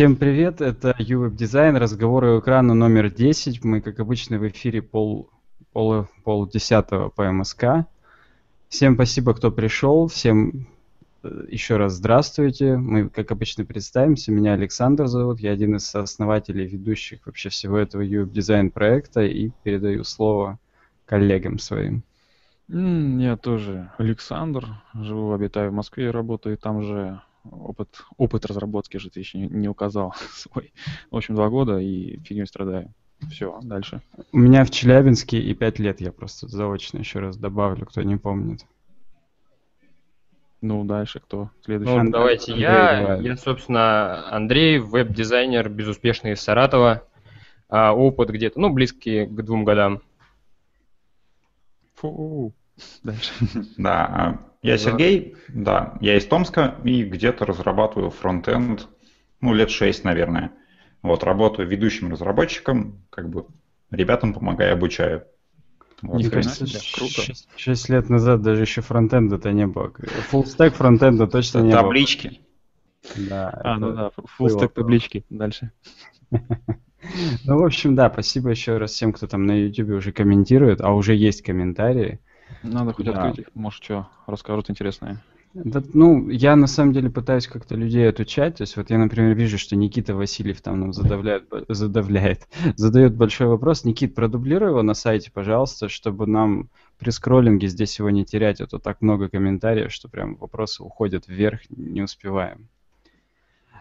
[0.00, 3.62] Всем привет, это UWeb Design, разговоры у экрана номер 10.
[3.62, 5.28] Мы, как обычно, в эфире пол,
[5.74, 7.84] пол, пол десятого по МСК.
[8.70, 10.68] Всем спасибо, кто пришел, всем
[11.22, 12.78] э, еще раз здравствуйте.
[12.78, 14.32] Мы, как обычно, представимся.
[14.32, 19.50] Меня Александр зовут, я один из основателей, ведущих вообще всего этого UWeb Design проекта и
[19.64, 20.58] передаю слово
[21.04, 22.04] коллегам своим.
[22.68, 29.20] Я тоже Александр, живу, обитаю в Москве, работаю там же опыт, опыт разработки же ты
[29.20, 30.72] еще не, не указал свой.
[31.10, 32.92] В общем, два года и фигней страдаю.
[33.30, 34.00] Все, дальше.
[34.32, 38.16] У меня в Челябинске и пять лет, я просто заочно еще раз добавлю, кто не
[38.16, 38.64] помнит.
[40.62, 41.50] Ну, дальше кто?
[41.64, 41.96] Следующий.
[41.96, 43.00] Ну, давайте Андрей, я.
[43.00, 43.22] Давай.
[43.24, 47.02] Я, собственно, Андрей, веб-дизайнер, безуспешный из Саратова.
[47.68, 50.02] А, опыт где-то, ну, близкий к двум годам.
[51.94, 52.52] Фу.
[53.02, 53.32] Дальше.
[53.76, 58.88] Да, а я Сергей, да, я из Томска и где-то разрабатываю фронтенд,
[59.40, 60.52] ну, лет шесть, наверное.
[61.02, 63.46] Вот, работаю ведущим разработчиком, как бы
[63.90, 65.24] ребятам помогаю, обучаю.
[66.02, 66.16] Вот.
[66.16, 67.22] Мне кажется, круто.
[67.56, 69.92] 6, лет назад даже еще фронтенда-то не было.
[70.32, 72.28] Stack фронтенда точно не таблички.
[72.28, 72.36] было.
[72.36, 72.50] Таблички.
[73.16, 73.60] Да.
[73.64, 75.24] А, ну да, full stack таблички.
[75.30, 75.72] Дальше.
[77.44, 80.92] Ну, в общем, да, спасибо еще раз всем, кто там на YouTube уже комментирует, а
[80.92, 82.20] уже есть комментарии.
[82.62, 83.12] Надо хоть да.
[83.12, 85.22] открыть их, может, что расскажут интересное.
[85.52, 88.56] Да, ну, я на самом деле пытаюсь как-то людей отучать.
[88.56, 93.48] То есть вот я, например, вижу, что Никита Васильев там нам задавляет, задавляет, задает большой
[93.48, 93.84] вопрос.
[93.84, 98.68] Никит, продублируй его на сайте, пожалуйста, чтобы нам при скроллинге здесь его не терять, а
[98.68, 102.68] то так много комментариев, что прям вопросы уходят вверх, не успеваем.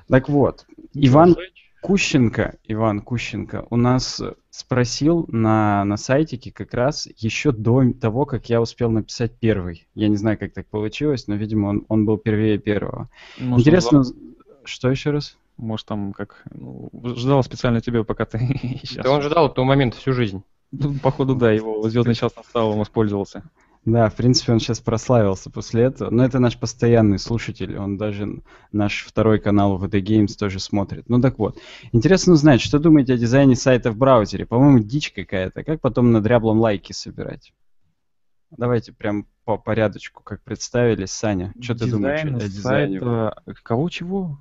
[0.08, 1.36] Так вот, Иван...
[1.82, 8.50] Кущенко, Иван Кущенко, у нас спросил на, на сайтике как раз еще до того, как
[8.50, 9.88] я успел написать первый.
[9.96, 13.10] Я не знаю, как так получилось, но, видимо, он, он был первее первого.
[13.38, 14.06] Может, Интересно, он...
[14.66, 15.38] что еще раз?
[15.58, 16.44] Может, там как...
[16.52, 18.40] Ну, ждал специально тебя, пока ты
[18.84, 19.04] сейчас...
[19.06, 20.44] Да он ждал того момента всю жизнь.
[20.72, 23.44] Ну, походу, да, его звездный час настал, он воспользовался.
[23.86, 26.10] Да, в принципе, он сейчас прославился после этого.
[26.10, 27.78] Но это наш постоянный слушатель.
[27.78, 31.08] Он даже наш второй канал VD Games тоже смотрит.
[31.10, 31.58] Ну так вот.
[31.92, 34.46] Интересно узнать, что думаете о дизайне сайта в браузере?
[34.46, 35.64] По-моему, дичь какая-то.
[35.64, 37.54] Как потом на дряблом лайки собирать?
[38.52, 41.12] Давайте прям по порядочку, как представились.
[41.12, 43.00] Саня, что ты думаешь о дизайне?
[43.00, 43.44] Сайта...
[43.64, 44.40] Кого чего?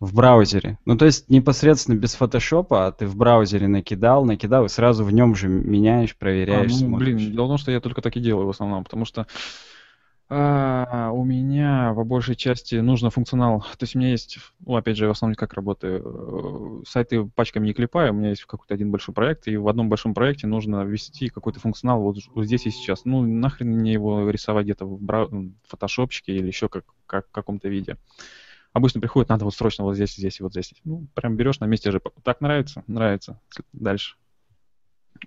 [0.00, 0.78] В браузере.
[0.84, 5.12] Ну, то есть непосредственно без фотошопа, а ты в браузере накидал, накидал, и сразу в
[5.12, 7.16] нем же меняешь, проверяешь, а, ну, смотришь.
[7.16, 9.26] Блин, дело в том, что я только так и делаю в основном, потому что
[10.30, 13.60] а, у меня по большей части нужно функционал.
[13.60, 16.82] То есть у меня есть, ну, опять же, в основном как работаю.
[16.82, 19.88] Э, сайты пачками не клепаю, у меня есть какой-то один большой проект, и в одном
[19.88, 23.06] большом проекте нужно ввести какой-то функционал вот, вот здесь и сейчас.
[23.06, 25.24] Ну, нахрен мне его рисовать где-то в, бра...
[25.24, 27.96] в фотошопчике или еще как, как в каком-то виде
[28.72, 30.72] обычно приходит, надо вот срочно вот здесь, здесь и вот здесь.
[30.84, 32.00] Ну, прям берешь на месте же.
[32.22, 32.84] Так нравится?
[32.86, 33.40] Нравится.
[33.72, 34.16] Дальше.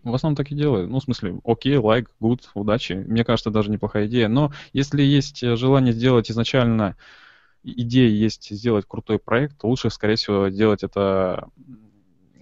[0.03, 0.87] В основном так и делаю.
[0.87, 2.93] Ну, в смысле, окей, лайк, good, удачи.
[2.93, 4.29] Мне кажется, даже неплохая идея.
[4.29, 6.95] Но если есть желание сделать изначально,
[7.63, 11.49] идея есть сделать крутой проект, то лучше, скорее всего, делать это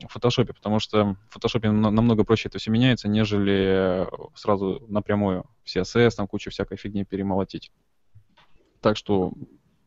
[0.07, 5.75] в фотошопе, потому что в фотошопе намного проще это все меняется, нежели сразу напрямую в
[5.75, 7.71] CSS, там кучу всякой фигни перемолотить.
[8.79, 9.33] Так что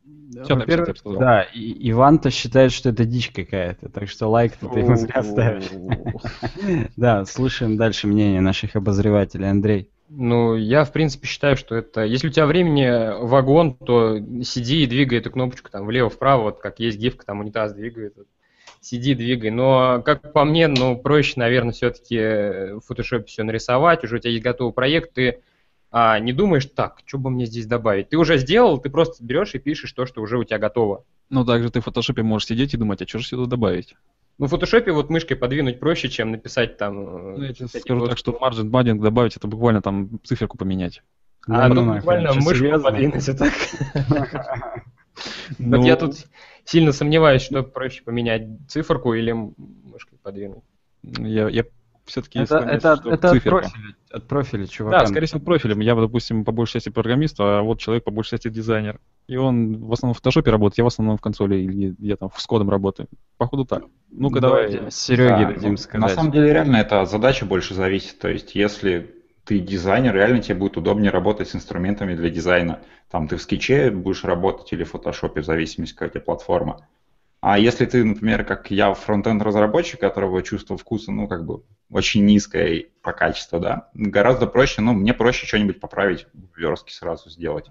[0.05, 5.23] во-первых, да, и Иван-то считает, что это дичь какая-то, так что лайк-то ты ему зря
[5.23, 5.71] ставишь.
[6.97, 9.51] Да, слушаем дальше мнение наших обозревателей.
[9.51, 9.89] Андрей.
[10.09, 12.03] Ну, я, в принципе, считаю, что это...
[12.03, 16.81] Если у тебя времени вагон, то сиди и двигай эту кнопочку там влево-вправо, вот как
[16.81, 18.15] есть гифка, там унитаз двигает.
[18.81, 19.51] Сиди, двигай.
[19.51, 24.05] Но, как по мне, ну, проще, наверное, все-таки в фотошопе все нарисовать.
[24.05, 25.41] Уже у тебя есть готовый проект, ты
[25.93, 28.09] а не думаешь, так, что бы мне здесь добавить?
[28.09, 31.05] Ты уже сделал, ты просто берешь и пишешь то, что уже у тебя готово.
[31.29, 33.95] Ну, также ты в фотошопе можешь сидеть и думать, а что же сюда добавить?
[34.39, 37.35] Ну, в фотошопе вот мышкой подвинуть проще, чем написать там...
[37.35, 38.09] Э, ну, я тебе скажу вот...
[38.09, 41.03] так, что margin padding добавить, это буквально там циферку поменять.
[41.47, 43.53] А, ну, ну буквально мышку подвинуть, и так.
[45.59, 46.27] Вот я тут
[46.65, 50.65] сильно сомневаюсь, что проще поменять циферку или мышкой подвинуть.
[51.03, 51.65] Я
[52.05, 55.01] все-таки это, это, это от, профиля, от профиля, чувака.
[55.01, 55.81] Да, скорее всего, профилем.
[55.81, 59.01] Я, допустим, по большей части программист, а вот человек по большей части дизайнер.
[59.29, 62.31] И он в основном в фотошопе работает, я в основном в консоли или я там
[62.37, 63.09] с кодом работаю.
[63.37, 63.85] Походу так.
[64.11, 66.09] Ну-ка давай, давай Сереге да, дадим сказать.
[66.09, 68.19] На самом деле реально это от задачи больше зависит.
[68.19, 69.15] То есть если
[69.45, 72.81] ты дизайнер, реально тебе будет удобнее работать с инструментами для дизайна.
[73.11, 76.87] Там ты в скетче будешь работать или в фотошопе, в зависимости, какая у тебя платформа.
[77.43, 82.25] А если ты, например, как я, фронтенд разработчик, которого чувство вкуса, ну, как бы очень
[82.25, 87.67] низкое по качеству, да, гораздо проще, ну, мне проще что-нибудь поправить в верстке сразу сделать.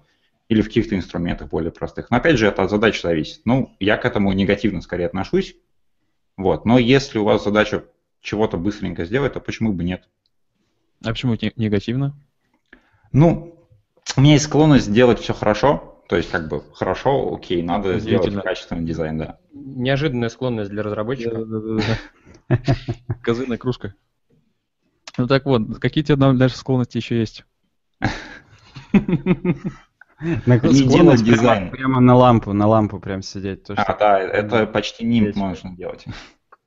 [0.49, 2.11] Или в каких-то инструментах более простых.
[2.11, 3.43] Но опять же, это от задач зависит.
[3.45, 5.55] Ну, я к этому негативно скорее отношусь.
[6.35, 6.65] Вот.
[6.65, 7.85] Но если у вас задача
[8.19, 10.09] чего-то быстренько сделать, то почему бы нет?
[11.01, 12.13] А почему не- негативно?
[13.13, 13.55] Ну,
[14.17, 18.23] у меня есть склонность делать все хорошо, то есть как бы хорошо, окей, надо сделать
[18.25, 18.41] Удивительно.
[18.41, 19.37] качественный дизайн, да.
[19.53, 21.45] Неожиданная склонность для разработчика.
[23.23, 23.93] Козырная кружка.
[25.17, 27.45] Ну так вот, какие там дальше склонности еще есть?
[28.01, 28.09] На
[30.59, 31.71] Не делать прямо- дизайн.
[31.71, 33.63] Прямо на лампу, на лампу прям сидеть.
[33.63, 35.37] То, А, да, это почти Есть.
[35.37, 36.03] можно делать.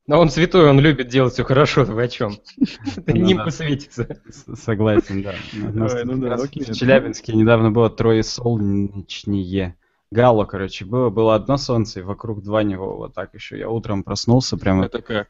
[0.06, 2.32] Но он святой, он любит делать все хорошо, вы о чем?
[3.06, 3.50] Ну Нимб да.
[3.50, 4.18] светится.
[4.28, 5.34] с- согласен, да.
[5.54, 5.86] Ну.
[5.86, 9.76] В Челябинске недавно было трое солнечнее.
[10.10, 13.58] Гало, короче, было, было одно солнце, и вокруг два него вот так еще.
[13.58, 15.28] Я утром проснулся, прямо Это как?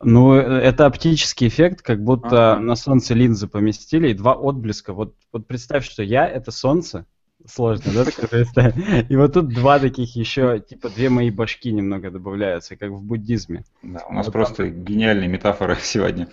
[0.00, 2.60] Ну, э, это оптический эффект, как будто Ага.
[2.60, 4.92] на солнце линзы поместили, и два отблеска.
[4.92, 7.06] Вот, вот представь, что я— это солнце.
[7.46, 9.10] Сложно, да, такое представить?
[9.10, 13.64] И вот тут два таких еще, типа две мои башки немного добавляются, как в буддизме.
[13.82, 16.28] Да, у нас Вот просто гениальные метафоры сегодня.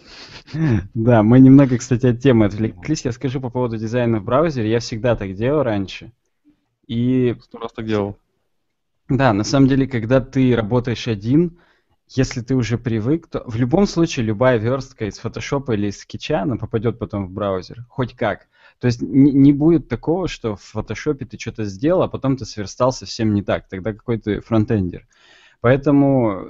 [0.94, 3.06] Да, мы немного, кстати, от темы отвлеклись.
[3.06, 4.70] Я скажу по поводу дизайна в браузере.
[4.70, 6.12] Я всегда так делал раньше.
[6.88, 8.18] И Сто раз так делал.
[9.08, 11.58] Да, на самом деле, когда ты работаешь один,
[12.08, 16.42] если ты уже привык, то в любом случае любая верстка из фотошопа или из скетча,
[16.42, 18.48] она попадет потом в браузер, хоть как.
[18.80, 22.46] То есть не, не будет такого, что в фотошопе ты что-то сделал, а потом ты
[22.46, 23.68] сверстал совсем не так.
[23.68, 25.08] Тогда какой ты фронтендер.
[25.62, 26.48] Поэтому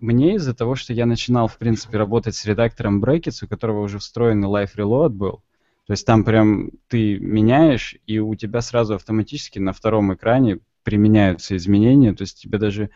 [0.00, 3.98] мне из-за того, что я начинал, в принципе, работать с редактором Brackets, у которого уже
[3.98, 5.42] встроенный Live Reload был,
[5.86, 11.56] то есть там прям ты меняешь, и у тебя сразу автоматически на втором экране применяются
[11.56, 12.90] изменения, то есть тебе даже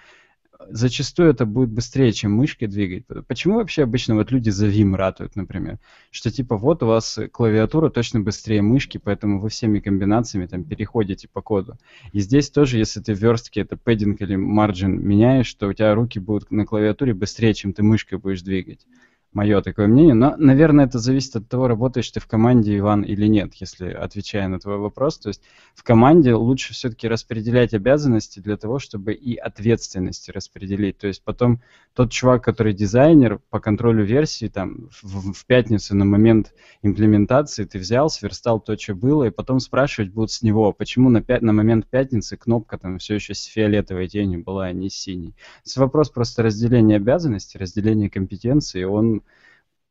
[0.68, 3.04] зачастую это будет быстрее, чем мышкой двигать.
[3.26, 5.78] Почему вообще обычно вот люди за Vim ратуют, например?
[6.10, 11.28] Что типа вот у вас клавиатура точно быстрее мышки, поэтому вы всеми комбинациями там переходите
[11.28, 11.78] по коду.
[12.12, 15.94] И здесь тоже, если ты в верстке это пэддинг или марджин меняешь, то у тебя
[15.94, 18.86] руки будут на клавиатуре быстрее, чем ты мышкой будешь двигать.
[19.36, 20.14] Мое такое мнение.
[20.14, 24.48] Но, наверное, это зависит от того, работаешь ты в команде, Иван, или нет, если отвечая
[24.48, 25.18] на твой вопрос.
[25.18, 25.42] То есть
[25.74, 30.96] в команде лучше все-таки распределять обязанности для того, чтобы и ответственности распределить.
[30.96, 31.60] То есть потом
[31.92, 37.78] тот чувак, который дизайнер по контролю версии, там в, в пятницу на момент имплементации ты
[37.78, 41.52] взял, сверстал то, что было, и потом спрашивать будут с него, почему на, пя- на
[41.52, 45.34] момент пятницы кнопка там все еще с фиолетовой тенью была, а не синей.
[45.66, 49.20] Это вопрос просто разделения обязанностей, разделения компетенций, он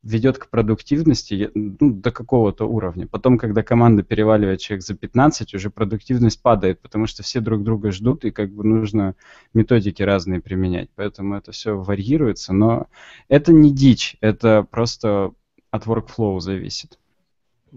[0.05, 3.07] ведет к продуктивности ну, до какого-то уровня.
[3.07, 7.91] Потом, когда команда переваливает человек за 15, уже продуктивность падает, потому что все друг друга
[7.91, 9.15] ждут, и как бы нужно
[9.55, 10.89] методики разные применять.
[10.95, 12.87] Поэтому это все варьируется, но
[13.29, 15.33] это не дичь, это просто
[15.71, 16.99] от workflow зависит.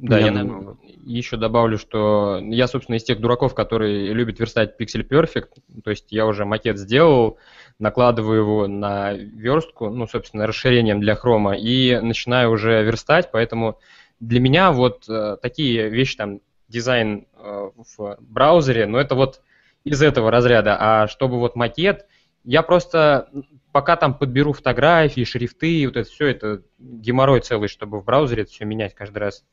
[0.01, 5.07] Да, Я наверное, еще добавлю, что я, собственно, из тех дураков, которые любят верстать Pixel
[5.07, 5.49] Perfect.
[5.83, 7.39] То есть я уже макет сделал,
[7.79, 13.31] накладываю его на верстку, ну, собственно, расширением для хрома, и начинаю уже верстать.
[13.33, 13.79] Поэтому
[14.21, 19.41] для меня вот э, такие вещи, там, дизайн э, в браузере, ну, это вот
[19.85, 20.77] из этого разряда.
[20.79, 22.07] А чтобы вот макет,
[22.45, 23.31] я просто
[23.73, 28.53] пока там подберу фотографии, шрифты, вот это все, это геморрой целый, чтобы в браузере это
[28.53, 29.45] все менять каждый раз.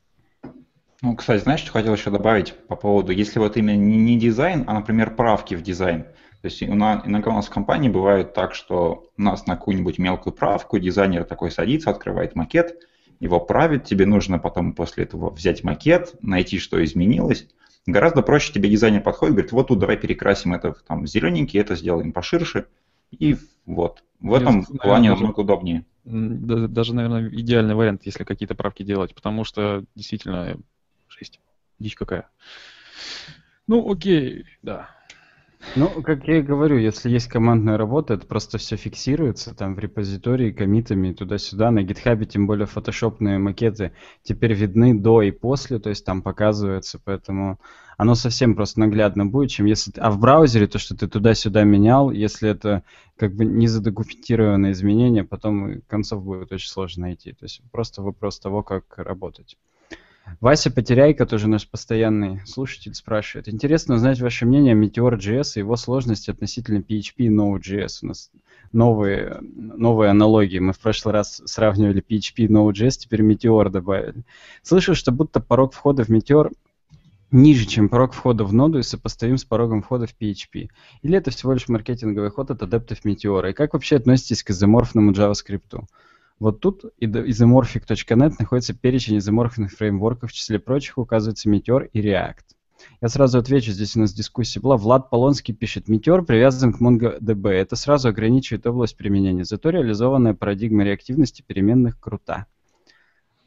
[1.01, 4.73] Ну, кстати, знаешь, что хотел еще добавить по поводу, если вот именно не, дизайн, а,
[4.73, 6.03] например, правки в дизайн.
[6.41, 9.55] То есть у нас, иногда у нас в компании бывает так, что у нас на
[9.55, 12.87] какую-нибудь мелкую правку дизайнер такой садится, открывает макет,
[13.19, 17.47] его правит, тебе нужно потом после этого взять макет, найти, что изменилось.
[17.87, 21.75] Гораздо проще тебе дизайнер подходит, говорит, вот тут давай перекрасим это в там, зелененький, это
[21.75, 22.65] сделаем поширше.
[23.11, 24.03] И вот.
[24.19, 25.85] В этом Наверное, плане даже- намного удобнее.
[26.05, 30.57] М, да- Даже, наверное, идеальный вариант, если какие-то правки делать, потому что действительно
[31.17, 31.39] жесть,
[31.79, 32.29] дичь какая.
[33.67, 34.89] Ну, окей, да.
[35.75, 39.79] Ну, как я и говорю, если есть командная работа, это просто все фиксируется там в
[39.79, 41.71] репозитории, комитами туда-сюда.
[41.71, 43.91] На гитхабе, тем более фотошопные макеты
[44.21, 47.59] теперь видны до и после, то есть там показывается, поэтому
[47.97, 49.91] оно совсем просто наглядно будет, чем если...
[49.97, 52.83] А в браузере то, что ты туда-сюда менял, если это
[53.17, 57.31] как бы не задокументированные изменения, потом концов будет очень сложно найти.
[57.33, 59.57] То есть просто вопрос того, как работать.
[60.41, 63.47] Вася Потеряйка, тоже наш постоянный слушатель, спрашивает.
[63.47, 67.99] Интересно узнать ваше мнение о Meteor.js и его сложности относительно PHP и Node.js.
[68.01, 68.31] У нас
[68.71, 70.59] новые, новые аналогии.
[70.59, 74.23] Мы в прошлый раз сравнивали PHP и Node.js, теперь Meteor добавили.
[74.61, 76.51] Слышал, что будто порог входа в Meteor
[77.31, 80.69] ниже, чем порог входа в ноду и сопоставим с порогом входа в PHP.
[81.01, 83.49] Или это всего лишь маркетинговый ход от адептов Meteor?
[83.49, 85.83] И как вообще относитесь к изоморфному JavaScript?
[86.39, 92.43] Вот тут isomorphic.net находится перечень изоморфных фреймворков, в числе прочих указывается Meteor и React.
[93.01, 94.77] Я сразу отвечу, здесь у нас дискуссия была.
[94.77, 97.49] Влад Полонский пишет, Метеор привязан к MongoDB.
[97.49, 99.43] Это сразу ограничивает область применения.
[99.43, 102.47] Зато реализованная парадигма реактивности переменных крута.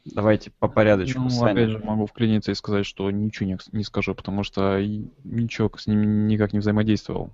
[0.05, 1.21] Давайте по порядочку.
[1.21, 1.51] Ну, Саня.
[1.51, 4.81] опять же, могу вклиниться и сказать, что ничего не, не скажу, потому что
[5.23, 7.31] ничего с ним никак не взаимодействовал.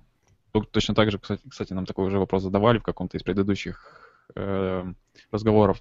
[0.70, 4.92] Точно так же, кстати, кстати, нам такой уже вопрос задавали в каком-то из предыдущих э,
[5.30, 5.80] разговоров.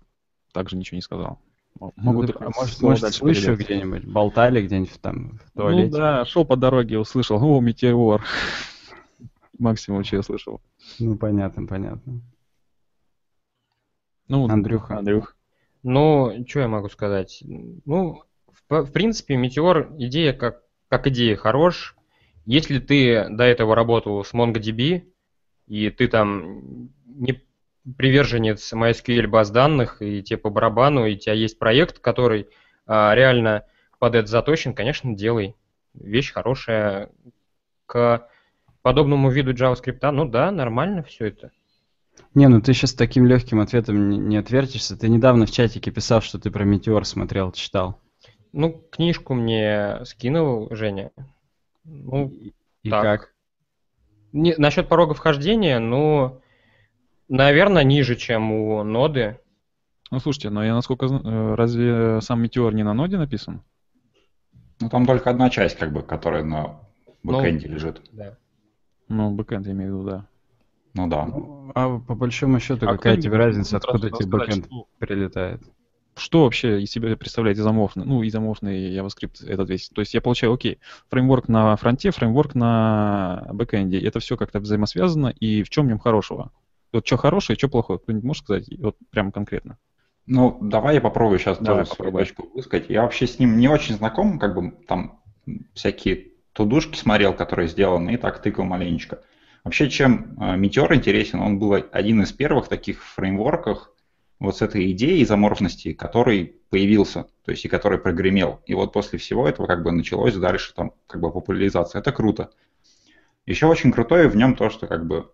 [0.53, 1.39] Также ничего не сказал.
[1.81, 3.59] М- Могу Ну, только а может, может передать.
[3.59, 5.91] где-нибудь, болтали где-нибудь там в Ну туалете.
[5.97, 8.23] да, шел по дороге, услышал, о, метеор.
[9.59, 10.61] Максимум, что я слышал.
[10.99, 12.21] Ну, понятно, понятно.
[14.27, 14.97] Ну, Андрюха.
[14.97, 15.35] Андрюх.
[15.83, 17.43] Ну, что я могу сказать?
[17.85, 18.23] Ну,
[18.69, 21.95] в, в принципе, Метеор, идея как, как идея хорош.
[22.45, 25.03] Если ты до этого работал с MongoDB,
[25.67, 27.41] и ты там не
[27.97, 32.47] приверженец MySQL баз данных, и тебе по барабану, и у тебя есть проект, который
[32.85, 33.65] а, реально
[33.99, 35.55] под это заточен, конечно, делай.
[35.93, 37.09] Вещь хорошая.
[37.85, 38.27] К
[38.81, 41.51] подобному виду JavaScript, ну да, нормально все это.
[42.33, 44.97] Не, ну ты сейчас таким легким ответом не, не отвертишься.
[44.97, 48.01] Ты недавно в чатике писал, что ты про Метеор смотрел, читал.
[48.51, 51.11] Ну, книжку мне скинул Женя.
[51.83, 53.03] Ну, И, и так.
[53.03, 53.33] как?
[54.31, 56.41] Не, насчет порога вхождения, ну,
[57.27, 59.39] наверное, ниже, чем у ноды.
[60.11, 63.61] Ну, слушайте, но я насколько знаю, э, разве сам метеор не на ноде написан?
[64.79, 66.79] Ну, там только одна часть, как бы, которая на
[67.23, 68.01] Ну, бэкэнде лежит.
[68.11, 68.37] Да.
[69.07, 70.25] Ну, бэкэнд я имею в виду, да.
[70.93, 71.25] Ну да.
[71.25, 75.61] Ну, А по большому счету, А какая тебе разница, может откуда тебе бэкэнд что- прилетает?
[76.17, 79.89] Что вообще из себя представляет изоморфный, ну, изоморфный JavaScript этот весь?
[79.89, 80.79] То есть я получаю, окей,
[81.09, 83.99] фреймворк на фронте, фреймворк на бэкэнде.
[83.99, 86.51] Это все как-то взаимосвязано, и в чем в нем хорошего?
[86.91, 87.99] Вот что хорошее, что плохое?
[87.99, 88.65] Кто-нибудь может сказать?
[88.79, 89.77] Вот прям конкретно.
[90.27, 92.21] Ну, давай я попробую сейчас Давай, тоже свою попробуй.
[92.21, 92.89] точку высказать.
[92.89, 95.21] Я вообще с ним не очень знаком, как бы там
[95.73, 99.21] всякие тудушки смотрел, которые сделаны, и так тыкал маленечко.
[99.63, 103.91] Вообще, чем э, Meteor интересен, он был один из первых таких фреймворков
[104.39, 108.61] вот с этой идеей изоморфности, который появился, то есть и который прогремел.
[108.65, 111.99] И вот после всего этого как бы началось дальше там как бы популяризация.
[111.99, 112.51] Это круто.
[113.45, 115.31] Еще очень крутое в нем то, что как бы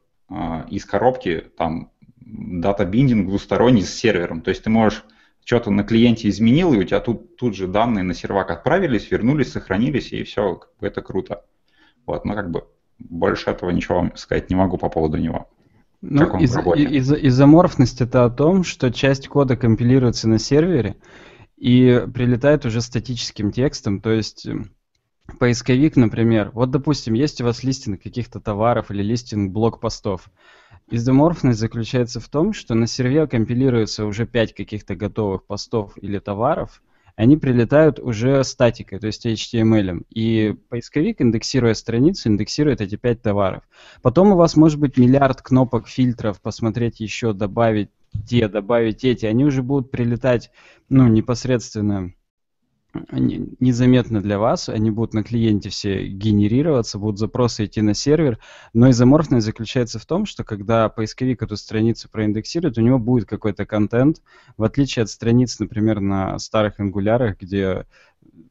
[0.69, 4.41] из коробки там дата-биндинг двусторонний с сервером.
[4.41, 5.03] То есть ты можешь
[5.43, 9.51] что-то на клиенте изменил, и у тебя тут, тут же данные на сервак отправились, вернулись,
[9.51, 11.43] сохранились, и все, как бы это круто.
[12.05, 12.65] Вот, но как бы
[12.99, 15.49] больше этого ничего вам сказать не могу по поводу него.
[16.01, 20.95] Ну, из, из- изоморфность это о том, что часть кода компилируется на сервере
[21.57, 24.71] и прилетает уже статическим текстом, то есть м,
[25.39, 30.29] поисковик, например, вот, допустим, есть у вас листинг каких-то товаров или листинг блокпостов.
[30.89, 36.81] Изоморфность заключается в том, что на сервере компилируется уже 5 каких-то готовых постов или товаров,
[37.15, 40.03] они прилетают уже статикой, то есть HTML.
[40.09, 43.63] И поисковик, индексируя страницу, индексирует эти 5 товаров.
[44.01, 47.89] Потом у вас может быть миллиард кнопок, фильтров, посмотреть еще, добавить
[48.27, 49.25] те, добавить эти.
[49.25, 50.51] Они уже будут прилетать
[50.89, 52.13] ну, непосредственно
[53.11, 58.39] не- незаметно для вас, они будут на клиенте все генерироваться, будут запросы идти на сервер,
[58.73, 63.65] но изоморфность заключается в том, что когда поисковик эту страницу проиндексирует, у него будет какой-то
[63.65, 64.21] контент,
[64.57, 67.85] в отличие от страниц, например, на старых ангулярах, где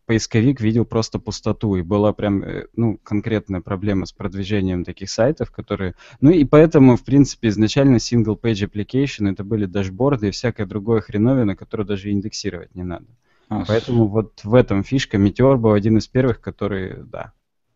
[0.06, 5.52] поисковик видел просто пустоту, и была прям, э, ну, конкретная проблема с продвижением таких сайтов,
[5.52, 5.94] которые...
[6.20, 11.00] Ну и поэтому, в принципе, изначально single page application это были дашборды и всякое другое
[11.00, 13.06] хреновина, которое даже индексировать не надо.
[13.50, 15.18] А, Поэтому вот в этом фишка.
[15.18, 17.32] Метеор был один из первых, который, да.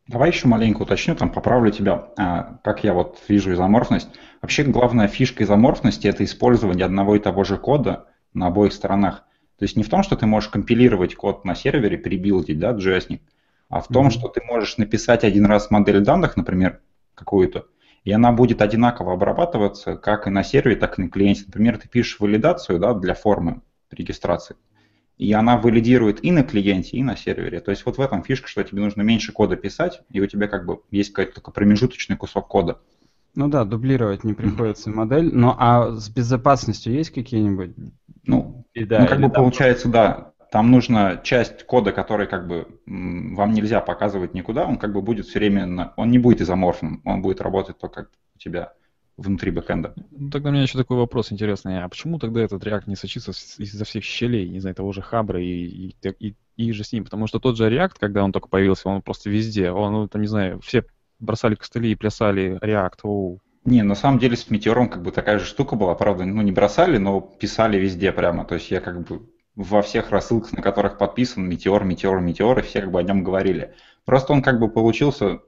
[0.06, 4.08] Давай еще маленько уточню, там поправлю тебя, А, как я вот вижу изоморфность.
[4.40, 9.24] Вообще главная фишка изоморфности это использование одного и того же кода на обоих сторонах.
[9.58, 13.20] То есть не в том, что ты можешь компилировать код на сервере, перебилдить, да, JS,
[13.68, 14.10] а в том, Мгм.
[14.10, 16.80] что ты можешь написать один раз модель данных, например,
[17.14, 17.66] какую-то,
[18.04, 21.44] и она будет одинаково обрабатываться как и на сервере, так и на клиенте.
[21.46, 24.56] Например, ты пишешь валидацию да, для формы регистрации,
[25.16, 27.60] и она валидирует и на клиенте, и на сервере.
[27.60, 30.48] То есть вот в этом фишка, что тебе нужно меньше кода писать, и у тебя
[30.48, 32.80] как бы есть какой-то такой промежуточный кусок кода.
[33.36, 35.30] Ну да, дублировать не приходится модель.
[35.34, 37.72] Но а с безопасностью есть какие-нибудь
[38.26, 39.00] Ну, беда?
[39.00, 43.80] ну как бы там- получается, да, там нужно часть кода, который как бы вам нельзя
[43.80, 47.78] показывать никуда, он как бы будет все время, он не будет изоморфным, он будет работать
[47.78, 48.06] только
[48.36, 48.72] у тебя
[49.16, 49.94] внутри бэкэнда.
[50.10, 51.82] Ну, тогда у меня еще такой вопрос интересный.
[51.82, 55.40] А почему тогда этот React не сочится изо всех щелей, не знаю, того же Хабра
[55.40, 57.04] и, и, и, и же с ним?
[57.04, 59.70] Потому что тот же React, когда он только появился, он просто везде.
[59.70, 60.84] Он, ну, там, не знаю, все
[61.20, 62.98] бросали костыли и плясали React.
[63.04, 63.40] Оу.
[63.64, 66.52] Не, на самом деле с Метеором как бы такая же штука была, правда, ну не
[66.52, 68.44] бросали, но писали везде прямо.
[68.44, 69.22] То есть я как бы
[69.56, 73.24] во всех рассылках, на которых подписан Метеор, Метеор, Метеор, и все как бы о нем
[73.24, 73.74] говорили.
[74.04, 75.40] Просто он как бы получился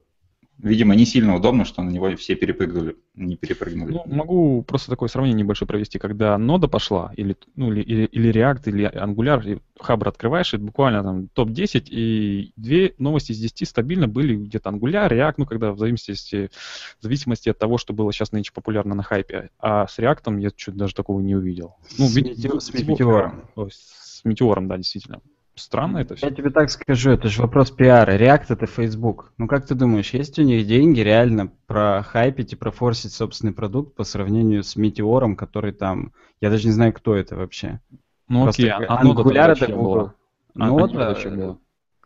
[0.58, 3.92] видимо, не сильно удобно, что на него все перепрыгнули, не перепрыгнули.
[3.92, 8.32] Ну, могу просто такое сравнение небольшое провести, когда нода пошла, или, ну, или, или, или
[8.32, 13.68] React, или Angular, и Хабр открываешь, и буквально там топ-10, и две новости из 10
[13.68, 16.50] стабильно были где-то Angular, React, ну, когда в зависимости,
[16.98, 19.50] в зависимости от того, что было сейчас нынче популярно на хайпе.
[19.58, 21.76] А с React я чуть даже такого не увидел.
[21.98, 23.42] Ну, с, метеор, с Метеором.
[23.70, 25.20] С Метеором, да, действительно.
[25.58, 26.26] Странно это все.
[26.26, 28.18] Я тебе так скажу, это же вопрос пиара.
[28.18, 29.32] React это Facebook.
[29.38, 33.94] Ну как ты думаешь, есть у них деньги реально про хайпить и профорсить собственный продукт
[33.94, 36.12] по сравнению с Метеором, который там...
[36.42, 37.80] Я даже не знаю, кто это вообще.
[38.28, 40.12] Ну Просто окей, а Angular это Google.
[40.54, 41.16] Нода...
[41.16, 41.56] А,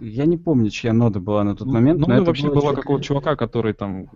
[0.01, 2.01] я не помню, чья нода была на тот ну, момент.
[2.01, 4.11] Ну, но это вообще была какого-то чувака, который там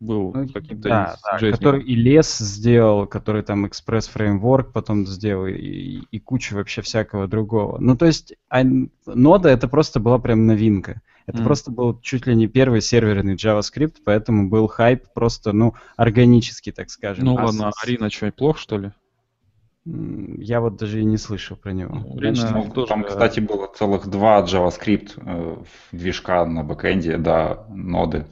[0.00, 5.46] был ну, каким-то да, да, который и лес сделал, который там экспресс фреймворк потом сделал
[5.46, 7.78] и, и куча вообще всякого другого.
[7.78, 8.62] Ну то есть а,
[9.06, 11.02] нода это просто была прям новинка.
[11.26, 11.44] Это mm.
[11.44, 16.90] просто был чуть ли не первый серверный JavaScript, поэтому был хайп просто, ну, органический, так
[16.90, 17.24] скажем.
[17.24, 17.84] Ну а ладно, с...
[17.84, 18.90] Арина что, плохо, что ли?
[19.84, 21.94] Я вот даже и не слышал про него.
[21.94, 22.88] Ну, Арина, ну, тоже...
[22.88, 25.56] Там, кстати, было целых два JavaScript э,
[25.92, 28.26] движка на бэкэнде, да, ноды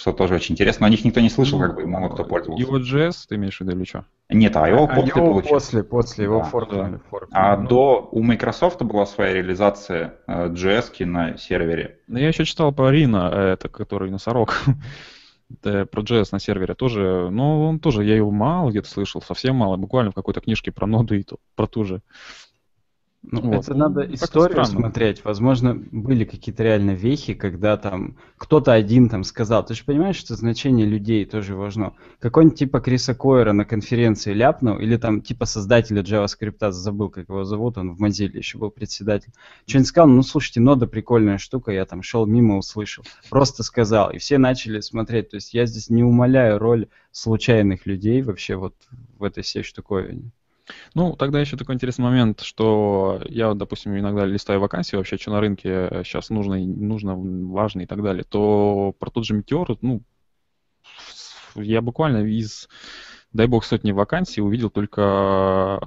[0.00, 0.84] что тоже очень интересно.
[0.84, 2.62] Но о них никто не слышал, как бы мало кто пользовался.
[2.62, 4.06] Его JS ты имеешь в виду или что?
[4.30, 5.50] Нет, а его а после его получил.
[5.50, 7.00] после, после его да, форкнули.
[7.10, 7.18] Да.
[7.32, 11.98] А ну, до у Microsoft была своя реализация э, JS на сервере.
[12.08, 14.54] Ну, я еще читал про Рина, это который носорог.
[15.62, 19.76] про JS на сервере тоже, но он тоже, я его мало где-то слышал, совсем мало,
[19.76, 22.02] буквально в какой-то книжке про ноду и то, про ту же.
[23.22, 23.64] Ну, вот.
[23.64, 25.24] Это надо ну, историю смотреть.
[25.24, 29.64] Возможно, были какие-то реально вехи, когда там кто-то один там сказал.
[29.64, 31.92] Ты же понимаешь, что значение людей тоже важно.
[32.18, 37.44] Какой-нибудь типа Криса Койера на конференции ляпнул, или там типа создателя JavaScript, забыл, как его
[37.44, 39.32] зовут, он в Mozilla еще был председатель.
[39.66, 43.04] Что-нибудь сказал, ну слушайте, нода прикольная штука, я там шел мимо, услышал.
[43.28, 45.28] Просто сказал, и все начали смотреть.
[45.28, 48.74] То есть я здесь не умоляю роль случайных людей вообще вот
[49.18, 50.30] в этой всей штуковине.
[50.94, 55.40] Ну, тогда еще такой интересный момент, что я, допустим, иногда листаю вакансии вообще, что на
[55.40, 60.02] рынке сейчас нужно, нужно, важно и так далее, то про тот же Метеор, ну,
[61.54, 62.68] я буквально из,
[63.32, 65.80] дай бог, сотни вакансий увидел только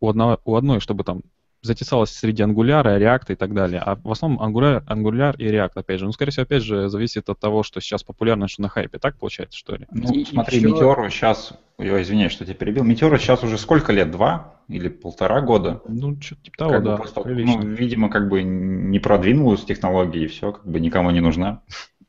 [0.00, 1.22] у, одного, у одной, чтобы там
[1.66, 3.80] затесалось среди Angular, React и так далее.
[3.84, 6.06] А в основном Angular, Angular и React, опять же.
[6.06, 8.98] Ну, скорее всего, опять же, зависит от того, что сейчас популярно, что на хайпе.
[8.98, 9.86] Так получается, что ли?
[9.90, 10.68] Ну, и, смотри, еще...
[10.68, 11.52] Метеору сейчас...
[11.78, 12.84] Я извиняюсь, что тебя перебил.
[12.84, 14.10] Метеору сейчас уже сколько лет?
[14.10, 15.82] Два или полтора года?
[15.86, 16.96] Ну, что-то типа того, как да.
[16.96, 21.60] Просто, ну, видимо, как бы не продвинулась технология, и все, как бы никому не нужна.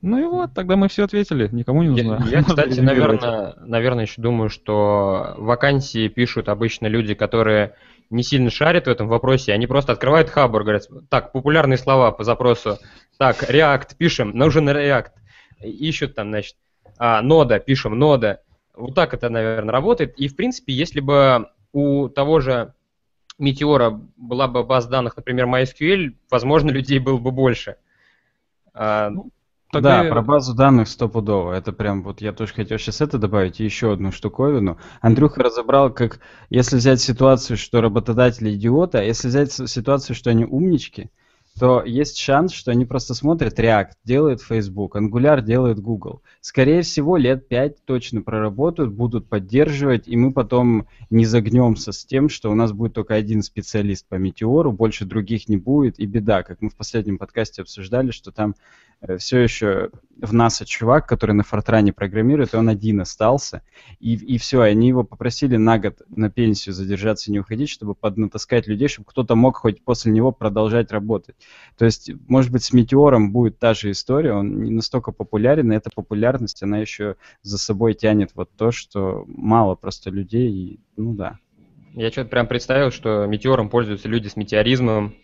[0.01, 2.23] Ну и вот, тогда мы все ответили, никому не нужна.
[2.29, 7.73] Я, я кстати, наверное, наверное, еще думаю, что вакансии пишут обычно люди, которые
[8.09, 12.23] не сильно шарят в этом вопросе, они просто открывают Хабр, говорят, так, популярные слова по
[12.23, 12.77] запросу,
[13.17, 15.11] так, React, пишем, нужен React,
[15.61, 16.55] ищут там, значит,
[16.97, 18.41] а, нода, пишем, нода.
[18.75, 20.15] Вот так это, наверное, работает.
[20.17, 22.73] И, в принципе, если бы у того же
[23.39, 27.77] Метеора была бы база данных, например, MySQL, возможно, людей было бы больше.
[28.73, 29.31] А, ну,
[29.71, 30.03] Тогда...
[30.03, 31.51] Да, про базу данных стопудово.
[31.53, 34.77] Это прям вот я тоже хотел сейчас это добавить, и еще одну штуковину.
[35.01, 40.45] Андрюха разобрал, как если взять ситуацию, что работодатели идиоты, а если взять ситуацию, что они
[40.45, 41.09] умнички,
[41.59, 46.21] то есть шанс, что они просто смотрят React, делает Facebook, Angular делает Google.
[46.39, 52.29] Скорее всего, лет 5 точно проработают, будут поддерживать, и мы потом не загнемся с тем,
[52.29, 56.43] что у нас будет только один специалист по Метеору, больше других не будет, и беда,
[56.43, 58.53] как мы в последнем подкасте обсуждали, что там
[59.17, 63.61] все еще в НАСА чувак, который на Фортране программирует, и он один остался.
[63.99, 68.67] И, и все, они его попросили на год на пенсию задержаться не уходить, чтобы поднатаскать
[68.67, 71.35] людей, чтобы кто-то мог хоть после него продолжать работать.
[71.77, 75.75] То есть, может быть, с Метеором будет та же история, он не настолько популярен, и
[75.75, 81.13] эта популярность, она еще за собой тянет вот то, что мало просто людей, и, ну
[81.13, 81.37] да.
[81.93, 85.15] Я что-то прям представил, что Метеором пользуются люди с метеоризмом,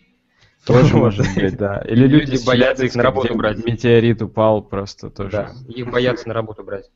[0.66, 1.82] тоже может быть, да.
[1.86, 3.64] Или люди боятся их на работу брать.
[3.64, 5.30] Метеорит упал просто тоже.
[5.30, 6.90] Да, их боятся на работу брать.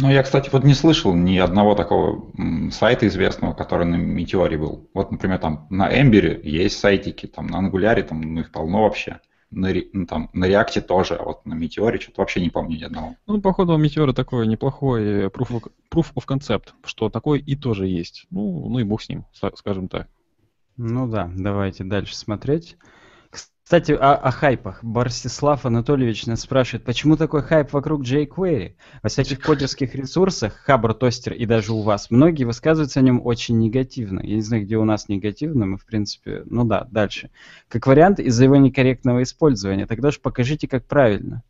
[0.00, 2.30] Ну, я, кстати, вот не слышал ни одного такого
[2.70, 4.88] сайта известного, который на Метеоре был.
[4.94, 9.18] Вот, например, там на Эмбере есть сайтики, там на Ангуляре, там ну, их полно вообще.
[9.50, 12.84] На, ну, там, на Реакте тоже, а вот на Метеоре что-то вообще не помню ни
[12.84, 13.16] одного.
[13.26, 17.88] Ну, походу, у Метеора такой неплохой proof of, proof of concept, что такой и тоже
[17.88, 18.26] есть.
[18.30, 20.06] Ну, ну и бог с ним, скажем так.
[20.76, 22.76] Ну да, давайте дальше смотреть.
[23.68, 24.82] Кстати, о, о хайпах.
[24.82, 28.76] Барсислав Анатольевич нас спрашивает, почему такой хайп вокруг jQuery?
[29.02, 33.58] Во всяких кодерских ресурсах, Хабр, Тостер и даже у вас, многие высказываются о нем очень
[33.58, 34.20] негативно.
[34.20, 37.28] Я не знаю, где у нас негативно, мы, в принципе, ну да, дальше.
[37.68, 39.84] Как вариант, из-за его некорректного использования.
[39.84, 41.42] Тогда же покажите, как правильно.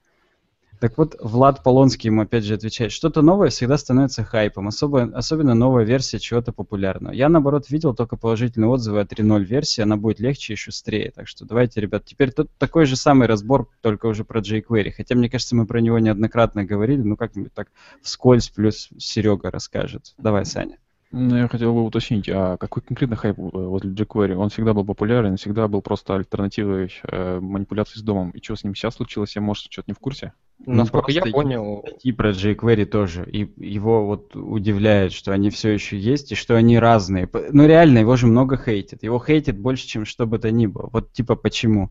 [0.80, 5.54] Так вот, Влад Полонский ему опять же отвечает, что-то новое всегда становится хайпом, особо, особенно
[5.54, 7.12] новая версия чего-то популярного.
[7.12, 11.10] Я, наоборот, видел только положительные отзывы о 3.0 версии, она будет легче и шустрее.
[11.10, 14.92] Так что давайте, ребят, теперь тут такой же самый разбор, только уже про jQuery.
[14.92, 17.68] Хотя, мне кажется, мы про него неоднократно говорили, ну как-нибудь так
[18.00, 20.14] вскользь, плюс Серега расскажет.
[20.16, 20.78] Давай, Саня.
[21.10, 24.34] Ну, я хотел бы уточнить, а какой конкретно хайп э, возле jQuery?
[24.34, 28.30] Он всегда был популярен, всегда был просто альтернативой э, манипуляции с домом.
[28.30, 29.34] И что с ним сейчас случилось?
[29.34, 30.34] Я, может, что-то не в курсе?
[30.66, 31.84] Ну, Насколько я понял...
[32.02, 33.28] И про jQuery тоже.
[33.30, 37.28] И его вот удивляет, что они все еще есть, и что они разные.
[37.50, 39.02] Ну, реально, его же много хейтит.
[39.02, 40.90] Его хейтит больше, чем что бы то ни было.
[40.92, 41.90] Вот типа почему?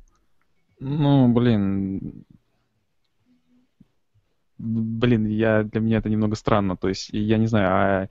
[0.80, 2.26] Ну, блин,
[4.58, 6.76] блин, я, для меня это немного странно.
[6.76, 8.10] То есть, я не знаю, а,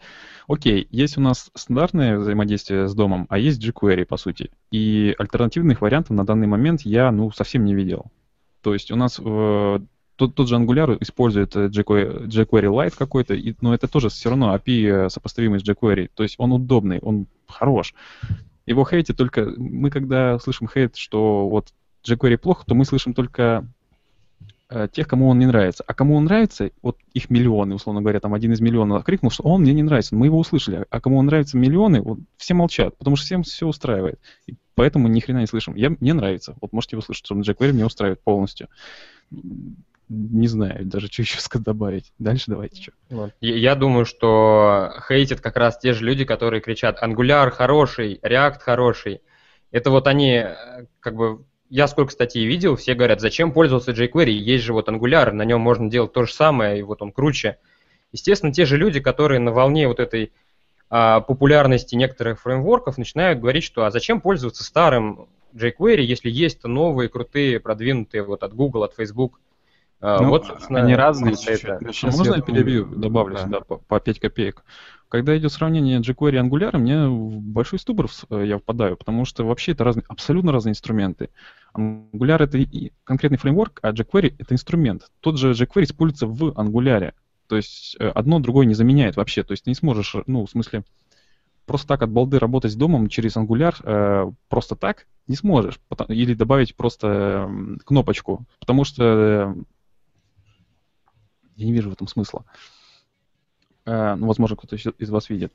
[0.48, 4.50] окей, есть у нас стандартное взаимодействие с домом, а есть jQuery, по сути.
[4.70, 8.06] И альтернативных вариантов на данный момент я, ну, совсем не видел.
[8.62, 9.78] То есть у нас э,
[10.16, 14.54] тот, тот же Angular использует jQuery, jQuery Lite какой-то, и, но это тоже все равно
[14.54, 16.10] API сопоставимый с jQuery.
[16.14, 17.94] То есть он удобный, он хорош.
[18.66, 19.44] Его хейтит только...
[19.56, 21.72] Мы когда слышим хейт, что вот
[22.04, 23.66] jQuery плохо, то мы слышим только
[24.68, 25.84] Э, тех, кому он не нравится.
[25.86, 29.44] А кому он нравится, вот их миллионы, условно говоря, там один из миллионов крикнул, что
[29.44, 30.84] он мне не нравится, мы его услышали.
[30.90, 34.18] А кому он нравится миллионы, вот, все молчат, потому что всем все устраивает.
[34.46, 35.76] И поэтому ни хрена не слышим.
[35.76, 36.56] Я, мне нравится.
[36.60, 38.68] Вот можете услышать, что Вэри меня устраивает полностью.
[40.08, 42.12] Не знаю даже, что еще сказать добавить.
[42.18, 42.92] Дальше давайте что.
[43.10, 43.32] Вот.
[43.40, 49.22] Я думаю, что хейтят как раз те же люди, которые кричат Angular хороший, React хороший.
[49.72, 54.30] Это вот они э, как бы я сколько статей видел, все говорят, зачем пользоваться jQuery,
[54.30, 57.58] есть же вот Angular, на нем можно делать то же самое, и вот он круче.
[58.12, 60.32] Естественно, те же люди, которые на волне вот этой
[60.88, 67.08] а, популярности некоторых фреймворков начинают говорить, что а зачем пользоваться старым jQuery, если есть новые,
[67.08, 69.40] крутые, продвинутые вот от Google, от Facebook.
[70.00, 71.34] А, ну, вот, собственно, они разные.
[71.46, 71.80] Это.
[72.02, 73.44] Можно я перебью, добавлю да.
[73.44, 74.62] сюда по, по 5 копеек?
[75.08, 79.44] Когда идет сравнение jQuery и Angular, мне в большой ступор э, я впадаю, потому что
[79.44, 81.30] вообще это разные, абсолютно разные инструменты.
[81.74, 85.10] Angular это и конкретный фреймворк, а jQuery это инструмент.
[85.20, 87.14] Тот же jQuery используется в Angular.
[87.46, 89.44] То есть э, одно другое не заменяет вообще.
[89.44, 90.82] То есть ты не сможешь, ну, в смысле,
[91.66, 95.78] просто так от балды работать с домом через Angular э, просто так не сможешь.
[96.08, 98.44] Или добавить просто э, кнопочку.
[98.58, 99.54] Потому что э,
[101.56, 102.44] я не вижу в этом смысла.
[103.84, 105.52] Э, ну, возможно, кто-то из вас видит.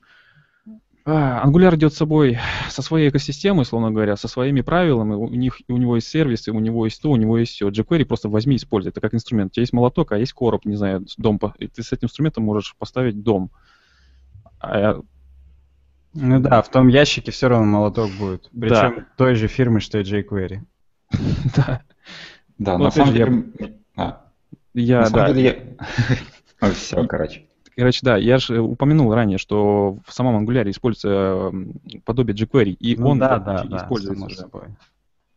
[1.04, 2.38] А, Angular идет с собой
[2.70, 5.16] со своей экосистемой, словно говоря, со своими правилами.
[5.16, 7.70] У, них, у него есть сервисы, у него есть то, у него есть все.
[7.70, 8.92] jQuery просто возьми и используй.
[8.92, 9.52] Это как инструмент.
[9.52, 11.40] У тебя есть молоток, а есть короб, не знаю, дом.
[11.58, 13.52] И ты с этим инструментом можешь поставить дом.
[14.60, 15.02] А
[16.14, 18.50] ну да, в том ящике все равно молоток будет.
[18.52, 19.06] Причем да.
[19.18, 20.60] той же фирмы, что и jQuery.
[21.56, 21.82] Да.
[22.58, 23.81] Да, на самом деле...
[24.74, 25.76] Я, на самом деле
[26.60, 26.72] я...
[26.72, 27.46] Все, короче.
[27.76, 31.52] Короче, да, я же упомянул ранее, что в самом Angular используется
[32.04, 34.28] подобие jQuery, и ну, он да, да, да, используется.
[34.28, 34.64] Да, собой.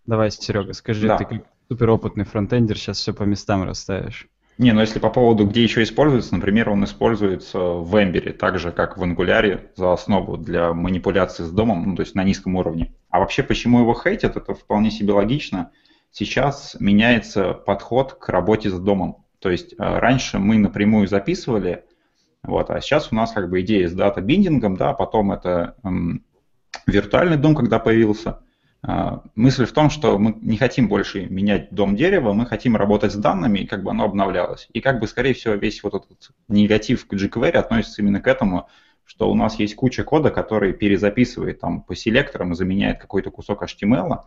[0.07, 1.17] Давай, Серега, скажи, да.
[1.17, 4.29] ты как суперопытный фронтендер сейчас все по местам расставишь.
[4.57, 8.71] Не, ну если по поводу, где еще используется, например, он используется в Ember, так же,
[8.71, 12.95] как в Angular, за основу для манипуляции с домом, ну, то есть на низком уровне.
[13.11, 15.73] А вообще, почему его хейтят, это вполне себе логично.
[16.13, 19.24] Сейчас меняется подход к работе с домом.
[19.45, 21.85] То есть э, раньше мы напрямую записывали
[22.43, 26.25] вот, а сейчас у нас как бы идея с дата-биндингом, да, потом это эм,
[26.87, 28.41] виртуальный дом, когда появился.
[28.83, 33.13] Э, мысль в том, что мы не хотим больше менять дом дерева, мы хотим работать
[33.13, 34.67] с данными, и как бы оно обновлялось.
[34.73, 38.71] И как бы, скорее всего, весь вот этот негатив к jQuery относится именно к этому,
[39.05, 43.63] что у нас есть куча кода, который перезаписывает там по селекторам и заменяет какой-то кусок
[43.63, 44.21] HTML.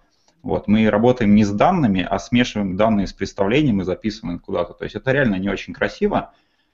[0.48, 4.74] Вот, мы работаем не с данными, а смешиваем данные с представлением и записываем куда-то.
[4.74, 6.34] То есть это реально не очень красиво,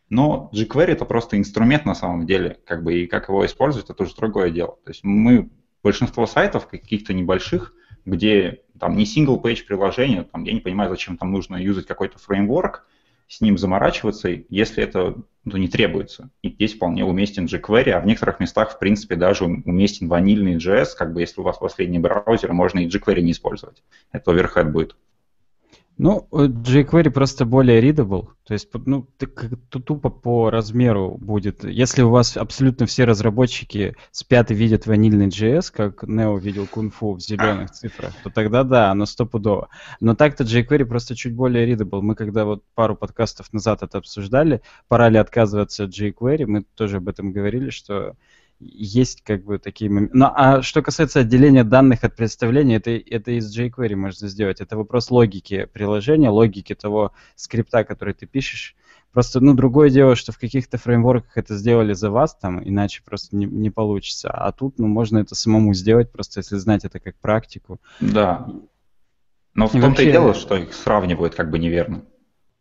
[0.09, 4.03] но jQuery это просто инструмент на самом деле, как бы, и как его использовать, это
[4.03, 4.77] уже другое дело.
[4.85, 5.49] То есть мы,
[5.81, 7.73] большинство сайтов каких-то небольших,
[8.05, 12.85] где там не single-page приложение, там, я не понимаю, зачем там нужно юзать какой-то фреймворк,
[13.27, 16.29] с ним заморачиваться, если это ну, не требуется.
[16.41, 20.89] И здесь вполне уместен jQuery, а в некоторых местах, в принципе, даже уместен ванильный JS,
[20.97, 23.83] как бы если у вас последний браузер, можно и jQuery не использовать.
[24.11, 24.95] Это overhead будет.
[25.97, 29.07] Ну, э, jQuery просто более readable, то есть, ну,
[29.69, 31.63] тупо по размеру будет.
[31.63, 37.13] Если у вас абсолютно все разработчики спят и видят ванильный JS, как Neo видел кунг-фу
[37.13, 39.69] в зеленых цифрах, то тогда да, оно стопудово.
[39.99, 42.01] Но так-то jQuery просто чуть более readable.
[42.01, 46.97] Мы когда вот пару подкастов назад это обсуждали, пора ли отказываться от jQuery, мы тоже
[46.97, 48.15] об этом говорили, что
[48.71, 50.17] есть как бы такие моменты.
[50.17, 54.61] Ну, а что касается отделения данных от представления, это, это из jQuery можно сделать.
[54.61, 58.75] Это вопрос логики приложения, логики того скрипта, который ты пишешь.
[59.11, 63.35] Просто, ну, другое дело, что в каких-то фреймворках это сделали за вас, там, иначе просто
[63.35, 64.31] не, не получится.
[64.31, 67.79] А тут, ну, можно это самому сделать, просто если знать это как практику.
[67.99, 68.47] Да.
[69.53, 70.09] Но в том-то вообще...
[70.09, 72.05] и дело, что их сравнивают как бы неверно.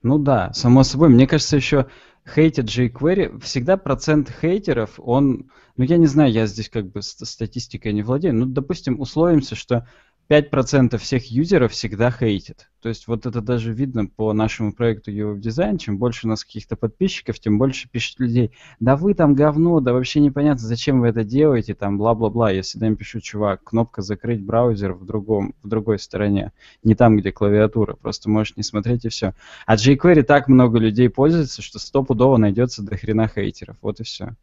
[0.02, 1.08] Ну да, само собой.
[1.08, 1.86] Мне кажется, еще
[2.26, 7.92] хейтят jQuery, всегда процент хейтеров, он, ну я не знаю, я здесь как бы статистикой
[7.92, 9.86] не владею, ну допустим, условимся, что
[10.28, 12.68] 5% всех юзеров всегда хейтят.
[12.80, 15.78] То есть вот это даже видно по нашему проекту UWeb Design.
[15.78, 18.50] Чем больше у нас каких-то подписчиков, тем больше пишет людей.
[18.80, 22.50] Да вы там говно, да вообще непонятно, зачем вы это делаете, там бла-бла-бла.
[22.50, 26.52] Я всегда им пишу, чувак, кнопка закрыть браузер в, другом, в другой стороне.
[26.82, 27.94] Не там, где клавиатура.
[27.94, 29.34] Просто можешь не смотреть и все.
[29.66, 33.76] А jQuery так много людей пользуется, что стопудово найдется до хрена хейтеров.
[33.82, 34.34] Вот и все.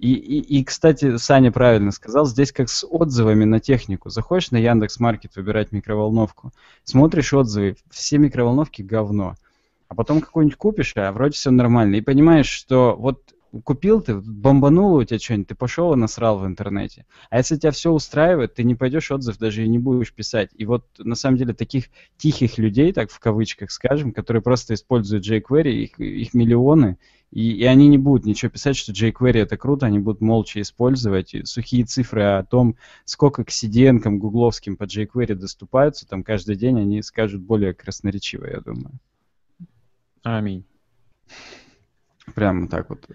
[0.00, 4.08] И, и, и, кстати, Саня правильно сказал, здесь как с отзывами на технику.
[4.08, 6.52] Заходишь на Яндекс Маркет выбирать микроволновку,
[6.84, 9.34] смотришь отзывы, все микроволновки говно.
[9.88, 11.96] А потом какую-нибудь купишь, а вроде все нормально.
[11.96, 16.46] И понимаешь, что вот купил ты, бомбануло у тебя что-нибудь, ты пошел и насрал в
[16.46, 17.04] интернете.
[17.28, 20.48] А если тебя все устраивает, ты не пойдешь отзыв даже и не будешь писать.
[20.56, 25.26] И вот на самом деле таких тихих людей, так в кавычках скажем, которые просто используют
[25.26, 26.96] jQuery, их, их миллионы,
[27.30, 31.34] и, и они не будут ничего писать, что jQuery это круто, они будут молча использовать.
[31.44, 37.02] Сухие цифры о том, сколько к CDN, гугловским по jQuery доступаются, там каждый день они
[37.02, 38.98] скажут более красноречиво, я думаю.
[40.22, 40.64] Аминь.
[42.34, 43.06] Прямо так вот.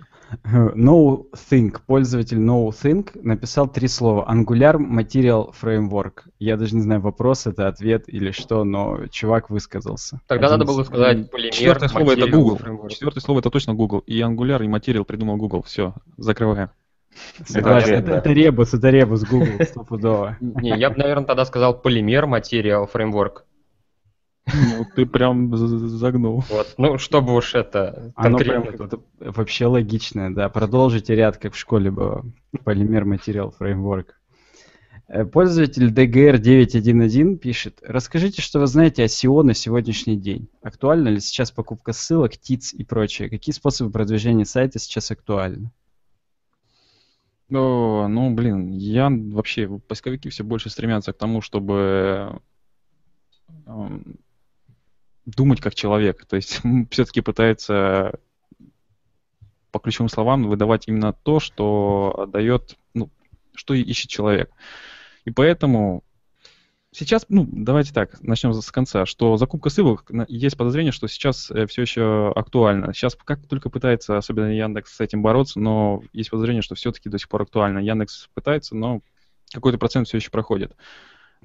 [0.44, 4.26] NoThink, пользователь NoThink написал три слова.
[4.32, 6.24] Angular Material Framework.
[6.40, 10.22] Я даже не знаю, вопрос это, ответ или что, но чувак высказался.
[10.28, 12.58] Тогда Один надо было сказать полимер, Четвертое слово это Google.
[12.58, 12.90] Framework.
[12.90, 14.00] Четвертое слово это точно Google.
[14.00, 15.64] И Angular, и Material придумал Google.
[15.64, 16.70] Все, закрываем.
[17.46, 20.38] Согласен, это, это, это ребус, это ребус Google, стопудово.
[20.42, 23.44] Не, я бы, наверное, тогда сказал полимер, Material Framework.
[24.54, 26.44] Ну, ты прям загнул.
[26.50, 30.50] Вот, ну, чтобы уж это Оно прям это вообще логичное, да.
[30.50, 32.24] Продолжите ряд, как в школе было.
[32.64, 34.16] Полимер материал фреймворк.
[35.08, 40.50] Э, пользователь DGR911 пишет, расскажите, что вы знаете о SEO на сегодняшний день.
[40.62, 43.30] Актуальна ли сейчас покупка ссылок, ТИЦ и прочее?
[43.30, 45.72] Какие способы продвижения сайта сейчас актуальны?
[47.52, 52.42] О, ну, блин, я вообще, поисковики все больше стремятся к тому, чтобы
[53.68, 54.18] эм,
[55.26, 56.26] думать как человек.
[56.26, 56.62] То есть
[56.92, 58.20] все-таки пытается
[59.72, 63.10] по ключевым словам выдавать именно то, что дает, ну,
[63.54, 64.50] что ищет человек.
[65.26, 66.04] И поэтому
[66.92, 71.66] сейчас, ну, давайте так, начнем с конца, что закупка ссылок, есть подозрение, что сейчас э,
[71.66, 72.94] все еще актуально.
[72.94, 77.20] Сейчас как только пытается, особенно Яндекс, с этим бороться, но есть подозрение, что все-таки до
[77.20, 77.80] сих пор актуально.
[77.80, 79.02] Яндекс пытается, но
[79.54, 80.76] какой-то процент все еще проходит.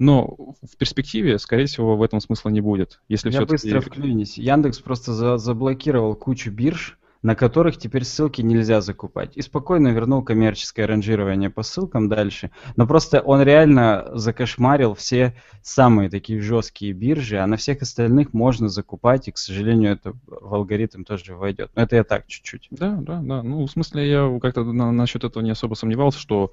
[0.01, 3.03] Но в перспективе, скорее всего, в этом смысла не будет.
[3.09, 4.39] Если Я быстро вклинюсь.
[4.39, 9.37] Яндекс просто за заблокировал кучу бирж, на которых теперь ссылки нельзя закупать.
[9.37, 12.51] И спокойно вернул коммерческое ранжирование по ссылкам дальше.
[12.77, 18.71] Но просто он реально закошмарил все самые такие жесткие биржи, а на всех остальных можно
[18.71, 21.73] закупать, и, к сожалению, это в алгоритм тоже войдет.
[21.75, 22.69] Но это я так чуть-чуть.
[22.71, 23.43] Да, да, да.
[23.43, 26.53] Ну, в смысле, я как-то на, насчет этого не особо сомневался, что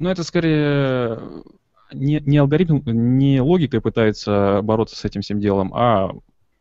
[0.00, 1.20] ну, это скорее
[1.94, 6.12] не, не алгоритм, не логикой пытается бороться с этим всем делом, а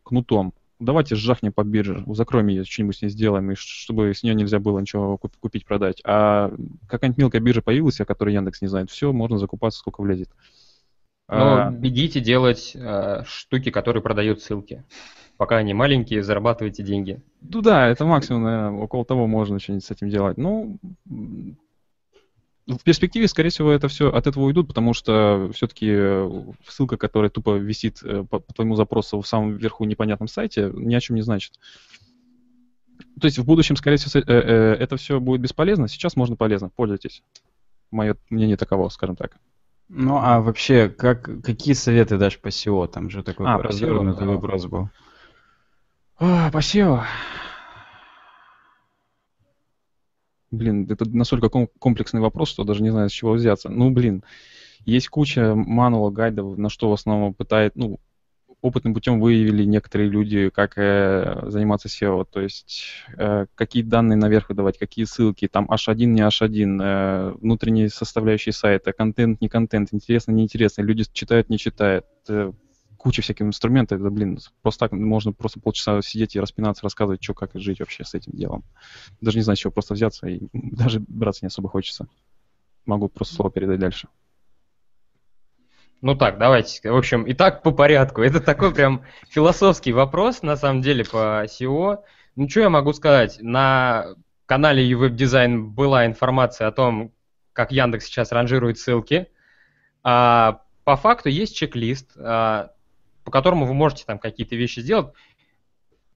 [0.04, 0.54] кнутом.
[0.80, 4.60] Давайте сжахнем по бирже, закроем ее, что-нибудь с ней сделаем, и чтобы с нее нельзя
[4.60, 6.02] было ничего купить, продать.
[6.04, 6.52] А
[6.88, 10.30] какая-нибудь мелкая биржа появилась, о которой Яндекс не знает, все, можно закупаться, сколько влезет.
[11.30, 11.72] Но а...
[11.72, 14.84] бегите делать э, штуки, которые продают ссылки.
[15.38, 17.22] Пока они маленькие, зарабатывайте деньги.
[17.42, 20.38] Ну да, это максимум, наверное, около того можно что-нибудь с этим делать.
[20.38, 20.78] Ну,
[22.68, 27.30] в перспективе, скорее всего, это все от этого уйдут, потому что все-таки э, ссылка, которая
[27.30, 31.18] тупо висит э, по, по твоему запросу в самом верху непонятном сайте, ни о чем
[31.18, 31.54] не значит.
[33.20, 35.88] То есть в будущем, скорее всего, э, это все будет бесполезно.
[35.88, 36.70] Сейчас можно полезно.
[36.70, 37.22] Пользуйтесь.
[37.92, 39.38] Мое мнение таково, скажем так.
[39.90, 42.88] Ну, а вообще, как, какие советы дашь по SEO?
[42.88, 44.90] Там же такой а, развернутый вопрос был.
[46.18, 47.04] А, по SEO.
[50.54, 53.70] Блин, это настолько комплексный вопрос, что даже не знаю, с чего взяться.
[53.70, 54.24] Ну, блин,
[54.86, 58.00] есть куча мануала, гайдов, на что в основном пытает, ну,
[58.62, 62.84] опытным путем выявили некоторые люди, как э, заниматься SEO, то есть
[63.18, 68.94] э, какие данные наверх выдавать, какие ссылки, там H1, не H1, э, внутренние составляющие сайта,
[68.94, 72.52] контент, не контент, интересно, не интересно, люди читают, не читают, э,
[73.04, 77.34] куча всяких инструментов, это, блин, просто так можно просто полчаса сидеть и распинаться, рассказывать, что,
[77.34, 78.64] как жить вообще с этим делом.
[79.20, 82.08] Даже не знаю, с чего просто взяться, и даже браться не особо хочется.
[82.86, 84.08] Могу просто слово передать дальше.
[86.00, 86.90] Ну так, давайте.
[86.90, 88.22] В общем, и так по порядку.
[88.22, 92.00] Это такой прям философский вопрос, на самом деле, по SEO.
[92.38, 93.38] Ну, что я могу сказать?
[93.42, 97.12] На канале uWeb Design была информация о том,
[97.52, 99.28] как Яндекс сейчас ранжирует ссылки.
[100.04, 102.73] А по факту есть чек-лист, а,
[103.24, 105.14] по которому вы можете там какие-то вещи сделать.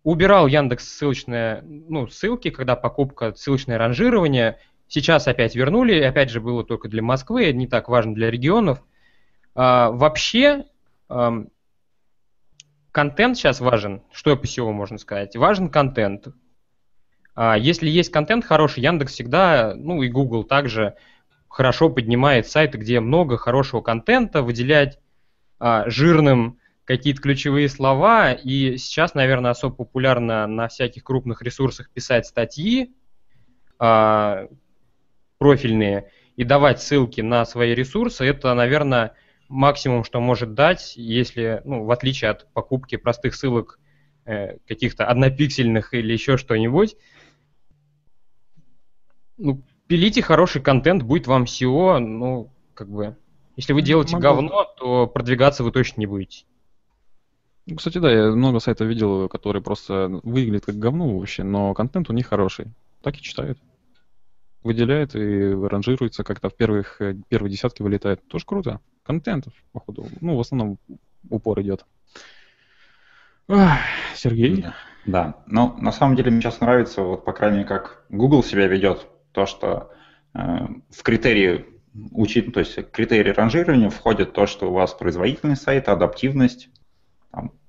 [0.04, 4.60] Убирал Яндекс ссылочные, ну, ссылки, когда покупка, ссылочное ранжирование.
[4.88, 8.84] Сейчас опять вернули, опять же было только для Москвы, не так важно для регионов–
[9.60, 10.66] а, вообще,
[12.92, 14.04] контент сейчас важен.
[14.12, 15.36] Что по SEO можно сказать?
[15.36, 16.28] Важен контент.
[17.34, 20.96] А, если есть контент хороший, Яндекс всегда, ну и Google также
[21.50, 25.00] хорошо поднимает сайты, где много хорошего контента, выделять
[25.58, 28.32] а, жирным какие-то ключевые слова.
[28.32, 32.96] И сейчас, наверное, особо популярно на всяких крупных ресурсах писать статьи
[33.78, 34.48] а,
[35.38, 38.24] профильные и давать ссылки на свои ресурсы.
[38.24, 39.14] Это, наверное,
[39.50, 43.80] максимум, что может дать, если, ну, в отличие от покупки простых ссылок
[44.26, 46.96] э, каких-то однопиксельных или еще что-нибудь,
[49.38, 53.18] ну, пилите хороший контент, будет вам SEO, ну, как бы,
[53.58, 54.24] если вы делаете Могу.
[54.24, 56.46] говно, то продвигаться вы точно не будете.
[57.68, 62.10] Ну, кстати, да, я много сайтов видел, которые просто выглядят как говно вообще, но контент
[62.10, 62.68] у них хороший.
[63.02, 63.60] Так и читают.
[64.64, 68.26] Выделяет и ранжируется, как-то в первых, э, первой десятке вылетает.
[68.28, 70.08] Тоже круто контентов, походу.
[70.22, 70.80] Ну, в основном
[71.30, 71.86] упор идет.
[74.16, 74.66] Сергей?
[75.06, 75.36] Да.
[75.46, 79.08] Ну, на самом деле мне сейчас нравится, вот, по крайней мере, как Google себя ведет.
[79.34, 79.92] То, что
[80.34, 80.40] э,
[80.90, 81.66] в критерии
[82.12, 86.70] учит, то есть критерии ранжирования входит то, что у вас производительность сайта, адаптивность.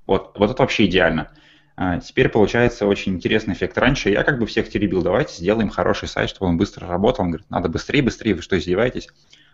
[0.09, 1.31] Вот, вот это вообще идеально.
[1.77, 3.77] А теперь получается очень интересный эффект.
[3.77, 7.25] Раньше я как бы всех теребил, давайте сделаем хороший сайт, чтобы он быстро работал.
[7.25, 9.09] Он говорит, надо быстрее, быстрее, вы что, издеваетесь?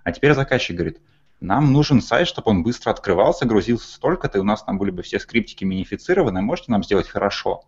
[0.05, 1.01] А теперь заказчик говорит,
[1.41, 5.03] нам нужен сайт, чтобы он быстро открывался, грузился столько-то, и у нас там были бы
[5.03, 7.65] все скриптики минифицированы, можете нам сделать хорошо.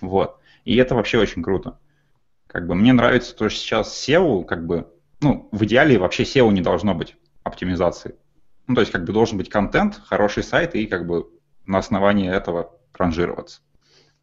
[0.00, 0.38] Вот.
[0.64, 1.78] И это вообще очень круто.
[2.46, 4.86] Как бы мне нравится то, что сейчас SEO, как бы,
[5.20, 8.14] ну, в идеале вообще SEO не должно быть оптимизации.
[8.68, 11.26] Ну, то есть, как бы должен быть контент, хороший сайт и как бы
[11.66, 13.60] на основании этого ранжироваться.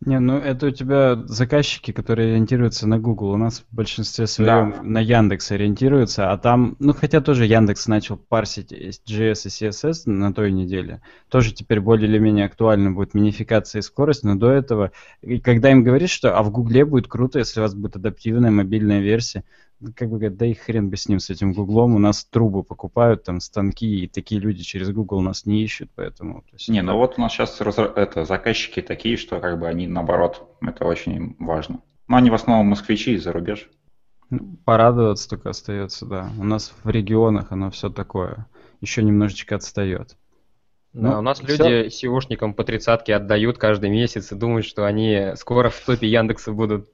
[0.06, 3.32] Не, ну это у тебя заказчики, которые ориентируются на Google.
[3.32, 4.84] У нас в большинстве своем да.
[4.84, 9.02] на Яндекс ориентируются, а там, ну хотя тоже Яндекс начал парсить JS
[9.46, 11.02] и CSS на той неделе.
[11.30, 15.72] Тоже теперь более или менее актуально будет минификация и скорость, но до этого, и когда
[15.72, 19.46] им говоришь, что а в Гугле будет круто, если у вас будет адаптивная мобильная версия,
[19.96, 22.64] как бы говорят, да и хрен бы с ним, с этим Гуглом, у нас трубы
[22.64, 26.44] покупают, там, станки, и такие люди через Google нас не ищут, поэтому...
[26.52, 30.48] Есть, не, ну вот у нас сейчас это, заказчики такие, что как бы они наоборот,
[30.62, 31.82] это очень важно.
[32.08, 33.70] Но они в основном москвичи из-за рубеж.
[34.30, 36.32] Ну, порадоваться только остается, да.
[36.40, 38.48] У нас в регионах оно все такое,
[38.82, 40.18] еще немножечко отстает.
[40.94, 41.48] Да, ну, у нас все.
[41.48, 46.52] люди SEOшникам по тридцатке отдают каждый месяц и думают, что они скоро в топе Яндекса
[46.52, 46.88] будут.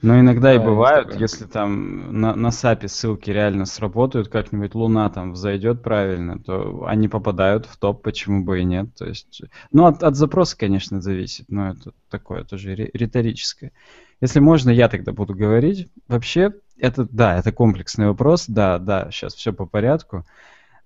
[0.00, 5.32] Но иногда и бывают, если там на, на SAP ссылки реально сработают, как-нибудь Луна там
[5.32, 8.94] взойдет правильно, то они попадают в топ, почему бы и нет.
[8.96, 13.72] То есть, ну, от, от запроса, конечно, зависит, но это такое тоже риторическое.
[14.20, 15.88] Если можно, я тогда буду говорить.
[16.06, 20.24] Вообще, это, да, это комплексный вопрос, да, да, сейчас все по порядку.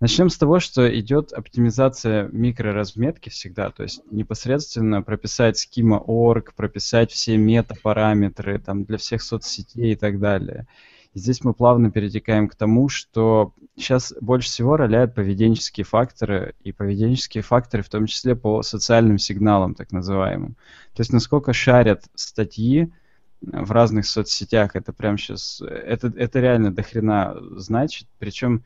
[0.02, 7.36] Начнем с того, что идет оптимизация микроразметки всегда, то есть непосредственно прописать schema.org, прописать все
[7.36, 10.66] метапараметры там, для всех соцсетей и так далее.
[11.14, 16.72] И здесь мы плавно перетекаем к тому, что сейчас больше всего роляют поведенческие факторы, и
[16.72, 20.56] поведенческие факторы в том числе по социальным сигналам, так называемым.
[20.94, 22.92] То есть насколько шарят статьи
[23.40, 28.64] в разных соцсетях, это прям сейчас, это, это реально дохрена значит, причем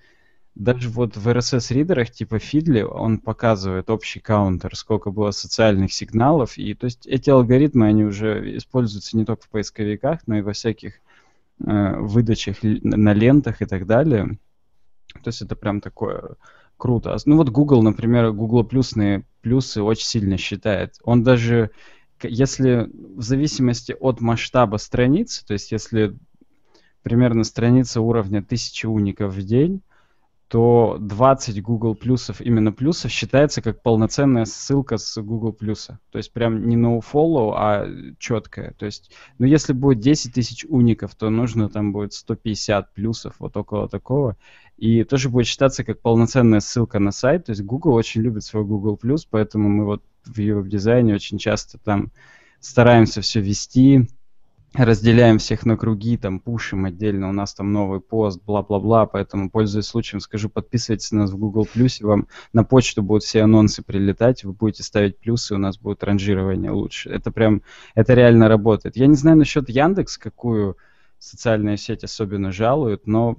[0.56, 6.56] даже вот в RSS-ридерах типа Feedly он показывает общий каунтер, сколько было социальных сигналов.
[6.56, 10.54] И то есть эти алгоритмы, они уже используются не только в поисковиках, но и во
[10.54, 10.94] всяких
[11.60, 14.38] э, выдачах на лентах и так далее.
[15.22, 16.36] То есть это прям такое
[16.78, 17.14] круто.
[17.26, 20.94] Ну вот Google, например, Google плюсные плюсы очень сильно считает.
[21.02, 21.70] Он даже,
[22.22, 26.16] если в зависимости от масштаба страницы, то есть если
[27.02, 29.82] примерно страница уровня 1000 уников в день,
[30.48, 35.98] то 20 Google плюсов, именно плюсов, считается как полноценная ссылка с Google плюса.
[36.10, 37.86] То есть прям не nofollow, а
[38.18, 38.72] четкая.
[38.78, 43.56] То есть, ну если будет 10 тысяч уников, то нужно там будет 150 плюсов, вот
[43.56, 44.36] около такого.
[44.76, 47.46] И тоже будет считаться как полноценная ссылка на сайт.
[47.46, 51.78] То есть Google очень любит свой Google плюс, поэтому мы вот в веб-дизайне очень часто
[51.78, 52.12] там
[52.60, 54.08] стараемся все вести,
[54.74, 59.86] разделяем всех на круги, там пушим отдельно, у нас там новый пост, бла-бла-бла, поэтому, пользуясь
[59.86, 64.44] случаем, скажу, подписывайтесь на нас в Google Плюсе, вам на почту будут все анонсы прилетать,
[64.44, 67.10] вы будете ставить плюсы, у нас будет ранжирование лучше.
[67.10, 67.62] Это прям,
[67.94, 68.96] это реально работает.
[68.96, 70.76] Я не знаю насчет Яндекс, какую
[71.18, 73.36] социальная сеть особенно жалуют, но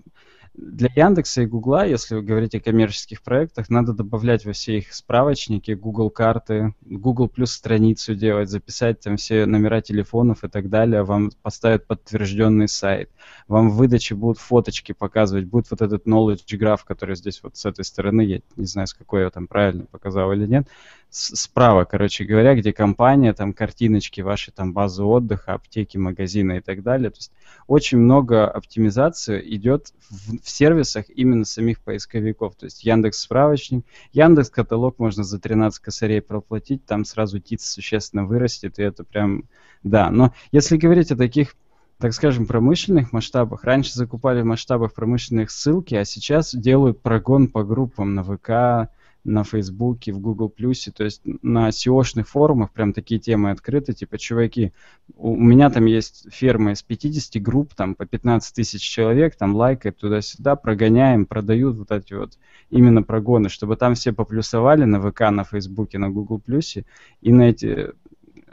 [0.57, 4.91] для Яндекса и Гугла, если вы говорите о коммерческих проектах, надо добавлять во все их
[4.91, 11.03] справочники Google карты, Google плюс страницу делать, записать там все номера телефонов и так далее,
[11.03, 13.11] вам поставят подтвержденный сайт,
[13.47, 17.65] вам в выдаче будут фоточки показывать, будет вот этот knowledge graph, который здесь вот с
[17.65, 20.67] этой стороны, я не знаю, с какой я там правильно показал или нет,
[21.09, 26.83] справа, короче говоря, где компания, там картиночки ваши, там базы отдыха, аптеки, магазины и так
[26.83, 27.09] далее.
[27.09, 27.31] То есть
[27.67, 32.55] очень много оптимизации идет в, в сервисах именно самих поисковиков.
[32.55, 38.25] То есть Яндекс справочник, Яндекс каталог можно за 13 косарей проплатить, там сразу ТИЦ существенно
[38.25, 39.45] вырастет, и это прям,
[39.83, 40.11] да.
[40.11, 41.55] Но если говорить о таких
[41.99, 43.63] так скажем, промышленных масштабах.
[43.63, 48.91] Раньше закупали в масштабах промышленных ссылки, а сейчас делают прогон по группам на ВК,
[49.23, 54.17] на Фейсбуке, в Google Плюсе, то есть на SEO-шных форумах прям такие темы открыты, типа,
[54.17, 54.71] чуваки,
[55.15, 59.97] у, меня там есть ферма из 50 групп, там по 15 тысяч человек, там лайкают
[59.97, 62.37] туда-сюда, прогоняем, продают вот эти вот
[62.69, 66.85] именно прогоны, чтобы там все поплюсовали на ВК, на Фейсбуке, на Google Плюсе,
[67.21, 67.91] и на эти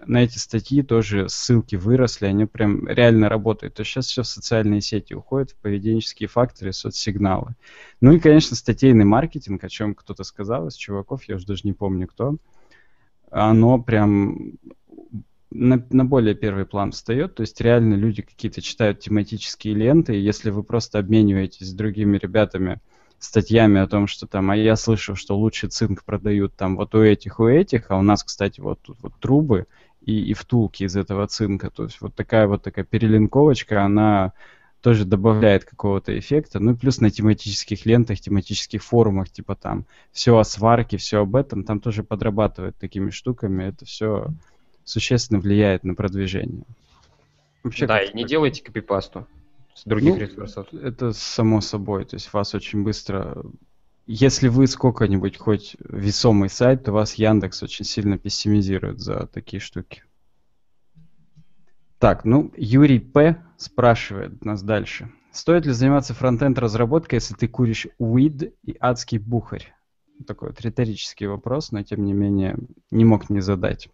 [0.07, 3.75] на эти статьи тоже ссылки выросли, они прям реально работают.
[3.75, 7.55] То есть сейчас все в социальные сети уходит, в поведенческие факторы, соцсигналы.
[8.01, 11.73] Ну и, конечно, статейный маркетинг, о чем кто-то сказал из чуваков, я уже даже не
[11.73, 12.37] помню кто.
[13.31, 14.53] Оно прям
[15.51, 20.21] на, на более первый план встает, то есть реально люди какие-то читают тематические ленты, и
[20.21, 22.81] если вы просто обмениваетесь с другими ребятами
[23.21, 27.03] статьями о том, что там, а я слышал, что лучше цинк продают там вот у
[27.03, 29.67] этих, у этих, а у нас, кстати, вот тут вот трубы,
[30.05, 31.71] и, и втулки из этого цинка.
[31.71, 34.33] То есть вот такая вот такая перелинковочка, она
[34.81, 36.61] тоже добавляет какого-то эффекта.
[36.61, 41.37] Ну и плюс на тематических лентах, тематических форумах, типа там все о сварке, все об
[41.37, 43.65] этом, там тоже подрабатывают такими штуками.
[43.65, 44.29] Это все
[44.85, 46.65] существенно влияет на продвижение.
[47.63, 49.27] Вообще, да, и не делайте копипасту
[49.75, 50.67] с других ну, ресурсов.
[50.75, 52.05] Это само собой.
[52.05, 53.43] То есть вас очень быстро
[54.07, 60.05] если вы сколько-нибудь хоть весомый сайт, то вас Яндекс очень сильно пессимизирует за такие штуки.
[61.99, 63.43] Так, ну, Юрий П.
[63.57, 65.11] спрашивает нас дальше.
[65.33, 69.75] Стоит ли заниматься фронтенд разработкой, если ты куришь weed и адский бухарь?
[70.27, 72.57] Такой вот риторический вопрос, но тем не менее
[72.91, 73.89] не мог не задать.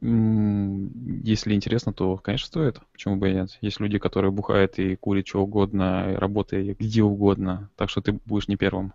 [0.00, 2.80] Если интересно, то, конечно, стоит.
[2.92, 3.58] Почему бы и нет?
[3.60, 7.70] Есть люди, которые бухают и курят что угодно, и работают где угодно.
[7.76, 8.92] Так что ты будешь не первым.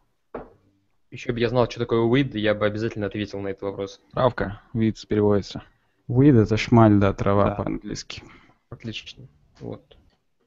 [1.11, 4.01] Еще бы я знал, что такое weed, я бы обязательно ответил на этот вопрос.
[4.13, 5.61] Травка, weed переводится.
[6.07, 7.55] Weed это шмаль, да, трава да.
[7.55, 8.23] по-английски.
[8.69, 9.27] Отлично.
[9.59, 9.97] Вот.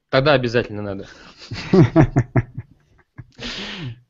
[0.08, 1.06] Тогда обязательно надо.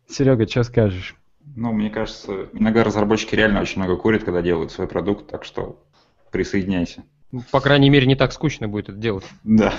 [0.09, 1.16] Серега, что скажешь?
[1.57, 5.82] Ну, мне кажется, иногда разработчики реально очень много курят, когда делают свой продукт, так что
[6.31, 7.05] присоединяйся.
[7.51, 9.24] По крайней мере, не так скучно будет это делать.
[9.45, 9.74] Да.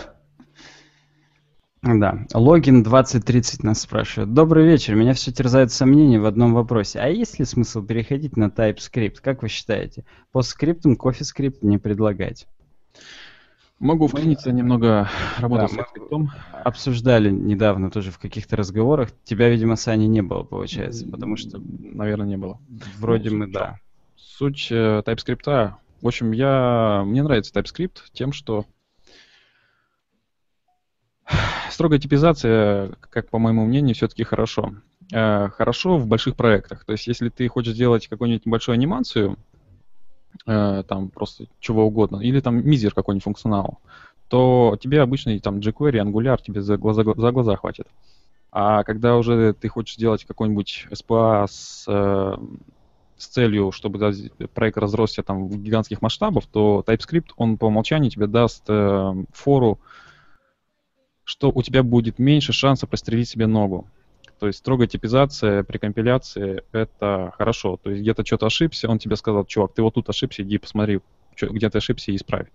[1.82, 2.26] Да.
[2.34, 4.34] Логин 2030 нас спрашивает.
[4.34, 4.96] Добрый вечер.
[4.96, 7.00] Меня все терзают сомнения в одном вопросе.
[7.00, 9.18] А есть ли смысл переходить на TypeScript?
[9.22, 10.04] Как вы считаете?
[10.32, 12.48] По скриптам CoffeeScript не предлагать?
[13.80, 16.32] Могу вклиниться немного работать да, с скриптом.
[16.52, 19.12] Обсуждали недавно тоже в каких-то разговорах.
[19.24, 21.62] Тебя, видимо, Сани не было, получается, потому что...
[21.80, 22.60] Наверное, не было.
[22.98, 23.80] Вроде ну, мы, да.
[24.16, 27.04] Суть э, TypeScript в общем, я...
[27.06, 28.66] мне нравится TypeScript тем, что
[31.72, 34.74] строгая типизация, как по моему мнению, все-таки хорошо.
[35.14, 36.86] Э, хорошо в больших проектах.
[36.86, 39.38] То есть, если ты хочешь сделать какую-нибудь небольшую анимацию,
[40.46, 43.80] э, там просто чего угодно, или там мизер какой-нибудь функционал,
[44.28, 47.88] то тебе обычный там jQuery, Angular тебе за глаза, за глаза хватит.
[48.52, 52.36] А когда уже ты хочешь сделать какой-нибудь SPA с э,
[53.18, 54.00] с целью, чтобы
[54.54, 59.80] проект разросся там в гигантских масштабах, то TypeScript, он по умолчанию тебе даст э, фору,
[61.24, 63.88] что у тебя будет меньше шанса прострелить себе ногу.
[64.40, 67.78] То есть строгая типизация при компиляции— это хорошо.
[67.82, 71.02] То есть где-то что-то ошибся, он тебе сказал, чувак, ты вот тут ошибся, иди посмотри,
[71.42, 72.48] где ты ошибся и исправь.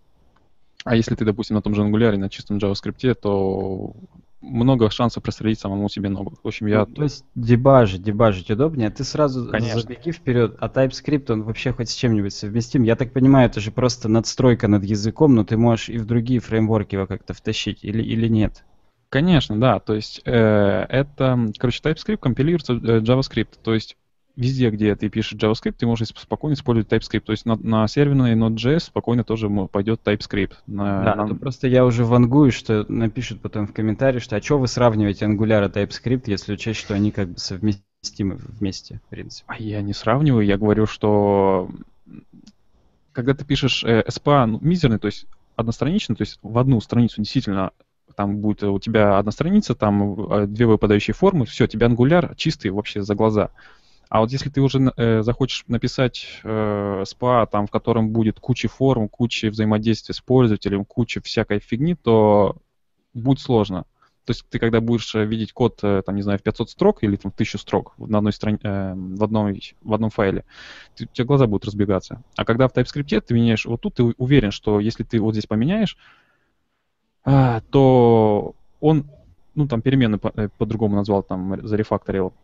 [0.85, 3.95] А если ты, допустим, на том же Angular, на чистом JavaScript, то
[4.43, 6.35] много шансов прострелить самому себе ногу.
[6.43, 6.81] В общем, я...
[6.81, 8.91] Ну, то есть дебажить, дебажить удобнее.
[8.91, 9.81] Ты сразу Конечно.
[9.81, 12.83] забеги вперед, а TypeScript, он вообще хоть с чем-нибудь совместим.
[12.83, 16.41] Я так понимаю, это же просто надстройка над языком, но ты можешь и в другие
[16.41, 18.65] фреймворки его как-то втащить, или, или нет?
[19.09, 19.79] Конечно, да.
[19.79, 23.59] То есть э, это, короче, TypeScript компилируется э, JavaScript.
[23.63, 23.97] То есть
[24.37, 27.21] везде, где ты пишешь JavaScript, ты можешь спокойно использовать TypeScript.
[27.21, 30.55] То есть на, на серверной Node.js спокойно тоже пойдет TypeScript.
[30.67, 34.59] На, Да, на- просто я уже вангую, что напишут потом в комментарии, что а что
[34.59, 39.45] вы сравниваете Angular и TypeScript, если учесть, что они как бы совместимы вместе, в принципе.
[39.49, 41.71] А я не сравниваю, я говорю, что
[43.13, 45.27] когда ты пишешь э, SPA ну, мизерный, то есть
[45.57, 47.73] одностраничный, то есть в одну страницу действительно
[48.17, 52.71] там будет у тебя одна страница, там э, две выпадающие формы, все, тебе ангуляр чистый
[52.71, 53.51] вообще за глаза.
[54.13, 58.69] А вот если ты уже э, захочешь написать э, SPA, там, в котором будет куча
[58.69, 62.57] форм, куча взаимодействия с пользователем, куча всякой фигни, то
[63.15, 63.87] будет сложно.
[64.27, 67.03] То есть ты когда будешь э, видеть код, э, там, не знаю, в 500 строк
[67.03, 68.59] или там, в 1000 строк на одной страни...
[68.63, 70.45] э, в, одном, в одном файле,
[70.95, 72.23] ты- у тебя глаза будут разбегаться.
[72.37, 75.47] А когда в TypeScript ты меняешь, вот тут ты уверен, что если ты вот здесь
[75.47, 75.97] поменяешь,
[77.25, 79.07] а, то он,
[79.55, 82.35] ну, там переменную по- э, по-другому назвал, там, зарефакторил,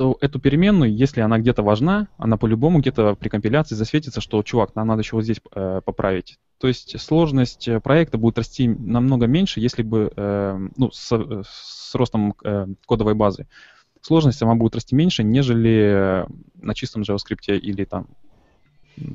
[0.00, 4.74] то эту переменную, если она где-то важна, она по-любому где-то при компиляции засветится, что, чувак,
[4.74, 6.38] нам надо еще вот здесь э, поправить.
[6.58, 11.42] То есть сложность э, проекта будет расти намного меньше, если бы, э, ну, с, э,
[11.46, 13.46] с ростом э, кодовой базы.
[14.00, 18.06] Сложность сама будет расти меньше, нежели э, на чистом JavaScript или там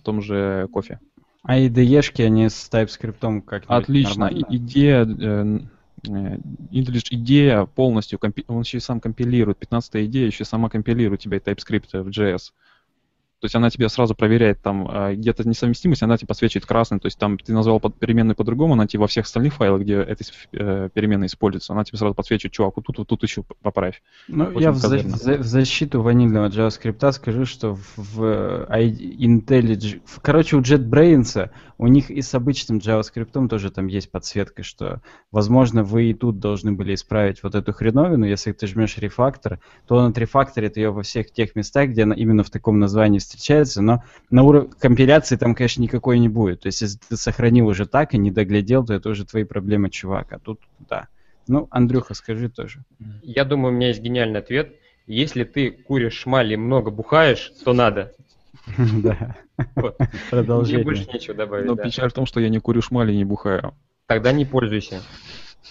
[0.04, 1.00] том же кофе.
[1.42, 4.26] А IDE-шки, они с TypeScript как Отлично.
[4.26, 5.04] И- Идея,
[6.08, 6.38] э,
[6.72, 12.04] э, идея полностью, он еще и сам компилирует, 15 идея еще сама компилирует тебя TypeScript
[12.04, 12.52] в JS.
[13.46, 17.00] То есть она тебя сразу проверяет, там э, где-то несовместимость, она тебе подсвечивает красным.
[17.00, 19.98] То есть там ты назвал под переменную по-другому, она тебе во всех остальных файлах, где
[19.98, 24.02] эта э, переменная используется, она тебе сразу подсвечивает, чувак, вот тут, вот тут еще поправь.
[24.28, 28.90] Ну, Очень я в, за- в за- в защиту ванильного JavaScript скажу, что в, I-
[29.28, 30.02] IntelliJ...
[30.24, 35.84] Короче, у JetBrains у них и с обычным JavaScript тоже там есть подсветка, что, возможно,
[35.84, 38.26] вы и тут должны были исправить вот эту хреновину.
[38.26, 42.44] Если ты жмешь рефактор, то он отрефакторит ее во всех тех местах, где она именно
[42.44, 43.35] в таком названии встречается,
[43.82, 46.62] но на уровне компиляции там, конечно, никакой не будет.
[46.62, 49.90] То есть, если ты сохранил уже так и не доглядел, то это уже твои проблемы,
[49.90, 50.34] чувак.
[50.34, 50.60] А тут,
[50.90, 51.08] да.
[51.48, 52.84] Ну, Андрюха, скажи тоже.
[53.22, 54.76] Я думаю, у меня есть гениальный ответ.
[55.08, 58.14] Если ты куришь шмали и много бухаешь, то надо.
[59.04, 59.36] Да.
[59.76, 60.00] Вот.
[60.00, 60.84] Мне Продолжение.
[60.84, 61.66] больше нечего добавить.
[61.66, 63.74] Но печаль в том, что я не курю шмали и не бухаю.
[64.08, 65.02] Тогда не пользуйся.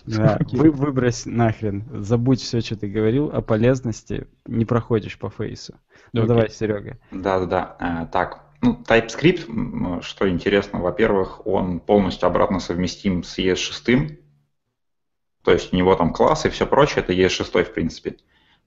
[0.07, 1.85] Да, вы, выбрось нахрен.
[2.03, 4.27] Забудь все, что ты говорил о полезности.
[4.47, 5.75] Не проходишь по фейсу.
[6.13, 6.29] Ну Окей.
[6.29, 6.99] давай, Серега.
[7.11, 7.77] Да-да-да.
[7.81, 14.19] Э, Так, ну, TypeScript, что интересно, во-первых, он полностью обратно совместим с ES6,
[15.43, 18.17] то есть у него там класс и все прочее, это ES6 в принципе,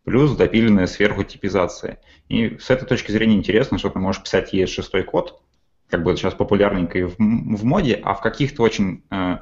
[0.03, 1.99] плюс допиленная сверху типизация.
[2.30, 5.41] И с этой точки зрения интересно, что ты можешь писать ES6 код,
[5.89, 9.39] как бы сейчас популярненько и в, в моде, а в каких-то очень э,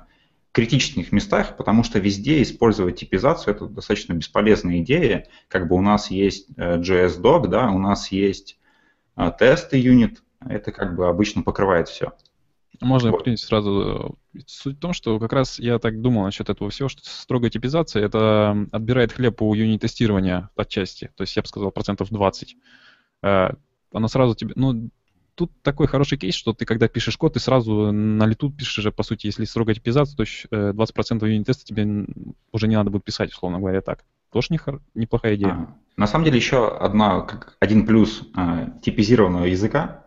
[0.56, 5.28] критических местах, потому что везде использовать типизацию это достаточно бесполезная идея.
[5.49, 8.58] Как бы у нас есть э, JS-Doc, да, у нас есть
[9.18, 12.14] э, тесты юнит, это как бы обычно покрывает все.
[12.80, 13.24] Можно, Вот.
[13.24, 14.18] принципе, сразу...
[14.47, 18.06] Суть в том, что как раз я так думал насчет этого всего, что строгая типизация
[18.06, 21.12] это отбирает хлеб у юнит-тестирования отчасти.
[21.18, 22.56] То есть я бы сказал процентов 20.
[23.24, 23.49] Э,
[23.91, 24.53] Она сразу тебе...
[24.56, 24.89] Ну,
[25.36, 29.04] тут такой хороший кейс, что ты, когда пишешь код, ты сразу на лету пишешь по
[29.04, 32.08] сути, если строгая типизация, то есть, э, 20% юнит-теста тебе
[32.52, 34.04] уже не надо будет писать, условно говоря, так.
[34.32, 35.52] Тоже не хор- неплохая идея.
[35.52, 40.06] А, На самом деле еще одна, как один плюс э, типизированного языка,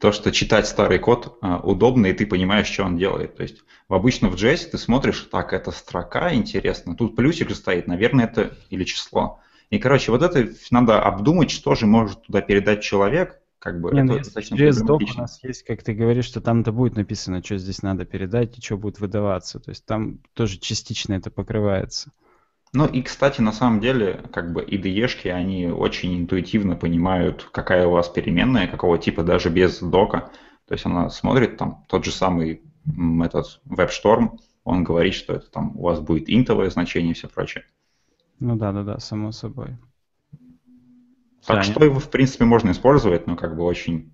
[0.00, 3.36] то, что читать старый код э, удобно, и ты понимаешь, что он делает.
[3.36, 7.54] То есть в обычно в JS ты смотришь, так, это строка, интересно, тут плюсик же
[7.56, 9.40] стоит, наверное, это или число.
[9.70, 14.00] И, короче, вот это надо обдумать, что же может туда передать человек, как бы Не,
[14.00, 17.42] это ну, достаточно JS Doc у нас есть, как ты говоришь, что там-то будет написано,
[17.42, 19.58] что здесь надо передать и что будет выдаваться.
[19.58, 22.12] То есть там тоже частично это покрывается.
[22.74, 27.92] Ну и, кстати, на самом деле, как бы IDE-шки, они очень интуитивно понимают, какая у
[27.92, 30.30] вас переменная, какого типа, даже без дока.
[30.68, 32.60] То есть она смотрит там тот же самый
[33.24, 37.64] этот WebStorm, он говорит, что это там у вас будет интовое значение и все прочее.
[38.40, 39.78] Ну да, да, да, само собой.
[41.46, 41.74] Так Саня?
[41.74, 44.12] что его, в принципе, можно использовать, но как бы очень...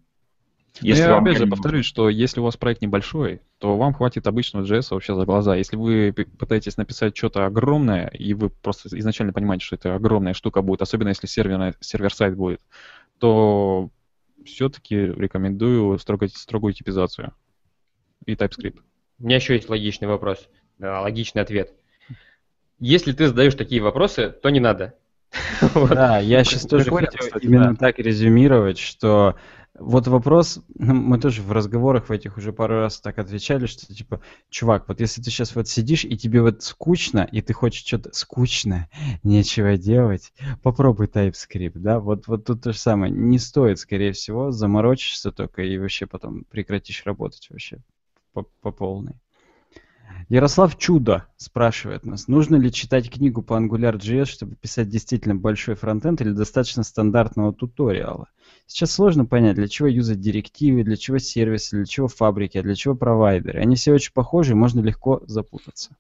[0.81, 4.27] Если я вам опять же повторюсь, что если у вас проект небольшой, то вам хватит
[4.27, 5.57] обычного JS вообще за глаза.
[5.57, 10.63] Если вы пытаетесь написать что-то огромное, и вы просто изначально понимаете, что это огромная штука
[10.63, 12.61] будет, особенно если серверная, сервер-сайт будет,
[13.19, 13.91] то
[14.45, 17.35] все-таки рекомендую строго, строгую типизацию
[18.27, 18.81] и TypeScript.
[19.19, 21.75] У меня еще есть логичный вопрос, да, логичный ответ.
[22.79, 24.95] если ты задаешь такие вопросы, то не надо.
[25.91, 29.37] Да, я сейчас тоже хотел именно так резюмировать, что
[29.81, 33.87] вот вопрос, ну, мы тоже в разговорах в этих уже пару раз так отвечали, что
[33.87, 34.21] типа,
[34.51, 38.11] чувак, вот если ты сейчас вот сидишь и тебе вот скучно, и ты хочешь что-то
[38.13, 38.91] скучное,
[39.23, 43.13] нечего делать, попробуй TypeScript, да, вот, вот тут то же самое.
[43.13, 47.79] Не стоит, скорее всего, заморочишься только и вообще потом прекратишь работать вообще
[48.33, 49.15] по, по полной.
[50.31, 56.21] Ярослав Чудо спрашивает нас, нужно ли читать книгу по AngularJS, чтобы писать действительно большой фронтенд
[56.21, 58.29] или достаточно стандартного туториала?
[58.69, 62.77] Сейчас сложно понять, для чего юзать директивы, для чего сервисы, для чего фабрики, а для
[62.77, 63.59] чего провайдеры.
[63.59, 65.97] Они все очень похожи, и можно легко запутаться.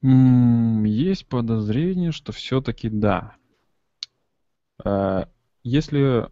[0.00, 3.36] Есть подозрение, что все-таки да.
[4.82, 5.26] Э,
[5.64, 6.30] если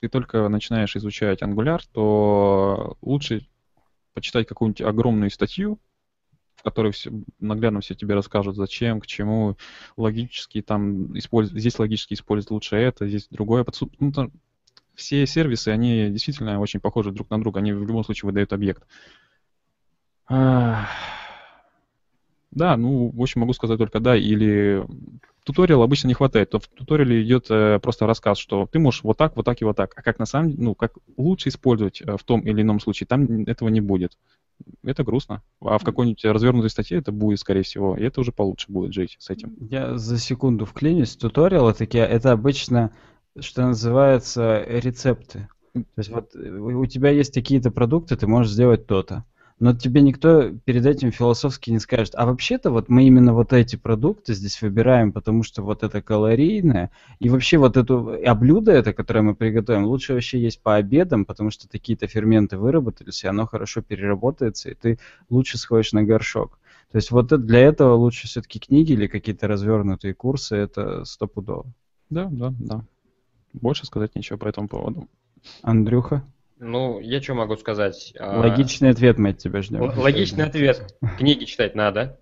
[0.00, 3.46] ты только начинаешь изучать Angular, то лучше
[4.16, 5.78] почитать какую-нибудь огромную статью,
[6.56, 9.58] в которой все, наглядно все тебе расскажут, зачем, к чему,
[9.98, 13.66] логически там используют, здесь логически использовать лучше это, здесь другое.
[14.00, 14.32] Ну, там,
[14.94, 18.86] все сервисы, они действительно очень похожи друг на друга, они в любом случае выдают объект.
[20.28, 20.88] Да,
[22.78, 24.82] ну, в общем, могу сказать только да, или
[25.46, 29.16] туториал обычно не хватает, то в туториале идет э, просто рассказ, что ты можешь вот
[29.16, 32.02] так, вот так и вот так, а как на самом деле, ну, как лучше использовать
[32.02, 34.18] э, в том или ином случае, там этого не будет.
[34.82, 35.42] Это грустно.
[35.60, 39.16] А в какой-нибудь развернутой статье это будет, скорее всего, и это уже получше будет жить
[39.20, 39.54] с этим.
[39.70, 41.14] Я за секунду вклинюсь.
[41.16, 42.90] Туториалы такие, это обычно,
[43.38, 45.48] что называется, рецепты.
[45.74, 49.24] То есть вот э, у тебя есть какие-то продукты, ты можешь сделать то-то
[49.58, 53.76] но тебе никто перед этим философски не скажет, а вообще-то вот мы именно вот эти
[53.76, 56.90] продукты здесь выбираем, потому что вот это калорийное,
[57.20, 61.24] и вообще вот это, а блюдо это, которое мы приготовим, лучше вообще есть по обедам,
[61.24, 64.98] потому что такие-то ферменты выработались, и оно хорошо переработается, и ты
[65.30, 66.58] лучше сходишь на горшок.
[66.92, 71.66] То есть вот для этого лучше все-таки книги или какие-то развернутые курсы, это стопудово.
[72.10, 72.84] Да, да, да.
[73.54, 75.08] Больше сказать нечего по этому поводу.
[75.62, 76.24] Андрюха?
[76.58, 78.14] Ну, я что могу сказать?
[78.18, 79.82] А, Логичный ответ мы от тебя ждем.
[79.82, 80.94] Логичный ответ.
[81.18, 82.18] Книги читать надо.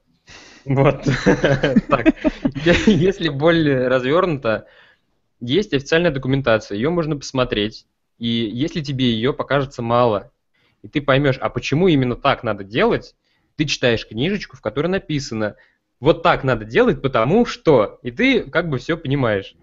[0.65, 1.05] Вот.
[1.89, 2.15] Так,
[2.87, 4.67] если более развернуто,
[5.41, 7.87] есть официальная документация, ее можно посмотреть.
[8.19, 10.33] И если тебе ее покажется мало,
[10.83, 13.15] и ты поймешь, а почему именно так надо делать,
[13.57, 15.57] ты читаешь книжечку, в которой написано,
[16.01, 19.55] вот так надо делать, потому что, и ты как бы все понимаешь.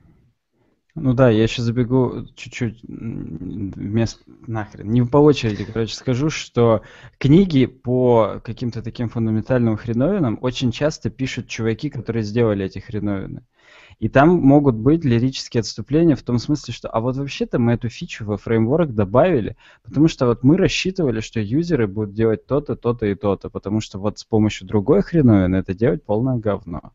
[0.95, 4.21] Ну да, я сейчас забегу чуть-чуть вместо...
[4.47, 4.91] Нахрен.
[4.91, 6.81] Не по очереди, короче, скажу, что
[7.17, 13.43] книги по каким-то таким фундаментальным хреновинам очень часто пишут чуваки, которые сделали эти хреновины.
[13.99, 17.87] И там могут быть лирические отступления в том смысле, что а вот вообще-то мы эту
[17.87, 23.05] фичу во фреймворк добавили, потому что вот мы рассчитывали, что юзеры будут делать то-то, то-то
[23.05, 26.93] и то-то, потому что вот с помощью другой хреновины это делать полное говно.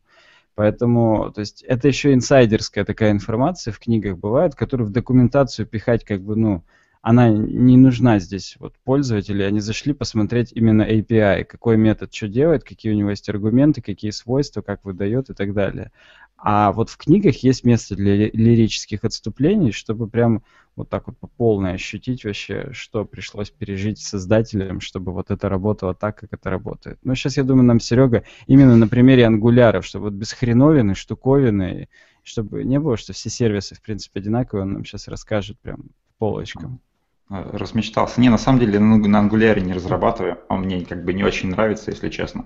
[0.57, 6.03] Поэтому, то есть, это еще инсайдерская такая информация в книгах бывает, которую в документацию пихать
[6.03, 6.63] как бы, ну,
[7.09, 8.57] она не нужна здесь.
[8.59, 13.29] Вот пользователи, они зашли посмотреть именно API, какой метод что делает, какие у него есть
[13.29, 15.93] аргументы, какие свойства, как выдает и так далее.
[16.35, 20.43] А вот в книгах есть место для лирических отступлений, чтобы прям
[20.75, 25.93] вот так вот по полной ощутить вообще, что пришлось пережить создателям, чтобы вот это работало
[25.95, 26.99] так, как это работает.
[27.03, 31.87] Но сейчас, я думаю, нам Серега именно на примере ангуляров, чтобы вот без хреновины, штуковины,
[32.23, 35.85] чтобы не было, что все сервисы, в принципе, одинаковые, он нам сейчас расскажет прям
[36.17, 36.81] полочкам.
[37.29, 38.21] Размечтался.
[38.21, 41.91] Не, на самом деле на ангуляре не разрабатываю, он мне как бы не очень нравится,
[41.91, 42.45] если честно.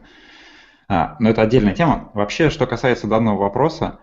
[0.88, 2.10] А, но это отдельная тема.
[2.16, 4.00] Вообще, что касается данного вопроса,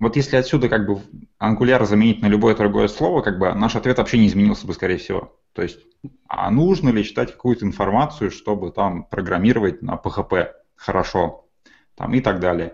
[0.00, 1.00] вот если отсюда как бы
[1.40, 4.96] Angular заменить на любое другое слово, как бы наш ответ вообще не изменился бы, скорее
[4.96, 5.38] всего.
[5.52, 5.78] То есть,
[6.26, 11.46] а нужно ли читать какую-то информацию, чтобы там программировать на PHP хорошо,
[11.94, 12.72] там и так далее.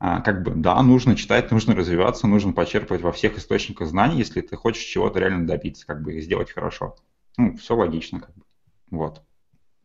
[0.00, 4.40] А, как бы, да, нужно читать, нужно развиваться, нужно почерпывать во всех источниках знаний, если
[4.40, 6.96] ты хочешь чего-то реально добиться, как бы, и сделать хорошо.
[7.36, 8.42] Ну, все логично, как бы.
[8.90, 9.22] Вот.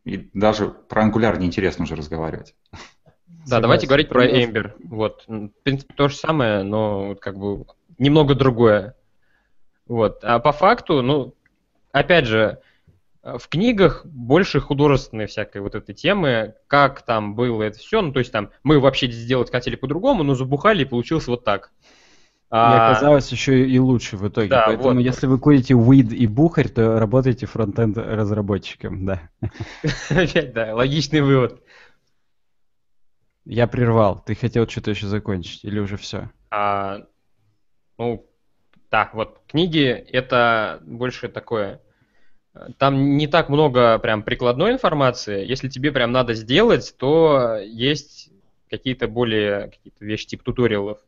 [0.05, 2.55] И даже про Angular неинтересно уже разговаривать.
[3.47, 4.73] Да, давайте говорить про Ember.
[4.83, 7.65] Вот, в принципе, то же самое, но как бы
[7.97, 8.95] немного другое.
[9.87, 10.23] Вот.
[10.23, 11.33] А по факту, ну,
[11.91, 12.59] опять же,
[13.23, 18.01] в книгах больше художественной всякой вот этой темы, как там было это все.
[18.01, 21.71] Ну, то есть там мы вообще сделать хотели по-другому, но забухали и получилось вот так.
[22.51, 24.49] И а, оказалось еще и лучше в итоге.
[24.49, 24.99] Да, Поэтому, вот.
[24.99, 29.29] если вы курите weed и бухарь, то работаете фронтенд разработчиком, да.
[30.09, 31.63] Опять, да, логичный вывод.
[33.45, 34.21] Я прервал.
[34.23, 36.29] Ты хотел что-то еще закончить или уже все?
[36.51, 37.07] А,
[37.97, 38.29] ну,
[38.89, 41.81] так, вот книги это больше такое.
[42.77, 45.45] Там не так много прям прикладной информации.
[45.45, 48.29] Если тебе прям надо сделать, то есть
[48.69, 50.99] какие-то более какие-то вещи типа туториалов.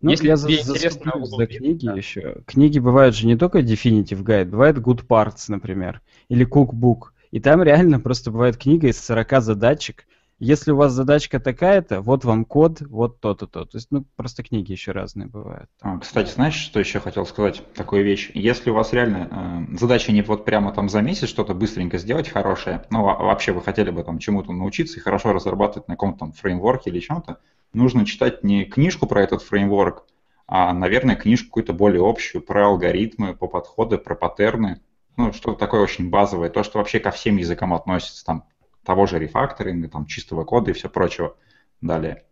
[0.00, 1.94] Ну, Если я за, интересно за книги да.
[1.94, 2.36] еще.
[2.46, 7.10] Книги бывают же не только Definitive Guide, бывает Good Parts, например, или Cookbook.
[7.30, 10.06] И там реально просто бывает книга из 40 задачек.
[10.40, 13.64] Если у вас задачка такая-то, вот вам код, вот то-то, то.
[13.64, 15.68] То есть, ну, просто книги еще разные бывают.
[15.82, 17.62] А, Кстати, знаешь, что еще хотел сказать?
[17.74, 18.30] Такую вещь.
[18.34, 22.28] Если у вас реально э, задача не вот прямо там за месяц что-то быстренько сделать
[22.28, 26.20] хорошее, ну во- вообще вы хотели бы там чему-то научиться и хорошо разрабатывать на каком-то
[26.20, 27.38] там фреймворке или чем-то,
[27.72, 30.04] нужно читать не книжку про этот фреймворк,
[30.46, 34.80] а, наверное, книжку какую-то более общую про алгоритмы, по подходы, про паттерны.
[35.16, 38.44] Ну, что-то такое очень базовое, то, что вообще ко всем языкам относится, там,
[38.88, 41.36] того же рефакторинга, там, чистого кода и все прочего.
[41.82, 42.24] Далее.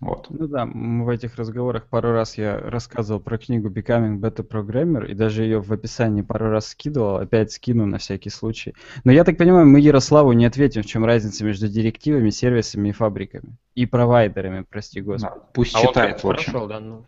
[0.00, 0.26] Вот.
[0.28, 5.14] Ну да, в этих разговорах пару раз я рассказывал про книгу Becoming Better Programmer и
[5.14, 8.74] даже ее в описании пару раз скидывал, опять скину на всякий случай.
[9.04, 12.92] Но я так понимаю, мы Ярославу не ответим, в чем разница между директивами, сервисами и
[12.92, 13.56] фабриками.
[13.76, 15.32] И провайдерами, прости господи.
[15.32, 16.52] Да, Пусть А он читает, в как-то общем.
[16.52, 17.06] прошел, да, ну.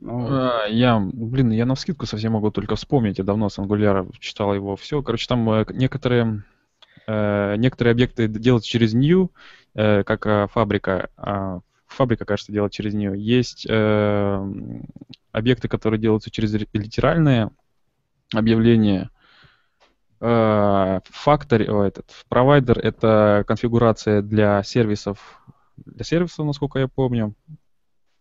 [0.00, 3.18] Ну, А, Я, блин, я на вскидку совсем могу только вспомнить.
[3.18, 5.02] Я давно с Angular читал его все.
[5.02, 6.44] Короче, там э, некоторые,
[7.56, 9.30] некоторые объекты делать через new,
[9.74, 11.10] э, как э, фабрика.
[11.16, 13.14] а Фабрика, кажется, делает через new.
[13.14, 14.52] Есть э,
[15.32, 17.50] объекты, которые делаются через литеральные
[18.34, 19.10] объявления.
[20.20, 25.42] Э, Фактор, этот, провайдер— это конфигурация для сервисов,
[25.76, 27.34] для сервисов, насколько я помню.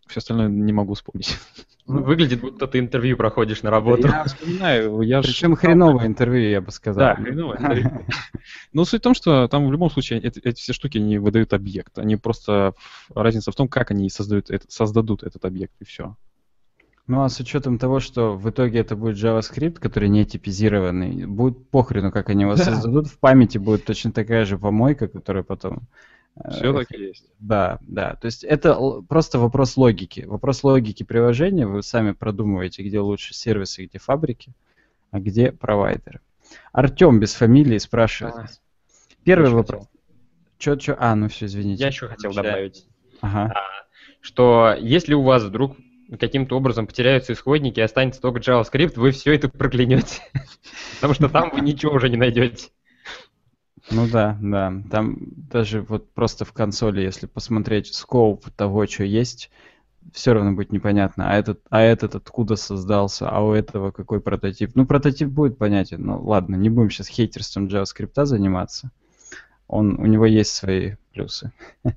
[0.07, 1.37] Все остальное не могу вспомнить.
[1.87, 4.07] Ну, Выглядит, будто ты интервью проходишь на работу.
[4.09, 6.99] Я вспоминаю, я Причем хреновое интервью, я бы сказал.
[6.99, 8.05] Да, хреновое интервью.
[8.73, 11.53] Но суть в том, что там в любом случае эти, эти все штуки не выдают
[11.53, 11.97] объект.
[11.97, 12.73] Они просто...
[13.15, 16.17] Разница в том, как они создают, создадут этот объект, и все.
[17.07, 21.69] Ну а с учетом того, что в итоге это будет JavaScript, который не типизированный, будет
[21.69, 22.65] похрену, как они его Да.
[22.65, 25.87] создадут, в памяти будет точно такая же помойка, которая потом...
[26.43, 27.25] э, Все так и есть.
[27.39, 28.15] Да, да.
[28.15, 28.75] То есть это
[29.07, 30.21] просто вопрос логики.
[30.21, 31.67] Вопрос логики приложения.
[31.67, 34.53] Вы сами продумываете, где лучше сервисы, где фабрики,
[35.11, 36.21] а где провайдеры.
[36.71, 38.35] Артем без фамилии спрашивает.
[38.35, 38.45] А,
[39.23, 39.85] Первый вопрос.
[40.57, 40.95] Чё, чё?
[40.99, 41.81] А, ну все, извините.
[41.83, 42.87] Я еще хотел добавить,
[43.21, 43.53] Ага.
[43.53, 43.61] а,
[44.21, 45.75] что если у вас вдруг
[46.19, 50.21] каким-то образом потеряются исходники и останется только JavaScript, вы все это проклянете.
[50.95, 52.69] Потому что там вы ничего уже не найдете.
[53.89, 54.73] Ну да, да.
[54.91, 55.17] Там
[55.49, 59.49] даже вот просто в консоли, если посмотреть скоуп того, что есть,
[60.13, 64.71] все равно будет непонятно, а этот, а этот откуда создался, а у этого какой прототип.
[64.75, 66.05] Ну, прототип будет понятен.
[66.05, 68.91] Ну, ладно, не будем сейчас хейтерством JavaScript заниматься.
[69.67, 71.51] Он, у него есть свои плюсы.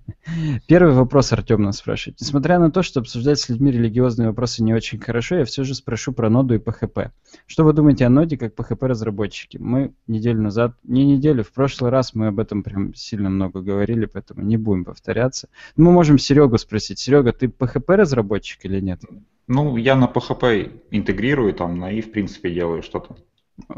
[0.66, 2.20] Первый вопрос Артем нас спрашивает.
[2.20, 5.74] Несмотря на то, что обсуждать с людьми религиозные вопросы не очень хорошо, я все же
[5.74, 7.10] спрошу про ноду и PHP.
[7.46, 9.58] Что вы думаете о ноде как PHP-разработчике?
[9.60, 14.06] Мы неделю назад, не неделю, в прошлый раз мы об этом прям сильно много говорили,
[14.06, 15.48] поэтому не будем повторяться.
[15.76, 16.98] Мы можем Серегу спросить.
[16.98, 19.00] Серега, ты PHP-разработчик или нет?
[19.46, 23.16] Ну, я на PHP интегрирую там, на и в принципе делаю что-то.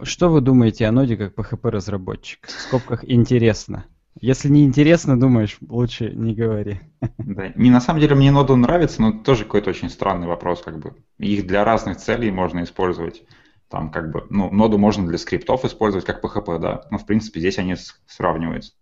[0.02, 2.46] Что вы думаете о ноде как PHP-разработчик?
[2.46, 3.84] В скобках интересно.
[4.20, 6.80] Если не интересно, думаешь, лучше не говори.
[7.18, 7.52] Да.
[7.54, 10.78] Не на самом деле мне нода нравится, но это тоже какой-то очень странный вопрос, как
[10.78, 10.94] бы.
[11.18, 13.22] Их для разных целей можно использовать.
[13.68, 16.82] Там как бы, ну, ноду можно для скриптов использовать как PHP, да.
[16.90, 17.74] Но в принципе здесь они
[18.06, 18.74] сравниваются.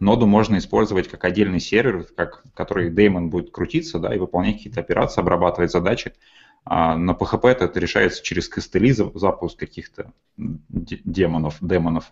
[0.00, 4.80] Ноду можно использовать как отдельный сервер, как, который деймон будет крутиться, да, и выполнять какие-то
[4.80, 6.12] операции, обрабатывать задачи.
[6.64, 12.08] А на PHP это, решается через костыли, за- запуск каких-то де- демонов, демонов.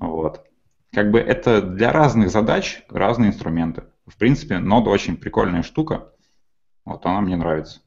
[0.00, 0.46] Вот.
[0.92, 3.84] Как бы это для разных задач разные инструменты.
[4.06, 6.12] В принципе, нода очень прикольная штука.
[6.84, 7.80] Вот она мне нравится.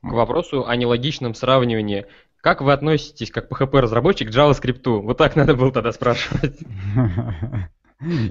[0.00, 2.06] К вопросу о нелогичном сравнивании.
[2.40, 4.88] Как вы относитесь, как PHP-разработчик, к JavaScript?
[5.00, 6.58] Вот так надо было тогда спрашивать.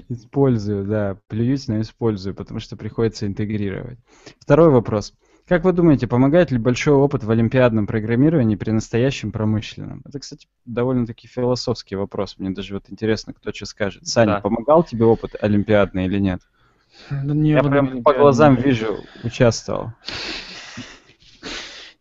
[0.08, 1.16] Использую, да.
[1.28, 3.98] Плююсь, но использую, потому что приходится интегрировать.
[4.38, 5.14] Второй вопрос.
[5.46, 10.02] Как вы думаете, помогает ли большой опыт в олимпиадном программировании при настоящем промышленном?
[10.04, 12.36] Это, кстати, довольно-таки философский вопрос.
[12.38, 14.06] Мне даже вот интересно, кто что скажет.
[14.06, 14.40] Саня, Да.
[14.40, 16.40] помогал тебе опыт олимпиадный или нет?
[17.10, 19.92] Да не, Я прям по глазам вижу, участвовал.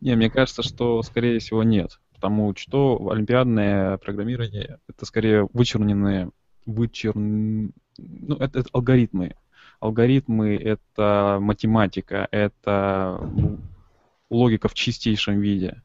[0.02, 2.00] Не, мне кажется, что, скорее всего, нет.
[2.16, 6.32] Потому что олимпиадное программирование— это скорее вычерненные,
[6.66, 7.72] вычерн...
[7.98, 9.36] ну, это, это алгоритмы.
[9.82, 13.60] Алгоритмы— это математика, это ну,
[14.30, 15.82] логика в чистейшем виде.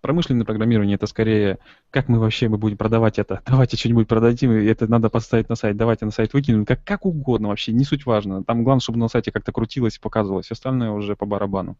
[0.00, 3.42] Промышленное программирование— это скорее, как мы вообще мы будем продавать это.
[3.46, 7.06] Давайте что-нибудь продадим, и это надо поставить на сайт, давайте на сайт выкинем, как, как
[7.06, 8.42] угодно вообще, не суть важно.
[8.42, 11.78] Там главное, чтобы на сайте как-то крутилось и показывалось, остальное уже по барабану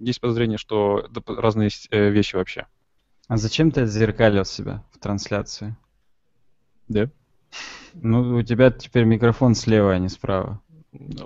[0.00, 2.66] есть подозрение, что разные э, вещи вообще.
[3.26, 5.76] А зачем ты отзеркалил себя в трансляции?
[6.88, 7.10] Да?
[7.94, 10.60] Ну, у тебя теперь микрофон слева, а не справа.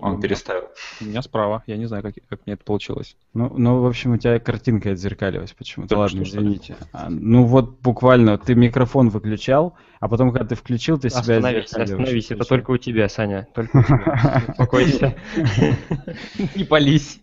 [0.00, 0.64] Он переставил.
[1.00, 1.62] У меня справа.
[1.66, 3.16] Я не знаю, как, как мне это получилось.
[3.32, 5.94] Ну, ну, в общем, у тебя картинка отзеркалилась почему-то.
[5.94, 6.76] Да Ладно, что, извините.
[6.92, 11.72] А, ну вот буквально ты микрофон выключал, а потом, когда ты включил, ты себя Остановись,
[11.72, 14.44] остановись, это только у тебя, Саня, только у тебя.
[14.48, 15.14] Успокойся.
[16.56, 17.20] Не пались.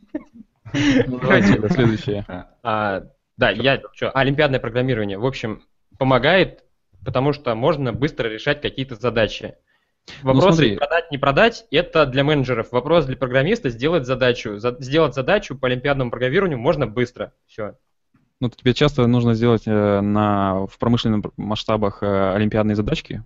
[1.07, 2.25] Ну, давайте следующее.
[2.63, 3.03] А,
[3.35, 5.63] да, я что, олимпиадное программирование, в общем,
[5.97, 6.63] помогает,
[7.03, 9.55] потому что можно быстро решать какие-то задачи.
[10.23, 10.75] Вопрос Ну, смотри.
[10.77, 12.71] продать, не продать, это для менеджеров.
[12.71, 14.57] Вопрос для программиста сделать задачу.
[14.57, 17.33] За- сделать задачу по олимпиадному программированию можно быстро.
[17.47, 17.75] Все.
[18.39, 23.23] Ну, тебе часто нужно сделать э, на, в промышленных масштабах э, олимпиадные задачки.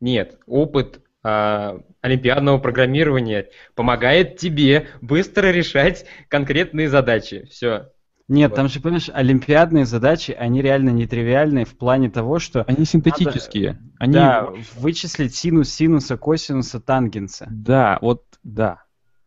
[0.00, 7.46] Нет, опыт а, олимпиадного программирования помогает тебе быстро решать конкретные задачи.
[7.50, 7.90] Все.
[8.26, 8.56] Нет, Вот.
[8.56, 13.78] там же, понимаешь, олимпиадные задачи, они реально нетривиальные в плане того, что Они синтетические.
[13.98, 14.14] Они...
[14.14, 17.46] да, вычислить синус синуса, косинуса, тангенса.
[17.50, 18.83] Да, вот, да.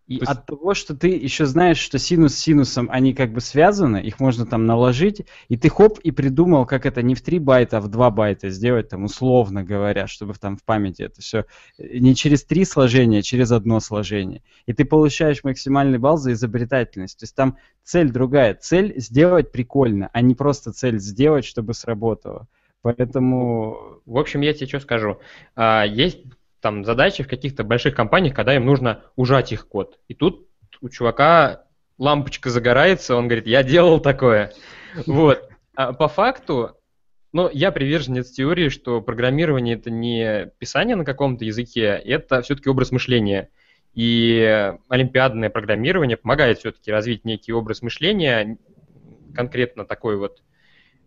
[0.07, 3.33] И То есть- от того, что ты еще знаешь, что синус с синусом, они как
[3.33, 7.21] бы связаны, их можно там наложить, и ты хоп, и придумал, как это не в
[7.21, 11.21] 3 байта, а в 2 байта сделать, там, условно говоря, чтобы там в памяти это
[11.21, 11.45] все
[11.77, 14.43] не через три сложения, а через одно сложение.
[14.65, 17.19] И ты получаешь максимальный балл за изобретательность.
[17.19, 18.53] То есть там цель другая.
[18.53, 22.47] Цель сделать прикольно, а не просто цель сделать, чтобы сработало.
[22.81, 25.17] Поэтому В общем, я тебе что скажу.
[25.55, 26.19] А, есть
[26.61, 29.99] там задачи в каких-то больших компаниях, когда им нужно ужать их код.
[30.07, 30.47] И тут
[30.81, 31.63] у чувака
[31.97, 34.53] лампочка загорается, он говорит, я делал такое.
[35.05, 35.47] Вот.
[35.75, 36.71] А по факту,
[37.31, 42.91] ну, я приверженец теории, что программирование это не писание на каком-то языке, это все-таки образ
[42.91, 43.49] мышления.
[43.93, 48.57] И олимпиадное программирование помогает все-таки развить некий образ мышления,
[49.35, 50.41] конкретно такой вот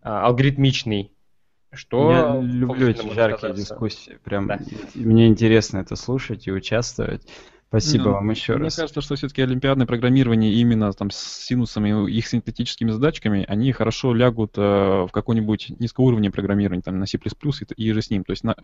[0.02, 1.12] а, алгоритмичный,
[1.72, 3.54] что я люблю эти жаркие казаться.
[3.74, 4.18] дискуссии.
[4.24, 4.58] Прям Да.
[4.94, 7.22] мне интересно это слушать и участвовать.
[7.68, 8.74] Спасибо Ну, вам еще Мне раз.
[8.76, 14.12] кажется, что все-таки олимпиадное программирование именно там с синусами и их синтетическими задачками, они хорошо
[14.12, 18.24] лягут э, в какой-нибудь низкоуровневое программирование, там на C++ и, и же с ним.
[18.24, 18.56] То есть на,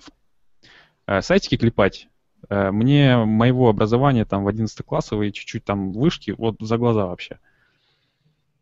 [1.07, 2.09] э, сайтики клепать,
[2.49, 7.39] э, мне моего образования там в 11 классовой чуть-чуть там вышки, вот за глаза вообще.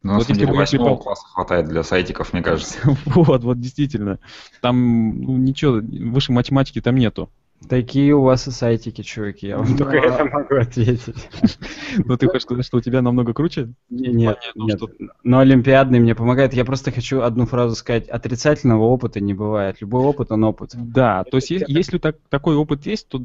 [0.05, 2.79] Ну, на Вот самом если деле, восьмого класса хватает для сайтиков, мне кажется.
[3.07, 4.19] Вот, вот действительно.
[4.61, 7.31] Там ну, ничего, выше математики там нету.
[7.71, 11.15] Такие у вас и сайтики, чуваки, я вам только это могу ответить.
[12.05, 13.73] Но ты хочешь сказать, что у тебя намного круче?
[13.89, 14.77] Не- Нет, нет.
[14.77, 14.91] что-
[15.23, 16.53] Но олимпиадный мне помогает.
[16.53, 18.07] Я просто хочу одну фразу сказать.
[18.09, 19.81] Отрицательного опыта не бывает.
[19.81, 20.73] Любой опыт, он опыт.
[20.75, 23.23] Да, то есть если так, такой опыт есть, то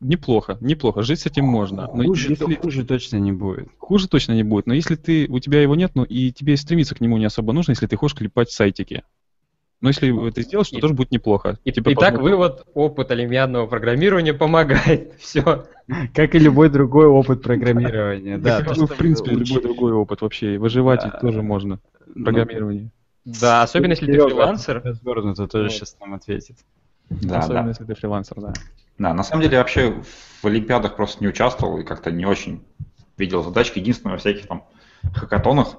[0.00, 1.88] неплохо, неплохо, жить с этим можно.
[1.94, 3.68] Но Хуже, если- хуже точно не будет.
[3.78, 6.94] Хуже точно не будет, но если ты, у тебя его нет, ну и тебе стремиться
[6.94, 9.02] к нему не особо нужно, если ты хочешь клепать сайтики.
[9.80, 11.58] Но если это сделаешь, то И- тоже будет неплохо.
[11.64, 15.14] И, Типа итак, посмотри- вывод, опыт олимпиадного программирования помогает.
[15.18, 15.66] Все.
[16.14, 18.38] Как и любой другой опыт программирования.
[18.38, 20.56] Да, ну, в принципе, любой другой опыт вообще.
[20.58, 21.80] Выживать тоже можно.
[22.14, 22.90] Ну, Программирование.
[23.26, 24.80] Да, особенно если ты фрилансер.
[24.82, 26.56] Развернуто тоже сейчас нам ответит.
[27.22, 27.68] Да, Особенно да.
[27.70, 28.52] если ты фрилансер, да.
[28.98, 30.02] Да, на самом деле я вообще
[30.42, 32.64] в Олимпиадах просто не участвовал и как-то не очень
[33.16, 33.78] видел задачки.
[33.78, 34.64] Единственное, во всяких там
[35.14, 35.76] хакатонах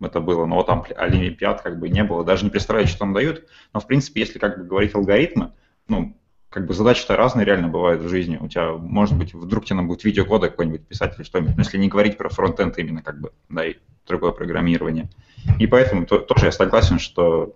[0.00, 2.24] это было, но там Олимпиад как бы не было.
[2.24, 3.44] Даже не представляю, что там дают.
[3.72, 5.52] Но, в принципе, если как бы говорить алгоритмы,
[5.88, 6.16] ну,
[6.50, 8.38] как бы задачи-то разные реально бывают в жизни.
[8.40, 11.56] У тебя, может быть, вдруг тебе надо будет видеокода какой-нибудь писать или что-нибудь.
[11.56, 13.76] Но если не говорить про фронтенд именно, как бы, да, и
[14.06, 15.10] другое программирование.
[15.58, 17.54] И поэтому то- тоже я согласен, что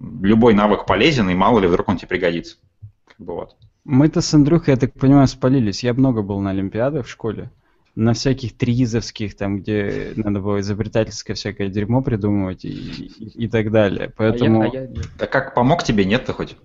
[0.00, 2.56] любой навык полезен, и мало ли вдруг он тебе пригодится.
[3.06, 3.56] Как бы вот.
[3.84, 5.82] Мы-то с Андрюхой, я так понимаю, спалились.
[5.82, 7.50] Я много был на Олимпиадах в школе.
[7.94, 13.72] На всяких тризовских, там, где надо было изобретательское всякое дерьмо придумывать и, и- и так
[13.72, 14.12] далее.
[14.16, 14.62] Поэтому...
[14.62, 14.88] А я- а я-
[15.18, 16.56] Да как помог тебе, нет-то хоть?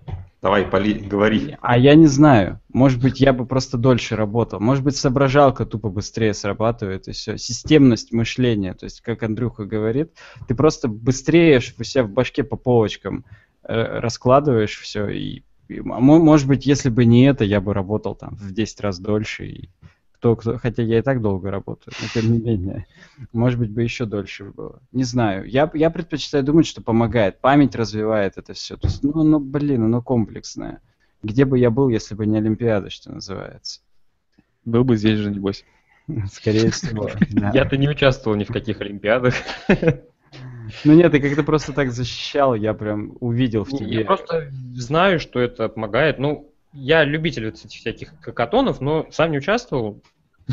[0.44, 1.56] Давай, поли, говори.
[1.62, 2.60] А я не знаю.
[2.74, 4.60] Может быть, я бы просто дольше работал.
[4.60, 7.38] Может быть, соображалка тупо быстрее срабатывает, и все.
[7.38, 8.74] Системность мышления.
[8.74, 10.12] То есть, как Андрюха говорит,
[10.46, 13.24] ты просто быстрее у себя в башке по полочкам
[13.64, 15.08] э, раскладываешь все.
[15.08, 18.82] И, и, мо- может быть, если бы не это, я бы работал там в 10
[18.82, 19.46] раз дольше.
[19.46, 19.70] И
[20.24, 22.86] кто, кто, хотя я и так долго работаю, но тем не менее.
[23.34, 24.82] Может быть, бы еще дольше было.
[24.94, 25.46] Не знаю.
[25.46, 27.42] Я, я предпочитаю думать, что помогает.
[27.42, 28.78] Память развивает это все.
[28.78, 30.80] То есть, ну, ну, блин, оно комплексное.
[31.24, 33.82] Где бы я был, если бы не Олимпиада, что называется?
[34.64, 35.66] Был бы здесь же, небось.
[36.32, 37.10] Скорее всего.
[37.54, 39.36] Я-то не участвовал ни в каких олимпиадах.
[40.86, 44.00] Ну нет, ты как-то просто так защищал, я прям увидел в тебе.
[44.00, 46.18] Я просто знаю, что это помогает.
[46.18, 50.02] Ну, я любитель вот этих всяких хакатонов, но сам не участвовал.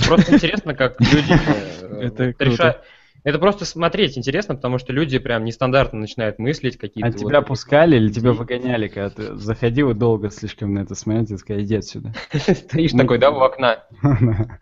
[0.07, 1.33] Просто интересно, как люди
[1.83, 2.45] э, Это вот круто.
[2.45, 2.81] реша-
[3.25, 7.09] Это просто смотреть интересно, потому что люди прям нестандартно начинают мыслить какие-то.
[7.09, 11.31] А тебя пускали или тебя выгоняли, когда ты заходил и долго слишком на это смотреть
[11.33, 12.15] и сказал, иди отсюда.
[12.33, 13.85] Стоишь такой, да, у окна.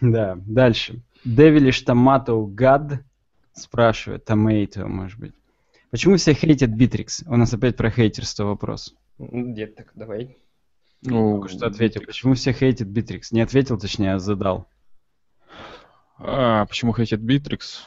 [0.00, 1.02] Да, дальше.
[1.26, 3.00] Devilish Tomato God
[3.52, 5.34] спрашивает, Tomato, может быть.
[5.90, 7.24] Почему все хейтят Bittrex?
[7.26, 8.94] У нас опять про хейтерство вопрос.
[9.20, 10.38] Дед, так давай.
[11.02, 12.00] Ну, что ответил.
[12.06, 13.24] Почему все хейтят Bittrex?
[13.32, 14.66] Не ответил, точнее, а задал.
[16.18, 17.86] А, почему хейтят Bittrex?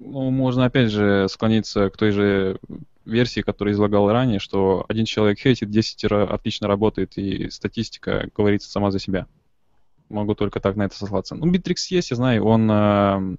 [0.00, 2.58] Ну, можно опять же склониться к той же
[3.04, 8.90] версии, которую излагал ранее, что один человек хейтит, 10 отлично работает, и статистика говорит сама
[8.90, 9.26] за себя.
[10.08, 11.34] Могу только так на это сослаться.
[11.34, 13.36] Ну, Bittrex есть, я знаю, он, э,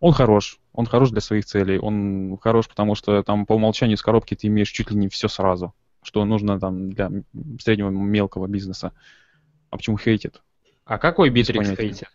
[0.00, 0.58] он хорош.
[0.72, 1.78] Он хорош для своих целей.
[1.78, 5.28] Он хорош, потому что там по умолчанию с коробки ты имеешь чуть ли не все
[5.28, 5.74] сразу,
[6.08, 7.10] что нужно там для
[7.60, 8.92] среднего мелкого бизнеса.
[9.68, 10.40] А почему хейтит?
[10.86, 12.08] А какой Bittrex хейтит?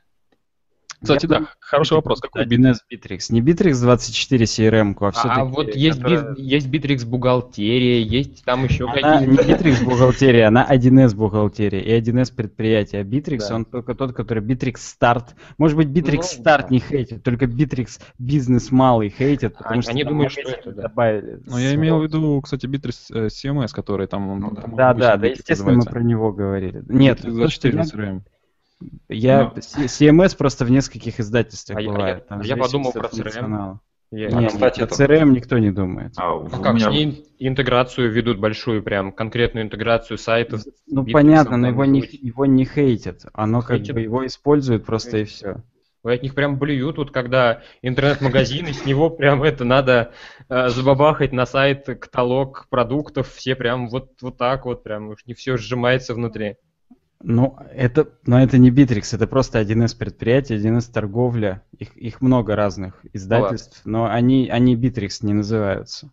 [1.03, 2.21] Кстати, да, хороший вопрос.
[2.21, 2.75] Какой Bittrex?
[2.91, 3.19] Bittrex?
[3.29, 5.41] Не Bittrex 24 CRM, а все-таки...
[5.41, 6.35] А вот есть, которая...
[6.37, 9.43] есть Bittrex бухгалтерия, есть там еще она какие-то...
[9.43, 13.01] не Bittrex бухгалтерия, она 1С бухгалтерия и 1С предприятие.
[13.01, 13.55] А Bittrex, да.
[13.55, 15.31] он только тот, который Bittrex Start.
[15.57, 16.67] Может быть, Bittrex ну, Start да.
[16.69, 20.81] не хейтит, только Bittrex бизнес малый хейтит, потому они, что они думают, что это, да.
[20.83, 21.41] добавили.
[21.45, 24.39] Ну, я имел в виду, кстати, Bittrex э, CMS, который там...
[24.39, 26.81] Ну, да, да, да, естественно, мы про него говорили.
[26.87, 28.21] Нет, 24 CRM.
[29.09, 29.53] Я Но...
[29.55, 32.25] CMS просто в нескольких издательствах а бывает.
[32.29, 33.79] Я, я подумал про CRM.
[34.15, 35.03] Я, а, кстати, нет, это...
[35.03, 36.13] CRM никто не думает.
[36.17, 36.89] А, а как меня...
[36.91, 40.61] ней интеграцию ведут большую, прям конкретную интеграцию сайтов?
[40.85, 43.25] Ну понятно, но его не, его не хейтят.
[43.33, 45.27] Оно как бы его используют просто хейтят.
[45.27, 45.63] и все.
[46.03, 50.11] Вы от них прям блюют, вот когда интернет-магазин, и с него прям это надо
[50.49, 55.33] э, забабахать на сайт каталог продуктов, все прям вот, вот так вот, прям уж не
[55.33, 56.57] все сжимается внутри.
[57.25, 61.63] Ну, это, но это не Bittrex, это просто один из предприятий, один из торговля.
[61.79, 66.11] Их, их много разных издательств, ну, но они, они Bittrex не называются.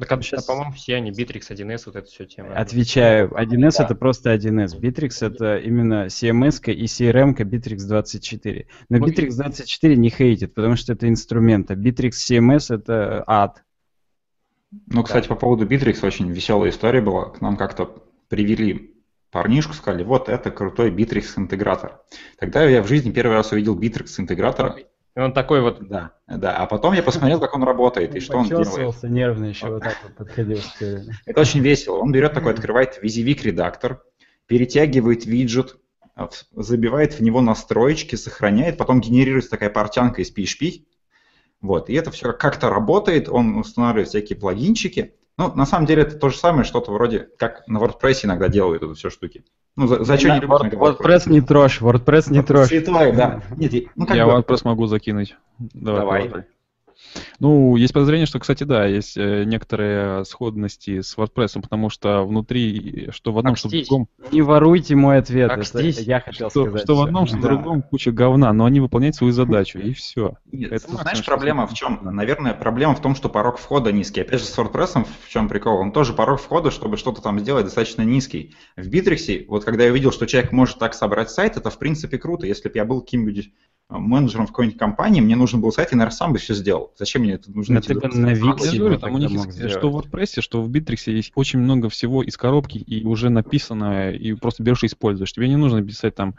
[0.00, 0.44] Так, а, Сейчас...
[0.44, 2.54] по-моему, все они, Bittrex, 1С, вот это все тема.
[2.54, 3.84] Отвечаю, 1С да.
[3.84, 8.66] это просто 1С, Bittrex это именно CMS и CRM Bittrex 24.
[8.88, 13.62] Но ну, Bittrex 24 не хейтит, потому что это инструмент, а Bittrex CMS это ад.
[14.86, 15.34] Ну, кстати, да.
[15.34, 17.26] по поводу Bittrex очень веселая история была.
[17.26, 18.99] К нам как-то привели
[19.30, 22.00] парнишку, сказали, вот это крутой Bittrex интегратор.
[22.38, 24.76] Тогда я в жизни первый раз увидел Bittrex интегратор.
[25.16, 25.88] И он такой вот.
[25.88, 26.56] Да, да.
[26.56, 29.02] А потом я посмотрел, как он работает и что он делает.
[29.02, 30.58] нервно еще вот так вот подходил.
[31.26, 31.96] Это очень весело.
[31.96, 34.02] Он берет такой, открывает визивик редактор,
[34.46, 35.76] перетягивает виджет,
[36.54, 40.84] забивает в него настроечки, сохраняет, потом генерируется такая портянка из PHP.
[41.60, 46.16] Вот, и это все как-то работает, он устанавливает всякие плагинчики, ну, на самом деле это
[46.16, 49.42] то же самое, что-то вроде, как на WordPress иногда делают это все штуки.
[49.74, 52.68] Ну, за, за что не любишь WordPress, WordPress не трожь, WordPress не трожь.
[52.68, 53.42] Святой, да.
[53.56, 54.32] Нет, ну, как Я бы...
[54.32, 55.36] WordPress могу закинуть.
[55.58, 56.28] Давай.
[56.28, 56.44] Давай.
[57.38, 63.08] Ну, есть подозрение, что, кстати, да, есть э, некоторые сходности с WordPress, потому что внутри,
[63.10, 64.08] что в одном, что в другом...
[64.32, 66.00] Не воруйте мой ответ, как это здесь?
[66.00, 66.82] я хотел что, сказать.
[66.82, 70.34] Что в одном, что в другом куча говна, но они выполняют свою задачу, и все.
[70.52, 72.00] Нет, это, знаешь, проблема в чем?
[72.02, 74.20] Наверное, проблема в том, что порог входа низкий.
[74.20, 75.78] Опять же, с WordPress в чем прикол?
[75.78, 78.54] Он тоже порог входа, чтобы что-то там сделать, достаточно низкий.
[78.76, 82.18] В Bittrex, вот когда я увидел, что человек может так собрать сайт, это в принципе
[82.18, 82.46] круто.
[82.46, 83.50] Если бы я был каким-нибудь
[83.90, 86.92] менеджером в какой-нибудь компании, мне нужен был сайт, и, наверное, сам бы все сделал.
[86.96, 87.78] Зачем мне это нужно?
[87.78, 88.98] Это на Виксе.
[88.98, 92.36] там у них есть, что в WordPress, что в Bittrex есть очень много всего из
[92.36, 95.32] коробки и уже написано, и просто берешь и используешь.
[95.32, 96.36] Тебе не нужно писать там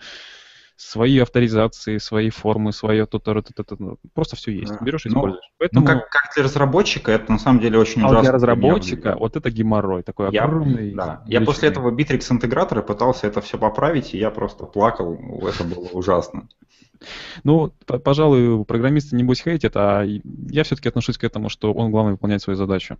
[0.81, 4.81] свои авторизации, свои формы, свое то то то то то Просто все есть.
[4.81, 5.43] Берешь и ну, используешь.
[5.47, 5.81] Ну, Поэтому...
[5.81, 8.21] Ну, как, как для разработчика, это на самом деле очень а ужасно.
[8.21, 10.93] для разработчика вот это геморрой такой я, огромный.
[10.93, 11.23] Да.
[11.27, 15.13] Я после этого Bittrex интегратора пытался это все поправить, и я просто плакал.
[15.47, 16.47] Это было ужасно.
[17.43, 22.41] Ну, пожалуй, программисты небось хейтят, а я все-таки отношусь к этому, что он главное выполняет
[22.41, 22.97] свою задачу.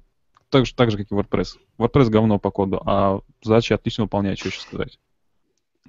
[0.50, 1.58] Так же, так же, как и WordPress.
[1.78, 5.00] WordPress говно по коду, а задачи отлично выполняет, что еще сказать.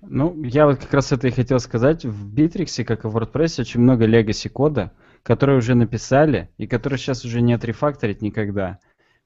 [0.02, 2.04] Ну, я вот как раз это и хотел сказать.
[2.04, 4.92] В Bittrex, как и в WordPress, очень много legacy кода,
[5.22, 8.78] который уже написали, и который сейчас уже не отрефакторить никогда.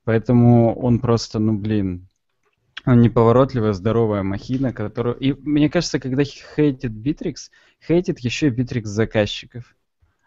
[0.05, 2.09] Поэтому он просто, ну блин,
[2.85, 5.17] он неповоротливая, здоровая махина, которую...
[5.17, 7.51] И мне кажется, когда хейтит Bittrex,
[7.87, 9.77] хейтит еще и Bittrex заказчиков.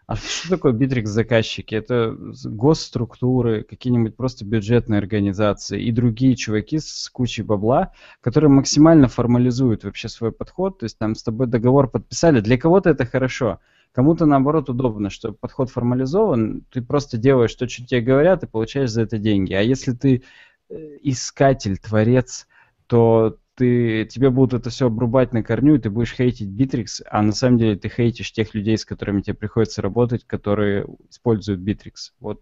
[0.06, 1.74] А что такое Bittrex заказчики?
[1.74, 9.84] Это госструктуры, какие-нибудь просто бюджетные организации и другие чуваки с кучей бабла, которые максимально формализуют
[9.84, 10.80] вообще свой подход.
[10.80, 12.40] То есть там с тобой договор подписали.
[12.40, 13.60] Для кого-то это хорошо.
[13.92, 18.90] Кому-то, наоборот, удобно, что подход формализован, ты просто делаешь то, что тебе говорят, и получаешь
[18.90, 19.52] за это деньги.
[19.52, 20.22] А если ты
[20.68, 22.46] э, искатель, творец,
[22.86, 27.20] то ты, тебе будут это все обрубать на корню, и ты будешь хейтить Bittrex, а
[27.20, 32.12] на самом деле ты хейтишь тех людей, с которыми тебе приходится работать, которые используют Bittrex.
[32.20, 32.40] Вот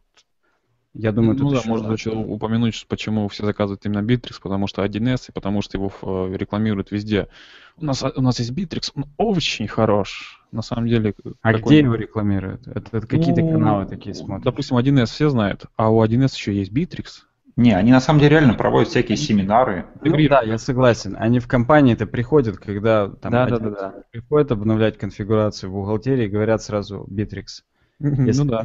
[0.94, 4.68] я думаю, ну тут да, еще можно еще упомянуть, почему все заказывают именно Bittrex, потому
[4.68, 7.26] что 1С, и потому что его э, рекламируют везде.
[7.76, 10.40] У нас, у нас есть Bittrex, он очень хорош.
[10.52, 11.14] На самом деле...
[11.42, 12.68] А какой- где его рекламируют?
[12.68, 14.44] Это, это какие-то Ну, каналы такие смотрят?
[14.44, 17.24] Допустим, 1С все знают, а у 1С еще есть Bittrex.
[17.58, 19.86] Не, они на самом деле реально проводят всякие семинары.
[20.02, 21.16] Ну, да, я согласен.
[21.18, 23.94] Они в компании-то приходят, когда там Да, да, да, да.
[24.12, 27.46] приходит обновлять конфигурацию в бухгалтерии, говорят сразу Bittrex.
[28.00, 28.64] Если Ну да.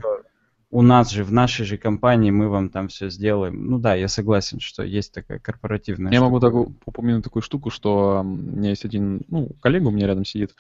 [0.70, 3.66] у нас же, в нашей же компании мы вам там все сделаем.
[3.66, 6.52] Ну да, я согласен, что есть такая корпоративная Я могу штука.
[6.52, 6.54] так
[6.86, 10.56] упомянуть такую штуку, что у меня есть один, ну, коллега у меня рядом сидит.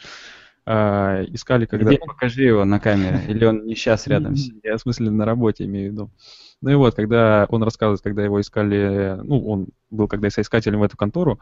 [0.65, 1.91] а, искали, когда...
[1.91, 1.99] Где?
[1.99, 3.21] Покажи его на камере.
[3.27, 4.63] Или он не сейчас рядом сидит?
[4.63, 6.11] Я в смысле на работе имею в виду.
[6.63, 10.83] Ну и вот, когда он рассказывает, когда его искали, ну, он был когда соискателем в
[10.83, 11.37] эту контору,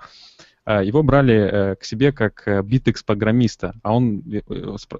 [0.65, 3.75] а, его брали э, к себе как э, Bittrex-программиста.
[3.83, 4.41] А он, э,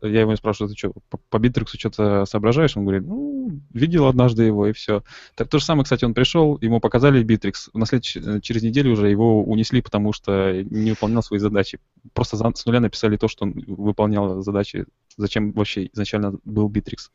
[0.04, 2.78] я его спрашиваю, ты что, по, Bittrex что-то соображаешь?
[2.78, 5.04] Он говорит, ну, видел однажды его, и все.
[5.36, 7.72] Так, то же самое, кстати, он пришел, ему показали Bittrex.
[7.74, 11.80] На следующий, через неделю уже его унесли, потому что не выполнял свои задачи.
[12.14, 14.86] Просто с нуля написали то, что он выполнял задачи,
[15.18, 17.10] зачем вообще изначально был Bittrex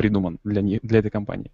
[0.00, 1.52] придуман для, не- для этой компании.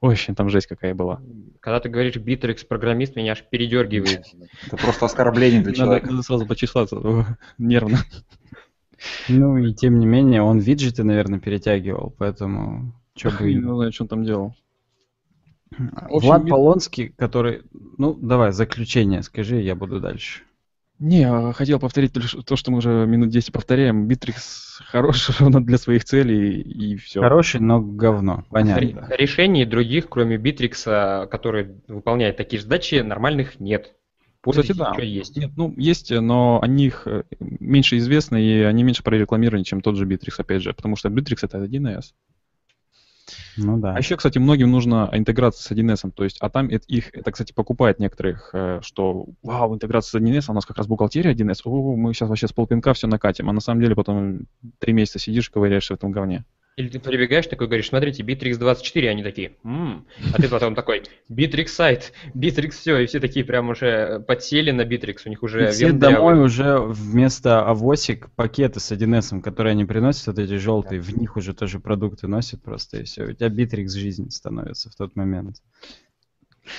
[0.00, 1.20] Ой, вообще, там жесть какая была.
[1.58, 4.26] Когда ты говоришь Bittrex программист, меня аж передергивает.
[4.66, 6.10] Это просто оскорбление для Надо, человека.
[6.10, 7.98] надо сразу почесаться, нервно.
[9.28, 13.52] Ну и тем не менее, он виджеты, наверное, перетягивал, поэтому что бы...
[13.52, 14.54] Не знаю, что он там делал.
[15.72, 17.62] общем, Влад Полонский, который...
[17.98, 20.42] Ну, давай, заключение скажи, я буду дальше.
[21.00, 24.06] Не, а хотел повторить то, что- то, что мы уже минут 10 повторяем.
[24.06, 24.34] Bittrex
[24.86, 27.20] хорош ровно для своих целей и все.
[27.20, 28.44] Хороший, но говно.
[28.50, 29.06] Понятно.
[29.08, 33.94] Ре- Решений других, кроме Bittrex, которые выполняют такие задачи, нормальных нет.
[34.42, 34.94] Кстати, да.
[35.02, 35.36] есть.
[35.36, 39.96] Нет, ну, есть, но о них э, меньше известно, и они меньше прорекламированы, чем тот
[39.96, 42.12] же Bittrex, опять же, потому что Bittrex это 1С.
[43.56, 43.94] Ну да.
[43.94, 47.30] А еще, кстати, многим нужна интеграция с 1С, то есть, а там это их, это,
[47.30, 51.34] кстати, покупает некоторых, э, что, вау, интеграция с 1С, а у нас как раз бухгалтерия
[51.34, 54.46] 1С, о, мы сейчас вообще с полпинка все накатим, а на самом деле потом
[54.78, 56.44] три месяца сидишь, ковыряешься в этом говне.
[56.80, 60.06] Или ты прибегаешь такой, говоришь, смотрите, Битрикс 24, они такие, «М».
[60.32, 64.82] а ты потом такой, Битрикс сайт, Битрикс все, и все такие прям уже подсели на
[64.82, 69.84] Битрикс, у них уже И все домой уже вместо авосик пакеты с 1С, которые они
[69.84, 73.24] приносят, вот эти желтые, в них уже тоже продукты носят просто, и все.
[73.24, 75.56] У тебя Битрикс жизнь становится в тот момент.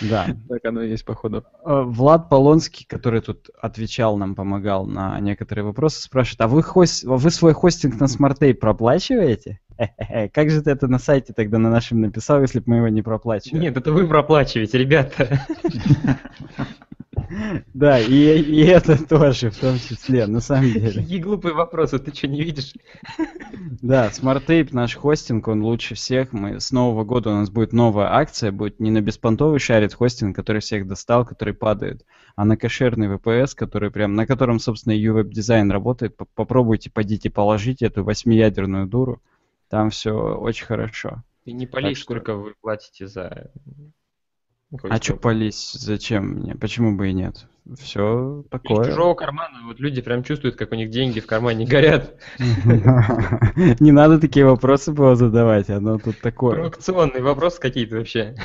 [0.02, 0.28] Да.
[0.48, 1.46] Так оно и есть, походу.
[1.66, 7.04] Э, Влад Полонский, который тут отвечал нам, помогал на некоторые вопросы, спрашивает, а вы, хост...
[7.04, 9.60] вы свой хостинг на SmartApe проплачиваете?
[10.34, 13.02] Как же ты это на сайте тогда на нашем написал, если бы мы его не
[13.02, 13.62] проплачивали?
[13.62, 15.46] Нет, это вы проплачиваете, ребята.
[17.74, 21.02] Да, и, и это тоже в том числе, на самом деле.
[21.02, 22.74] Какие глупые вопросы, ты что, не видишь?
[23.82, 26.34] Да, SmartTape, наш хостинг, он лучше всех.
[26.34, 30.36] Мы с нового года у нас будет новая акция, будет не на беспонтовый шарит хостинг,
[30.36, 32.06] который всех достал, который падает,
[32.36, 36.18] а на кошерный VPS, который прям, на котором, собственно, и веб-дизайн работает.
[36.36, 39.22] Попробуйте, подите, положите эту восьмиядерную дуру.
[39.72, 41.24] Там все очень хорошо.
[41.46, 43.50] Ты не полей, что- сколько вы платите за...
[44.70, 45.72] ну, А что пались?
[45.74, 46.56] Зачем мне?
[46.56, 47.48] Почему бы и нет?
[47.80, 48.86] Все Из такое.
[48.86, 52.16] чужого кармана, вот люди прям чувствуют, как у них деньги в кармане горят.
[52.38, 56.56] Не надо такие вопросы было задавать, оно тут такое.
[56.56, 58.36] Провокационные вопросы какие-то вообще.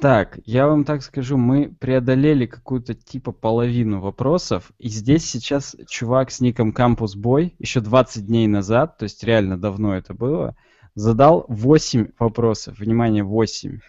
[0.00, 6.30] Так, я вам так скажу, мы преодолели какую-то типа половину вопросов, и здесь сейчас чувак
[6.30, 10.56] с ником Campus Boy еще 20 дней назад, то есть реально давно это было,
[10.94, 12.78] задал 8 вопросов.
[12.78, 13.80] Внимание, 8.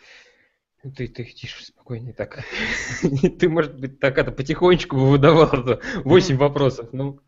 [0.95, 2.43] Ты, ты тише, спокойнее так.
[3.39, 5.82] Ты, может быть, так это потихонечку бы выдавал это.
[6.05, 6.89] 8 вопросов.
[6.91, 7.20] Ну,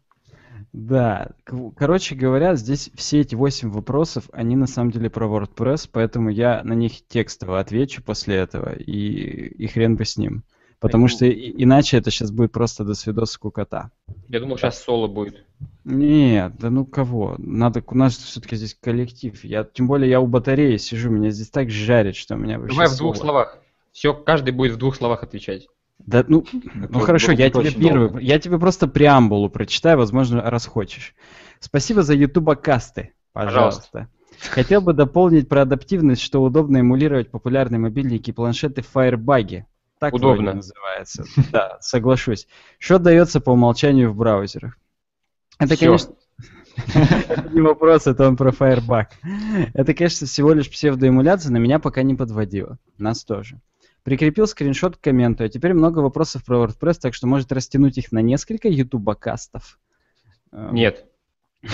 [0.74, 1.32] Да,
[1.76, 6.64] короче говоря, здесь все эти 8 вопросов, они на самом деле про WordPress, поэтому я
[6.64, 10.44] на них текстово отвечу после этого, и, и хрен бы с ним.
[10.82, 13.92] Потому что иначе это сейчас будет просто до свидос скукота.
[14.30, 15.46] я думал, сейчас соло будет.
[15.84, 17.36] Нет, да ну кого?
[17.38, 19.44] Надо, у нас все-таки здесь коллектив.
[19.44, 22.76] Я, тем более я у батареи сижу, меня здесь так жарит, что у меня вообще
[22.76, 23.60] Давай в двух словах.
[23.92, 25.68] Все, каждый будет в двух словах отвечать.
[26.06, 28.20] Да, ну, ну хорошо, я тебе первый, долго.
[28.20, 31.16] я тебе просто преамбулу прочитаю, возможно, раз хочешь.
[31.60, 34.08] Спасибо за ютуба касты, пожалуйста.
[34.50, 39.64] Хотел бы дополнить про адаптивность, что удобно эмулировать популярные мобильники и планшеты в Firebug.
[40.00, 40.56] Так Удобно.
[40.56, 41.26] называется.
[41.52, 42.48] Да, соглашусь.
[42.80, 44.80] Что дается по умолчанию в браузерах?
[45.60, 45.86] Это, Всё.
[45.86, 46.16] конечно,
[47.30, 49.06] это не вопрос, это он про Firebug.
[49.76, 52.80] Это, конечно, всего лишь псевдоэмуляция, но меня пока не подводила.
[52.98, 53.62] Нас тоже.
[54.04, 58.12] Прикрепил скриншот к комменту, а теперь много вопросов про WordPress, так что может растянуть их
[58.12, 59.80] на несколько YouTube-кастов.
[60.52, 61.06] Эм, Нет.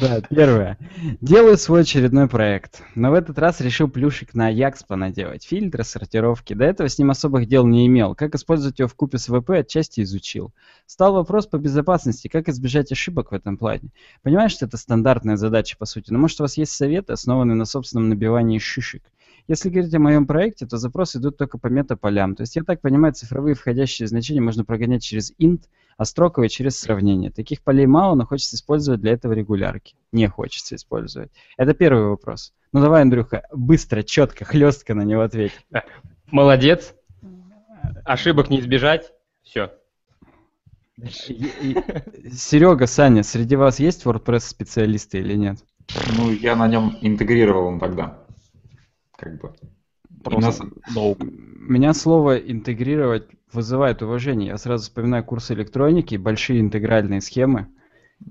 [0.00, 0.78] Да, первое.
[1.20, 5.44] Делаю свой очередной проект, но в этот раз решил плюшек на Ajax понаделать.
[5.44, 6.54] Фильтры, сортировки.
[6.54, 8.14] До этого с ним особых дел не имел.
[8.14, 10.52] Как использовать его в купе с VP, отчасти изучил.
[10.86, 13.90] Стал вопрос по безопасности, как избежать ошибок в этом плане.
[14.22, 17.66] Понимаешь, что это стандартная задача, по сути, но может у вас есть советы, основанные на
[17.66, 19.02] собственном набивании шишек?
[19.48, 22.36] Если говорить о моем проекте, то запросы идут только по метаполям.
[22.36, 25.64] То есть, я так понимаю, цифровые входящие значения можно прогонять через int,
[25.96, 27.30] а строковые через сравнение.
[27.30, 29.94] Таких полей мало, но хочется использовать для этого регулярки.
[30.12, 31.30] Не хочется использовать.
[31.56, 32.52] Это первый вопрос.
[32.72, 35.52] Ну давай, Андрюха, быстро, четко, хлестко на него ответь.
[36.30, 36.94] Молодец.
[38.04, 39.12] Ошибок не избежать.
[39.42, 39.72] Все.
[42.30, 45.58] Серега, Саня, среди вас есть WordPress-специалисты или нет?
[46.16, 48.21] Ну, я на нем интегрировал он тогда.
[49.22, 49.52] Как бы.
[50.24, 51.18] Просто долг.
[51.22, 54.48] Меня слово интегрировать вызывает уважение.
[54.48, 57.68] Я сразу вспоминаю курс электроники, большие интегральные схемы.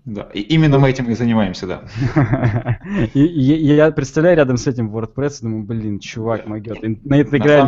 [0.05, 1.83] Да, и именно мы этим и занимаемся, да.
[3.13, 6.45] Я представляю рядом с этим WordPress, думаю, блин, чувак
[6.81, 7.61] ин- На да-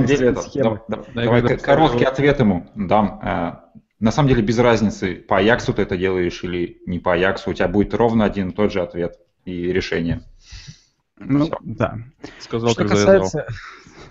[0.87, 3.19] Да, давай короткий ответ ему дам.
[3.23, 3.51] Э,
[3.99, 7.53] На самом деле без разницы, по Аяксу ты это делаешь или не по Аяксу, у
[7.53, 10.21] тебя будет ровно один и тот же ответ и решение.
[11.19, 11.57] Ну, Всё.
[11.61, 11.97] да.
[12.39, 13.45] Сказал, Что касается...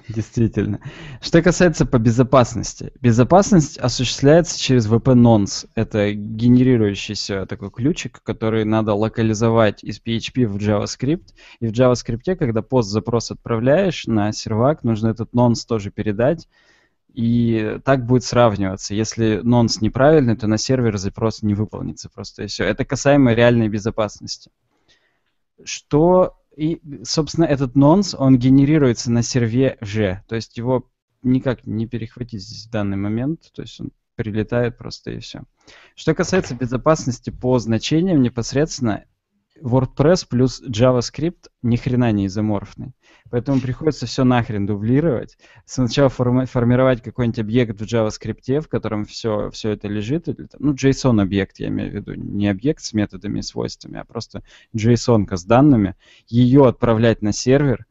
[0.08, 0.80] Действительно.
[1.20, 2.92] Что касается по безопасности.
[3.00, 5.68] Безопасность осуществляется через VP-nonce.
[5.74, 11.28] Это генерирующийся такой ключик, который надо локализовать из PHP в JavaScript.
[11.60, 16.48] И в JavaScript, когда пост-запрос отправляешь на сервак, нужно этот nonce тоже передать.
[17.14, 18.94] И так будет сравниваться.
[18.94, 22.64] Если nonce неправильный, то на сервер запрос не выполнится просто и все.
[22.64, 24.50] Это касаемо реальной безопасности.
[25.64, 30.22] Что и, собственно, этот нонс, он генерируется на серве же.
[30.28, 30.90] То есть его
[31.22, 33.50] никак не перехватить здесь в данный момент.
[33.54, 35.42] То есть он прилетает просто и все.
[35.94, 39.04] Что касается безопасности по значениям непосредственно,
[39.62, 42.92] WordPress плюс JavaScript ни хрена не изоморфный.
[43.30, 45.38] Поэтому приходится все нахрен дублировать.
[45.64, 50.28] Сначала форми- формировать какой-нибудь объект в JavaScript, в котором все, все это лежит.
[50.28, 52.14] или ну, JSON-объект, я имею в виду.
[52.14, 54.42] Не объект с методами и свойствами, а просто
[54.76, 55.94] JSON с данными.
[56.26, 57.86] Ее отправлять на сервер.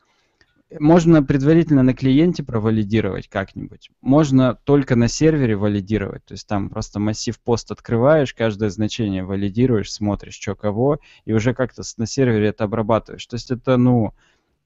[0.80, 3.90] Можно предварительно на клиенте провалидировать как-нибудь.
[4.02, 6.24] Можно только на сервере валидировать.
[6.26, 11.54] То есть там просто массив пост открываешь, каждое значение валидируешь, смотришь, что кого, и уже
[11.54, 13.26] как-то на сервере это обрабатываешь.
[13.26, 14.14] То есть это, ну,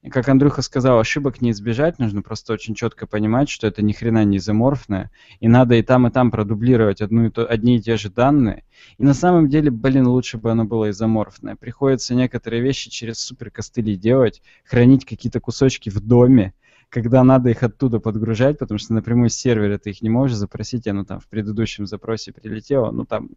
[0.09, 4.23] как Андрюха сказал, ошибок не избежать, нужно просто очень четко понимать, что это ни хрена
[4.23, 7.97] не изоморфное, и надо и там, и там продублировать одну и то, одни и те
[7.97, 8.63] же данные.
[8.97, 11.55] И на самом деле, блин, лучше бы оно было изоморфное.
[11.55, 16.53] Приходится некоторые вещи через суперкостыли делать, хранить какие-то кусочки в доме,
[16.89, 20.87] когда надо их оттуда подгружать, потому что напрямую с сервера ты их не можешь запросить,
[20.87, 22.91] оно там в предыдущем запросе прилетело.
[22.91, 23.29] Ну, там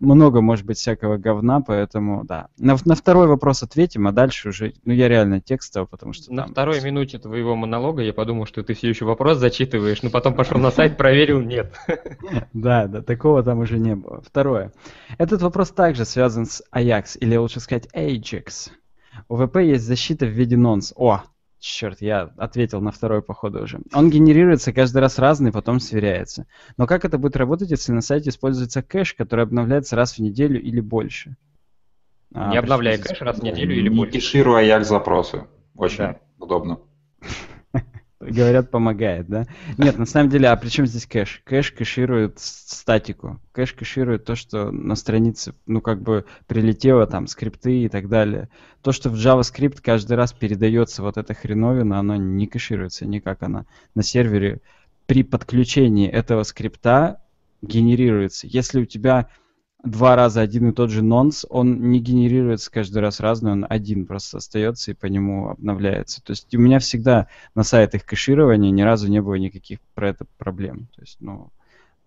[0.00, 2.48] много, может быть, всякого говна, поэтому, да.
[2.58, 6.42] На, на второй вопрос ответим, а дальше уже, ну, я реально текстово, потому что На
[6.42, 6.52] там...
[6.52, 10.58] второй минуте твоего монолога я подумал, что ты все еще вопрос зачитываешь, но потом пошел
[10.58, 11.74] на сайт, проверил, нет.
[12.52, 14.22] Да, да, такого там уже не было.
[14.22, 14.72] Второе.
[15.18, 18.70] Этот вопрос также связан с Ajax, или лучше сказать Ajax.
[19.28, 20.92] У ВП есть защита в виде nonce.
[20.96, 21.22] О,
[21.62, 23.80] черт, я ответил на второй походу уже.
[23.94, 26.46] Он генерируется каждый раз разный, потом сверяется.
[26.76, 30.60] Но как это будет работать, если на сайте используется кэш, который обновляется раз в неделю
[30.60, 31.36] или больше?
[32.34, 34.12] А, Не почему здесь- кэш раз в неделю или Не больше.
[34.12, 35.44] кешируя AJAX запросы.
[35.76, 36.20] Очень Да.
[36.38, 36.80] удобно.
[38.30, 39.46] Говорят, помогает, да?
[39.78, 41.42] Нет, на самом деле, а при чем здесь кэш?
[41.44, 43.40] Кэш кэширует статику.
[43.52, 48.48] Кэш кэширует то, что на странице, ну, как бы прилетело, там, скрипты и так далее.
[48.82, 53.42] То, что в JavaScript каждый раз передается вот эта хреновина, оно не кэшируется никак.
[53.42, 54.60] Она на сервере
[55.06, 57.20] при подключении этого скрипта
[57.60, 58.46] генерируется.
[58.46, 59.28] Если у тебя
[59.82, 64.06] два раза один и тот же нонс, он не генерируется каждый раз разный, он один
[64.06, 66.22] просто остается и по нему обновляется.
[66.22, 70.26] То есть у меня всегда на сайтах кэширования ни разу не было никаких про это
[70.38, 70.88] проблем.
[70.94, 71.50] То есть, ну,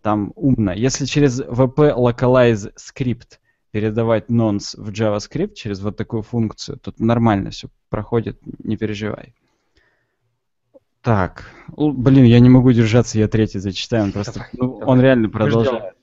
[0.01, 0.71] там умно.
[0.71, 3.39] Если через VP localize script
[3.71, 9.33] передавать nonce в JavaScript через вот такую функцию, то нормально все проходит, не переживай.
[11.01, 14.87] Так, блин, я не могу держаться, я третий зачитаю, он просто, Давай, ну, давай.
[14.87, 15.94] он реально продолжает.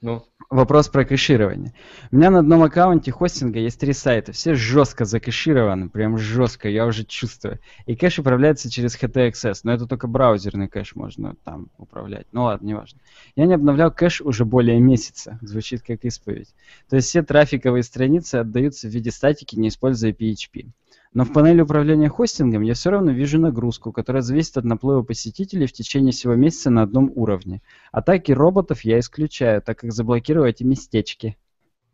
[0.00, 0.24] Ну.
[0.50, 1.72] Вопрос про кэширование.
[2.10, 4.32] У меня на одном аккаунте хостинга есть три сайта.
[4.32, 7.58] Все жестко закэшированы, прям жестко, я уже чувствую.
[7.86, 12.26] И кэш управляется через HTXS, но это только браузерный кэш можно там управлять.
[12.32, 13.00] Ну ладно, неважно.
[13.34, 15.38] Я не обновлял кэш уже более месяца.
[15.40, 16.54] Звучит как исповедь.
[16.90, 20.66] То есть все трафиковые страницы отдаются в виде статики, не используя PHP.
[21.14, 25.66] Но в панели управления хостингом я все равно вижу нагрузку, которая зависит от наплыва посетителей
[25.66, 27.60] в течение всего месяца на одном уровне.
[27.90, 31.36] Атаки роботов я исключаю, так как заблокирую эти местечки.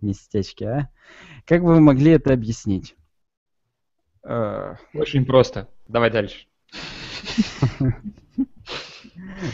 [0.01, 0.91] Местечки, а?
[1.45, 2.95] Как бы вы могли это объяснить?
[4.23, 5.69] Э, Очень просто.
[5.89, 6.47] Давай дальше.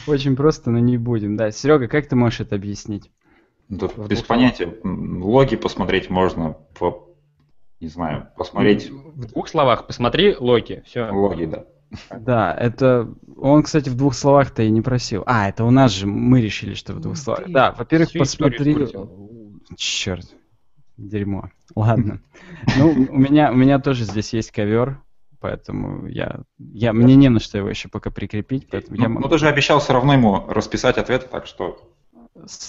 [0.07, 1.36] Очень просто, но не будем.
[1.36, 3.11] Да, Серега, как ты можешь это объяснить?
[3.70, 4.77] Тут без понятия.
[4.85, 7.14] Логи посмотреть можно по
[7.85, 8.90] не знаю, посмотреть...
[8.90, 11.11] В двух словах, посмотри логи, все.
[11.11, 11.65] Логи, да.
[12.19, 13.15] Да, это...
[13.36, 15.23] Он, кстати, в двух словах-то и не просил.
[15.27, 17.44] А, это у нас же, мы решили, что в двух словах.
[17.48, 18.89] Да, во-первых, посмотри...
[19.77, 20.27] Черт,
[20.97, 21.51] дерьмо.
[21.77, 22.20] Ладно.
[22.77, 25.01] Ну, у меня, у меня тоже здесь есть ковер,
[25.40, 28.66] поэтому я, я, мне не на что его еще пока прикрепить.
[28.70, 31.78] Поэтому ну, я ну, ты же обещал все равно ему расписать ответы, так что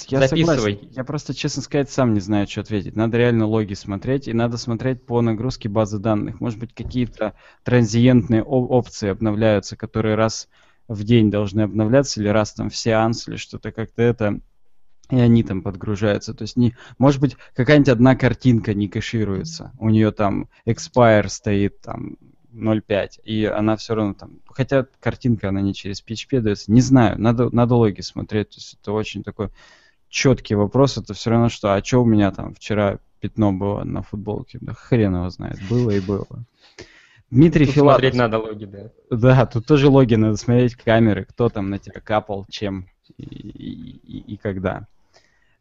[0.08, 0.74] я Записывай.
[0.74, 0.90] Согласен.
[0.92, 2.96] Я просто, честно сказать, сам не знаю, что ответить.
[2.96, 6.40] Надо реально логи смотреть, и надо смотреть по нагрузке базы данных.
[6.40, 7.34] Может быть, какие-то
[7.64, 10.48] транзиентные опции обновляются, которые раз
[10.88, 14.40] в день должны обновляться, или раз там в сеанс, или что-то как-то это,
[15.10, 16.34] и они там подгружаются.
[16.34, 19.72] То есть, не, может быть, какая-нибудь одна картинка не кэшируется.
[19.80, 22.18] У нее там expire стоит там
[22.56, 27.20] 0.5, и она все равно там, хотя картинка, она не через PHP дается, не знаю,
[27.20, 29.50] надо, надо логи смотреть, то есть это очень такой
[30.10, 34.02] четкий вопрос, это все равно что, а что у меня там вчера пятно было на
[34.02, 36.28] футболке, да хрен его знает, было и было.
[37.32, 38.02] Дмитрий тут Филатов.
[38.02, 38.90] Смотреть надо логи, да.
[39.10, 42.88] Да, тут тоже логи, надо смотреть камеры, кто там на тебя капал, чем
[43.18, 44.88] и, и, и когда.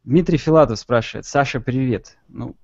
[0.03, 2.17] Дмитрий Филатов спрашивает, Саша, привет.
[2.27, 2.55] Ну,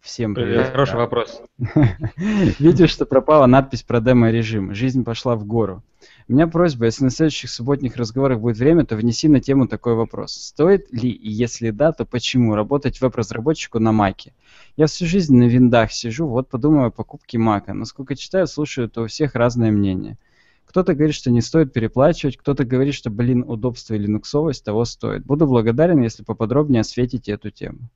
[0.00, 0.70] Всем привет.
[0.70, 0.98] Хороший да.
[0.98, 1.42] вопрос.
[2.58, 4.74] Видишь, что пропала надпись про демо-режим.
[4.74, 5.82] Жизнь пошла в гору.
[6.26, 9.94] У меня просьба, если на следующих субботних разговорах будет время, то внеси на тему такой
[9.94, 10.32] вопрос.
[10.32, 14.32] Стоит ли, и если да, то почему работать веб-разработчику на Маке?
[14.76, 17.74] Я всю жизнь на виндах сижу, вот подумаю о покупке Мака.
[17.74, 20.16] Насколько читаю, слушаю, то у всех разное мнение.
[20.64, 25.26] Кто-то говорит, что не стоит переплачивать, кто-то говорит, что, блин, удобство и линуксовость того стоит.
[25.26, 27.90] Буду благодарен, если поподробнее осветите эту тему.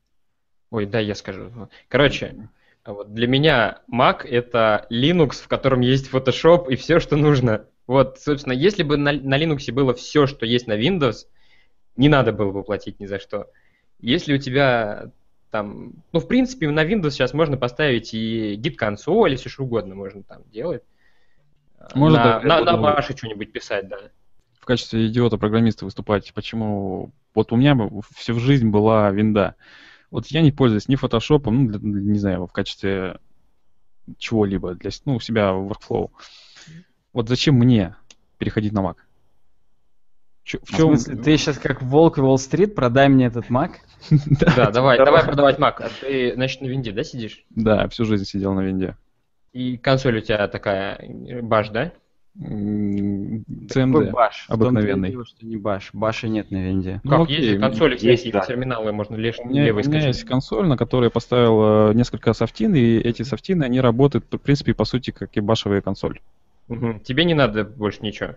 [0.75, 1.53] Ой, да, я скажу.
[1.87, 2.49] Короче,
[2.85, 7.67] вот для меня Mac это Linux, в котором есть Photoshop и все, что нужно.
[7.87, 11.29] Вот, собственно, если бы на, на Linux было все, что есть на Windows,
[11.95, 13.53] не надо было бы платить ни за что.
[14.01, 15.13] Если у тебя
[15.53, 19.95] там, ну, в принципе, на Windows сейчас можно поставить и git консоль, если что угодно
[19.95, 20.83] можно там делать.
[21.95, 23.99] Можно на, на, на Bash что-нибудь писать, да.
[24.59, 26.33] В качестве идиота-программиста выступать.
[26.35, 27.13] Почему?
[27.33, 27.79] Вот у меня
[28.17, 29.55] всю жизнь была винда.
[30.15, 33.19] Вот я не пользуюсь ни фотошопом, ну, для, не знаю, в качестве
[34.17, 36.11] чего-либо, для ну, у себя в workflow.
[37.13, 37.97] Вот зачем мне
[38.39, 38.95] переходить на Mac?
[40.45, 40.93] Ч- в, чем...
[40.93, 43.73] в смысле, ты сейчас как волк Уолл-стрит, продай мне этот Mac?
[44.55, 45.79] Да, давай, давай продавать Mac.
[45.79, 47.45] А ты, значит, на винде, да, сидишь?
[47.51, 48.97] Да, всю жизнь сидел на винде.
[49.53, 51.05] И консоль у тебя такая,
[51.43, 51.93] баш, да?
[52.37, 54.47] CMD баш.
[54.49, 55.11] обыкновенный.
[55.11, 55.91] Дело, что не баш.
[55.93, 57.01] Баша нет на винде.
[57.05, 57.41] Ну, как окей.
[57.41, 58.41] есть консоли, есть, да.
[58.41, 61.95] терминалы, можно лишь у меня, левой У меня есть консоль, на которой я поставил э,
[61.95, 66.21] несколько софтин, и эти софтины, они работают, в принципе, по сути, как и башевая консоль.
[66.69, 67.01] Угу.
[67.05, 68.35] Тебе не надо больше ничего.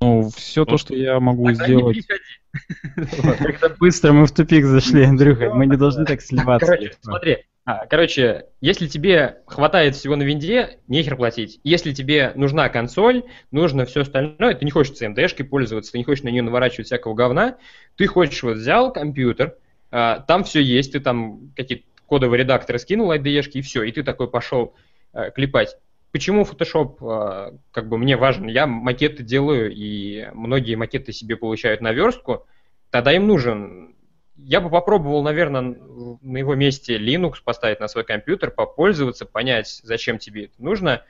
[0.00, 2.06] Ну, все ну, то, что я могу Тогда сделать.
[3.38, 5.50] Как-то быстро мы в тупик зашли, Андрюха.
[5.54, 6.66] Мы не должны так сливаться.
[6.66, 11.60] Короче, смотри, а, короче, если тебе хватает всего на винде, нехер платить.
[11.62, 13.22] Если тебе нужна консоль,
[13.52, 17.14] нужно все остальное, ты не хочешь CMD-шкой пользоваться, ты не хочешь на нее наворачивать всякого
[17.14, 17.58] говна,
[17.96, 19.56] ты хочешь вот взял компьютер,
[19.92, 24.02] а, там все есть, ты там какие-то кодовые редакторы скинул IDE-шки и все, и ты
[24.02, 24.74] такой пошел
[25.12, 25.76] а, клепать.
[26.10, 28.48] Почему Photoshop а, как бы мне важен?
[28.48, 32.44] Я макеты делаю, и многие макеты себе получают на верстку,
[32.90, 33.91] тогда им нужен
[34.36, 35.76] я бы попробовал, наверное,
[36.20, 41.02] на его месте Linux поставить на свой компьютер, попользоваться, понять, зачем тебе это нужно,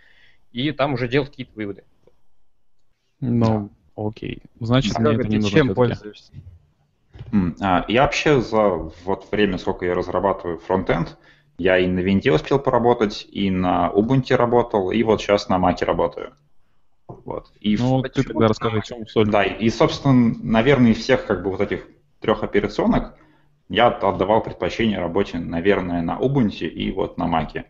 [0.53, 1.85] и там уже делать какие-то выводы.
[3.20, 4.43] Ну, окей.
[4.61, 5.51] Значит, мне это не нужно.
[5.51, 6.32] Чем пользуешься?
[7.61, 11.16] А, я вообще за вот время, сколько я разрабатываю фронтенд,
[11.59, 15.85] я и на винде успел поработать, и на Ubuntu работал, и вот сейчас на Mac
[15.85, 16.35] работаю.
[17.07, 17.53] Вот.
[17.61, 19.28] И ну, ты тогда расскажи, в чем соль.
[19.28, 21.86] Да, и, собственно, наверное, из всех как бы вот этих
[22.23, 23.16] трех операционок
[23.69, 27.65] я отдавал предпочтение работе, наверное, на Ubuntu и вот на Mac.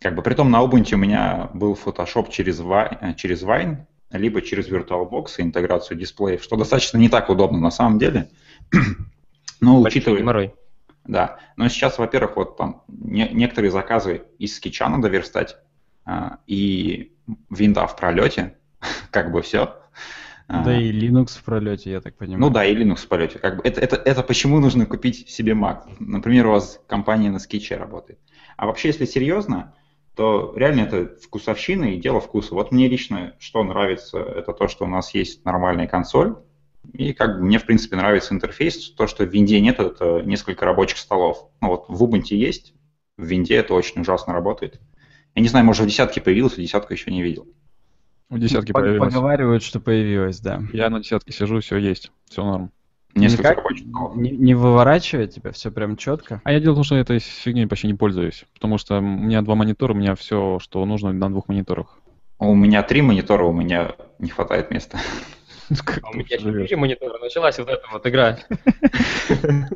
[0.00, 4.68] Как бы, притом на Ubuntu у меня был Photoshop через, Vine, через Wine, либо через
[4.68, 8.30] VirtualBox и интеграцию дисплеев, что достаточно не так удобно на самом деле.
[9.60, 10.54] Ну, Большой учитывая, геморрой.
[11.06, 11.38] да.
[11.56, 15.56] Но сейчас, во-первых, вот там не- некоторые заказы из скетча надо верстать,
[16.04, 17.16] а, и
[17.48, 18.58] винда в пролете,
[19.10, 19.78] как бы все.
[20.48, 22.40] Да и Linux в пролете, я так понимаю.
[22.40, 23.38] Ну да, и Linux в полете.
[23.38, 25.84] Как бы это, это, это почему нужно купить себе Mac?
[25.98, 28.18] Например, у вас компания на скетче работает.
[28.56, 29.74] А вообще, если серьезно,
[30.14, 32.54] то реально это вкусовщина и дело вкуса.
[32.54, 36.36] Вот мне лично что нравится, это то, что у нас есть нормальная консоль,
[36.92, 38.90] и как бы мне, в принципе, нравится интерфейс.
[38.90, 41.48] То, что в винде нет, это несколько рабочих столов.
[41.60, 42.74] Ну вот в Ubuntu есть,
[43.16, 44.80] в винде это очень ужасно работает.
[45.34, 47.48] Я не знаю, может, в десятке появилось, а десятку еще не видел.
[48.30, 49.12] В десятке Пог- появилось.
[49.12, 50.62] Поговаривают, что появилось, да.
[50.72, 52.70] Я на десятке сижу, все есть, все норм.
[53.14, 56.40] Несколько Никак не, не выворачивает тебя, все прям четко.
[56.42, 59.40] А я дело в том, что этой фигней почти не пользуюсь, потому что у меня
[59.42, 61.98] два монитора, у меня все, что нужно на двух мониторах.
[62.40, 64.98] У меня три монитора, у меня не хватает места.
[65.70, 68.38] А у меня четыре монитора, началась вот эта вот игра.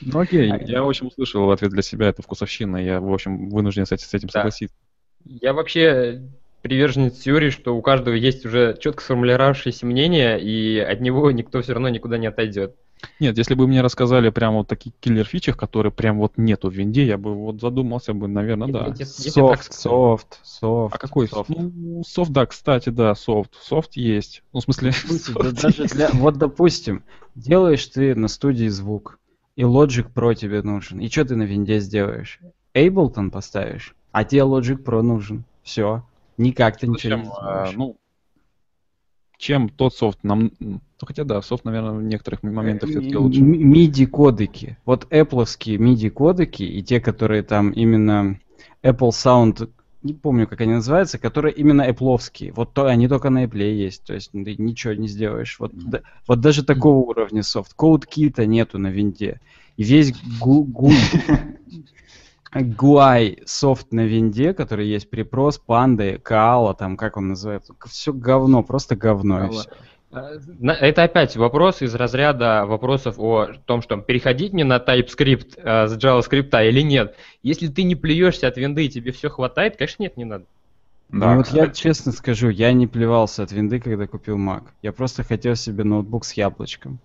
[0.00, 3.84] Ну окей, я, в общем, услышал ответ для себя, это вкусовщина, я, в общем, вынужден
[3.84, 4.76] с этим, согласиться.
[5.24, 6.22] Я вообще
[6.68, 11.72] приверженец теории, что у каждого есть уже четко сформулировавшееся мнение, и от него никто все
[11.72, 12.76] равно никуда не отойдет.
[13.20, 17.06] Нет, если бы мне рассказали прям вот таких киллер-фичах, которые прям вот нету в винде,
[17.06, 18.94] я бы вот задумался бы, наверное, да.
[19.04, 20.94] Софт, софт, софт.
[20.94, 21.48] А какой софт?
[21.48, 23.54] Ну, софт, да, кстати, да, софт.
[23.62, 24.42] Софт есть.
[24.52, 24.92] Ну, в смысле,
[25.34, 27.04] да даже для- вот допустим,
[27.34, 29.18] делаешь ты на студии звук,
[29.56, 30.98] и Logic Pro тебе нужен.
[31.00, 32.40] И что ты на винде сделаешь?
[32.74, 35.44] Ableton поставишь, а тебе Logic Pro нужен.
[35.62, 36.02] Все.
[36.38, 37.24] Никак ты ничего не А,
[37.66, 37.76] сделаешь.
[37.76, 37.96] ну,
[39.36, 40.52] чем тот софт нам...
[40.58, 43.40] Ну, хотя да, софт, наверное, в некоторых моментах все-таки лучше.
[43.40, 44.78] MIDI-кодеки.
[44.84, 48.40] Вот Apple'овские MIDI-кодеки и те, которые там именно
[48.82, 49.70] Apple Sound,
[50.02, 52.52] не помню, как они называются, которые именно Apple'овские.
[52.52, 55.56] Вот то, они только на Apple есть, то есть ты ничего не сделаешь.
[55.60, 57.74] Вот, да- вот даже такого уровня софт.
[57.76, 59.40] CodeKit нету на винде.
[59.76, 60.90] И весь гу- гу-
[62.52, 68.62] GUI софт на винде, который есть припрос, панды, Каала, там, как он называется, все говно,
[68.62, 69.50] просто говно.
[70.10, 70.30] А,
[70.80, 75.96] Это опять вопрос из разряда вопросов о том, что переходить мне на TypeScript а, с
[75.96, 77.14] JavaScript или нет.
[77.42, 80.44] Если ты не плюешься от винды и тебе все хватает, конечно, нет, не надо.
[81.10, 84.64] Ну вот я честно скажу, я не плевался от винды, когда купил Mac.
[84.82, 86.98] Я просто хотел себе ноутбук с яблочком.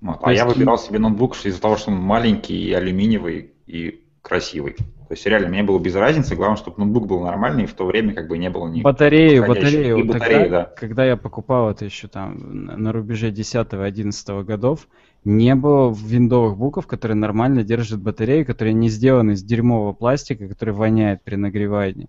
[0.00, 0.18] Вот.
[0.22, 4.74] А я есть- выбирал себе ноутбук из-за того, что он маленький и алюминиевый и красивый.
[4.74, 7.84] То есть реально мне было без разницы, главное, чтобы ноутбук был нормальный, и в то
[7.84, 8.82] время как бы не было ни...
[8.82, 9.98] Батарею, батарею.
[9.98, 10.64] И вот батарею, тогда, да.
[10.76, 14.86] когда я покупал это еще там на рубеже 10-11 годов,
[15.24, 20.74] не было виндовых буков, которые нормально держат батарею, которые не сделаны из дерьмового пластика, который
[20.74, 22.08] воняет при нагревании.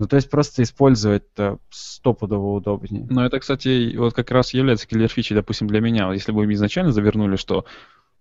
[0.00, 3.06] Ну, то есть просто использовать это стопудово удобнее.
[3.10, 6.10] Но это, кстати, вот как раз является киллер-фичей, допустим, для меня.
[6.12, 7.66] Если бы мы изначально завернули, что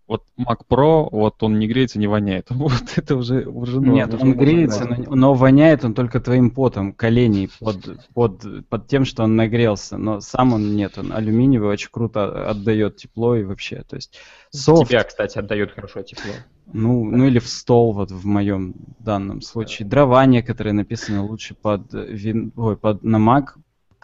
[0.10, 2.48] вот Mac Pro, вот он не греется, не воняет.
[2.69, 6.94] Вот это уже, уже ну, Нет, он греется, но, но воняет он только твоим потом,
[6.94, 9.98] коленей под, под, под тем, что он нагрелся.
[9.98, 13.84] Но сам он нет, он алюминиевый, очень круто отдает тепло и вообще.
[13.88, 14.18] То есть
[14.49, 16.34] софт, Тебя, кстати, отдает хорошо тепло.
[16.73, 19.88] ну, ну или в стол, вот в моем данном случае.
[19.88, 23.49] Дрова некоторые написаны лучше под, вин, ой, под на Mac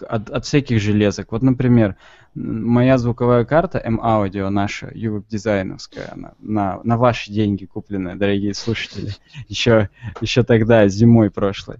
[0.04, 1.32] от, от всяких железок.
[1.32, 1.96] Вот, например,
[2.34, 9.12] моя звуковая карта M-Audio наша, UWeb дизайновская, она на, на ваши деньги купленная, дорогие слушатели,
[9.48, 9.90] еще,
[10.22, 11.78] еще тогда, зимой прошлой.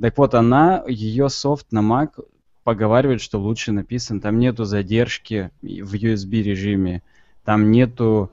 [0.00, 2.24] Так вот, она, ее софт на Mac
[2.62, 4.20] поговаривает, что лучше написан.
[4.20, 7.02] Там нету задержки в USB режиме,
[7.44, 8.30] там нету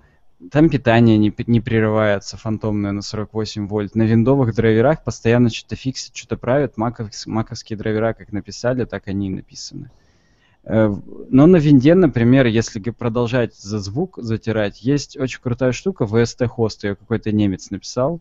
[0.52, 3.95] там питание не, не прерывается, фантомное на 48 вольт.
[3.95, 6.74] На виндовых драйверах постоянно что-то фиксит, что-то правят.
[6.78, 9.91] Маковс- маковские драйвера как написали, так они и написаны.
[10.64, 10.94] Э,
[11.30, 16.84] Но на винде, например, если продолжать за звук затирать, есть очень крутая штука, VST хост,
[16.84, 18.20] ее какой-то немец написал.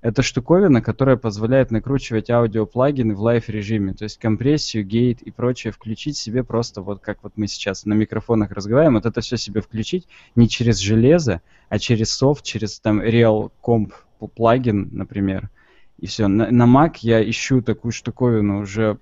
[0.00, 5.72] Это штуковина, которая позволяет накручивать аудиоплагины в live режиме, то есть компрессию, гейт и прочее
[5.72, 9.60] включить себе просто вот как вот мы сейчас на микрофонах разговариваем, вот это все себе
[9.60, 10.06] включить
[10.36, 13.92] не через железо, а через софт, через там ReaComp
[14.36, 15.50] плагин, например.
[15.98, 16.28] И все.
[16.28, 18.98] На, на Mac я ищу такую штуковину уже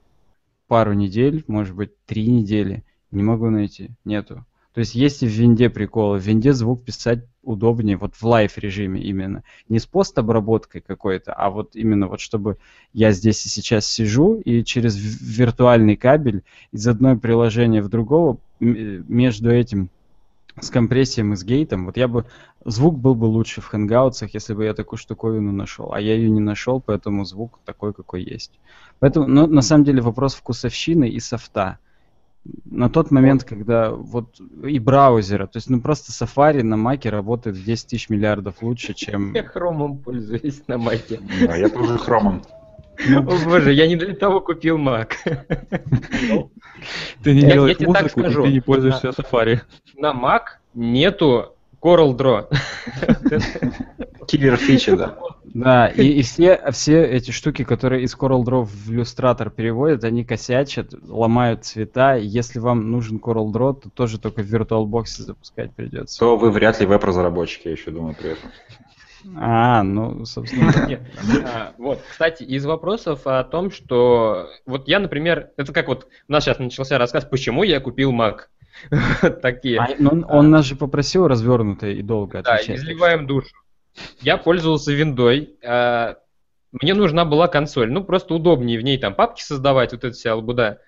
[0.66, 2.84] пару недель, может быть, три недели.
[3.10, 3.90] Не могу найти.
[4.04, 4.46] Нету.
[4.76, 6.18] То есть есть и в винде приколы.
[6.18, 9.42] В винде звук писать удобнее, вот в live режиме именно.
[9.70, 12.58] Не с постобработкой какой-то, а вот именно вот чтобы
[12.92, 16.42] я здесь и сейчас сижу и через виртуальный кабель
[16.72, 19.88] из одной приложения в другого м- между этим
[20.60, 22.26] с компрессией и с гейтом, вот я бы
[22.66, 26.14] звук был бы лучше в Hangouts ах, если бы я такую штуковину нашел, а я
[26.14, 28.52] ее не нашел, поэтому звук такой, какой есть.
[28.98, 31.78] Поэтому, ну, на самом деле вопрос вкусовщины и софта.
[32.64, 37.56] На тот момент, когда вот и браузера, то есть ну просто Safari на Маке работает
[37.56, 39.34] в 10 тысяч миллиардов лучше, чем...
[39.34, 41.20] Я хромом пользуюсь на маке.
[41.46, 42.42] Да, я тоже хромом.
[43.14, 45.12] О боже, я не для того купил Mac.
[47.22, 48.44] Ты не делаешь тебе так музыку, и скажу.
[48.44, 49.60] ты не пользуешься Safari.
[49.96, 50.42] На Mac
[50.74, 51.55] нету
[51.86, 52.48] Coral Draw.
[54.26, 55.16] Киллер фича, да.
[55.44, 60.92] Да, и, и все, все эти штуки, которые из CorelDRAW в Illustrator переводят, они косячат,
[61.08, 62.16] ломают цвета.
[62.16, 66.18] Если вам нужен CorelDRAW, то тоже только в VirtualBox запускать придется.
[66.18, 68.50] То вы вряд ли веб-разработчик, я еще думаю при этом.
[69.36, 70.86] А, ну, собственно, да.
[70.86, 71.00] Нет.
[71.44, 76.32] А, Вот, кстати, из вопросов о том, что вот я, например, это как вот у
[76.32, 78.40] нас сейчас начался рассказ, почему я купил Mac.
[79.42, 79.78] Такие.
[79.80, 82.76] А, ну, он, нас же попросил развернуто и долго Да, отвечать.
[82.78, 83.54] изливаем душу.
[84.20, 85.56] Я пользовался виндой.
[85.64, 86.16] а,
[86.72, 87.90] Мне нужна была консоль.
[87.90, 90.80] Ну, просто удобнее в ней там папки создавать, вот эта вся лабуда.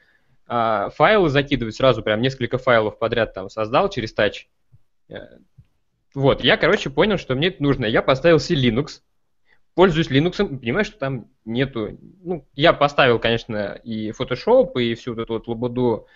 [0.47, 4.47] А, Файлы закидывать сразу, прям несколько файлов подряд там создал через Touch.
[5.11, 5.39] Э,
[6.15, 7.85] Вот, я, короче, понял, что мне это нужно.
[7.87, 9.01] Я поставил себе Linux.
[9.75, 11.99] Пользуюсь Linux, понимаю, что там нету...
[12.23, 16.07] Ну, я поставил, конечно, и Photoshop, и всю вот эту вот лабуду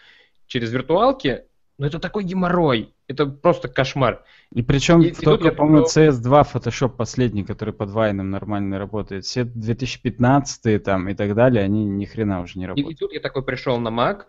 [0.46, 1.44] через виртуалки,
[1.78, 2.94] но это такой геморрой.
[3.08, 4.24] Это просто кошмар.
[4.52, 9.24] И причем И- и только, я попробовал- CS2 Photoshop последний, который под Вайном нормально работает.
[9.24, 12.98] Все 2015 там и так далее, они ни хрена уже не И, и работают.
[12.98, 14.24] тут я такой пришел на Mac,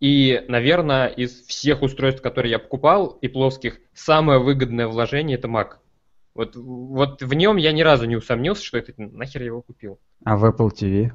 [0.00, 5.78] и, наверное, из всех устройств, которые я покупал, и плоских, самое выгодное вложение это Mac.
[6.34, 9.98] Вот, вот в нем я ни разу не усомнился, что это нахер я его купил.
[10.24, 11.10] А в Apple TV?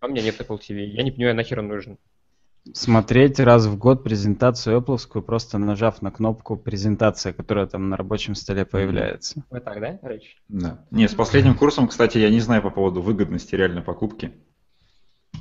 [0.00, 1.98] А у меня нет Apple TV, я не понимаю, нахер он нужен.
[2.74, 8.34] Смотреть раз в год презентацию Apple, просто нажав на кнопку презентация, которая там на рабочем
[8.34, 9.44] столе появляется.
[9.50, 10.36] Вот так, да, Рэч?
[10.48, 10.84] Да.
[10.90, 14.32] Не, с последним курсом, кстати, я не знаю по поводу выгодности реальной покупки.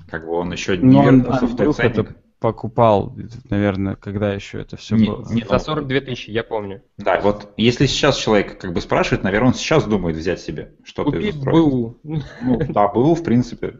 [0.07, 2.15] Как бы он еще не Но он, вернулся в тот ценник.
[2.39, 3.15] покупал,
[3.49, 5.25] наверное, когда еще это все Не- было.
[5.31, 6.83] не- За 42 тысячи, я помню.
[6.97, 11.17] Да, вот если сейчас человек как бы спрашивает, наверное, он сейчас думает взять себе что-то
[11.17, 11.69] из устройств.
[11.71, 11.97] БУ.
[12.03, 12.21] Ну,
[12.69, 13.79] да, был, в принципе.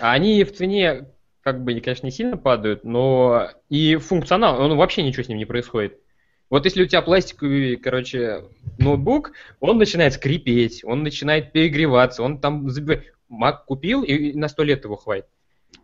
[0.00, 1.08] А они в цене,
[1.44, 5.44] как бы, конечно, не сильно падают, но и функционал, он вообще ничего с ним не
[5.44, 6.00] происходит.
[6.48, 8.44] Вот если у тебя пластиковый, короче,
[8.78, 13.12] ноутбук, он начинает скрипеть, он начинает перегреваться, он там забивает.
[13.28, 15.26] Мак купил, и на сто лет его хватит.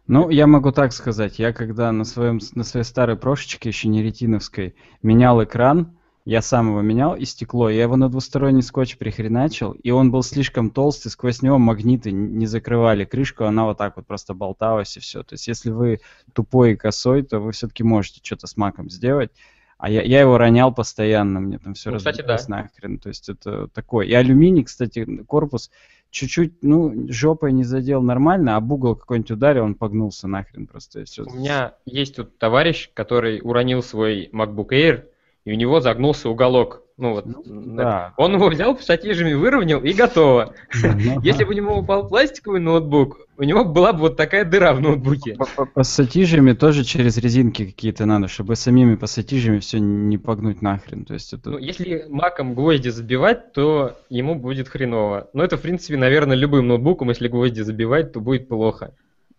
[0.06, 1.38] Ну, я могу так сказать.
[1.38, 6.68] Я когда на, своем, на своей старой прошечке, еще не ретиновской, менял экран, я сам
[6.68, 7.70] его менял, и стекло.
[7.70, 12.46] Я его на двусторонний скотч прихреначил, и он был слишком толстый, сквозь него магниты не
[12.46, 15.22] закрывали крышку, она вот так вот просто болталась и все.
[15.22, 16.00] То есть, если вы
[16.34, 19.30] тупой и косой, то вы все-таки можете что-то с маком сделать.
[19.78, 22.98] А я, я его ронял постоянно, мне там все Ну, кстати, разбилось нахрен.
[22.98, 24.08] То есть это такой.
[24.08, 25.70] И алюминий, кстати, корпус
[26.10, 31.00] чуть-чуть, ну, жопой не задел нормально, а угол какой-нибудь ударил, он погнулся нахрен просто.
[31.00, 31.24] и всё.
[31.24, 35.04] У меня есть тут товарищ, который уронил свой MacBook Air,
[35.50, 36.84] и у него загнулся уголок.
[36.96, 37.42] Ну вот, Ну,
[37.76, 38.14] да.
[38.18, 40.54] он его взял, пассатижами выровнял, и готово.
[40.80, 44.74] Ну, Если бы у него упал пластиковый ноутбук, у него была бы вот такая дыра
[44.74, 45.36] в ноутбуке.
[45.74, 51.04] Пассатижами тоже через резинки какие-то надо, чтобы самими пассатижами все не погнуть нахрен.
[51.04, 51.50] То есть это...
[51.50, 55.30] Ну, если маком гвозди забивать, то ему будет хреново.
[55.32, 58.94] Но это, в принципе, наверное, любым ноутбуком, если гвозди забивать, то будет плохо.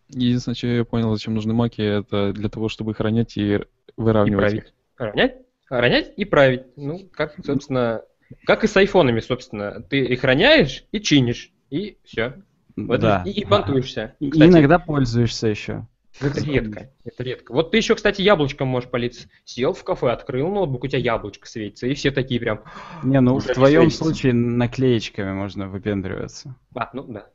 [0.10, 3.60] Единственное, что я понял, зачем нужны маки, это для того, чтобы их ронять и И
[3.96, 4.74] выравнивать.
[4.98, 5.36] править.
[5.72, 6.64] Ронять и править.
[6.76, 8.02] Ну, как, собственно,
[8.46, 9.82] как и с айфонами, собственно.
[9.82, 12.42] Ты их роняешь и чинишь, и все.
[12.76, 13.24] да.
[13.26, 14.16] и, и понтуешься.
[14.20, 15.88] И Кстати, иногда пользуешься еще.
[16.20, 17.54] Это редко, это редко.
[17.54, 19.30] Вот ты еще, кстати, яблочком можешь политься.
[19.46, 22.64] Сел в кафе, открыл ноутбук, у тебя яблочко светится, и все такие прям...
[23.02, 24.04] Не, ну в твоем светится.
[24.04, 26.54] случае наклеечками можно выпендриваться.
[26.76, 27.28] А, ну да.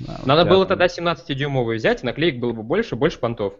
[0.00, 3.54] Да, Надо тебя было тогда 17-дюймовый взять, наклеек было бы больше, больше понтов.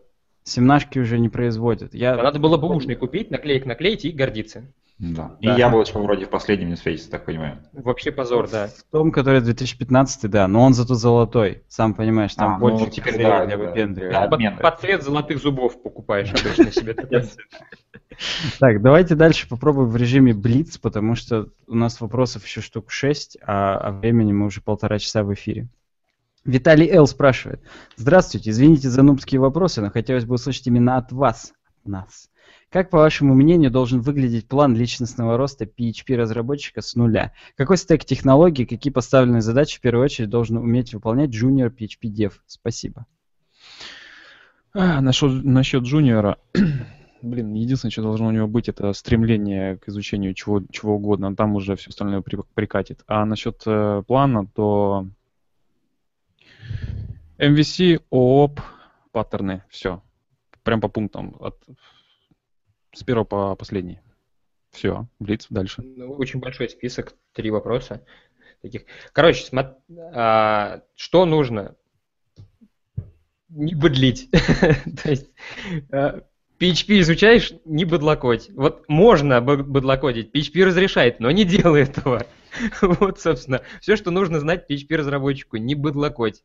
[0.50, 1.94] Семнашки уже не производят.
[1.94, 2.14] Я...
[2.14, 4.64] А надо было бэушный купить, наклеек наклеить и гордиться.
[4.98, 5.36] Да.
[5.40, 5.54] Да.
[5.54, 7.58] И яблочко вроде в последнем не светится, так понимаю.
[7.72, 8.66] Вообще позор, да.
[8.66, 11.62] В том, который 2015, да, но он зато золотой.
[11.68, 14.10] Сам понимаешь, там А, ну, больше теперь козырей да, для да, да.
[14.10, 14.28] Да.
[14.28, 14.50] Под, да.
[14.60, 16.96] под цвет золотых зубов покупаешь обычно себе.
[18.58, 23.38] Так, давайте дальше попробуем в режиме Блиц, потому что у нас вопросов еще штук 6,
[23.40, 25.68] а, а времени мы уже полтора часа в эфире.
[26.44, 27.06] Виталий Л.
[27.06, 27.60] спрашивает.
[27.96, 31.52] Здравствуйте, извините за нубские вопросы, но хотелось бы услышать именно от вас,
[31.84, 32.30] нас.
[32.70, 37.32] Как, по вашему мнению, должен выглядеть план личностного роста PHP-разработчика с нуля?
[37.56, 42.32] Какой стек технологий, какие поставленные задачи в первую очередь должен уметь выполнять junior PHP Dev?
[42.46, 43.06] Спасибо.
[44.72, 46.38] А, насчет, насчет джуниора,
[47.22, 51.56] блин, единственное, что должно у него быть, это стремление к изучению чего, чего угодно, там
[51.56, 53.02] уже все остальное при- прикатит.
[53.08, 55.08] А насчет э, плана, то
[57.40, 58.60] MVC, ООП,
[59.12, 60.02] паттерны, все.
[60.62, 61.56] прям по пунктам, от,
[62.92, 64.00] с первого по последний.
[64.70, 65.82] Все, Блиц, дальше.
[65.82, 68.04] Ну, очень большой список, три вопроса
[68.62, 68.82] таких.
[69.12, 69.74] Короче, смотри,
[70.14, 71.76] а, что нужно?
[73.48, 74.30] Не быдлить.
[75.02, 75.30] То есть
[75.90, 76.22] а,
[76.60, 78.50] PHP изучаешь, не быдлокоть.
[78.50, 82.26] Вот можно быдлокодить, PHP разрешает, но не делай этого.
[82.82, 86.42] Вот, собственно, все, что нужно знать PHP-разработчику, не быдлокоть.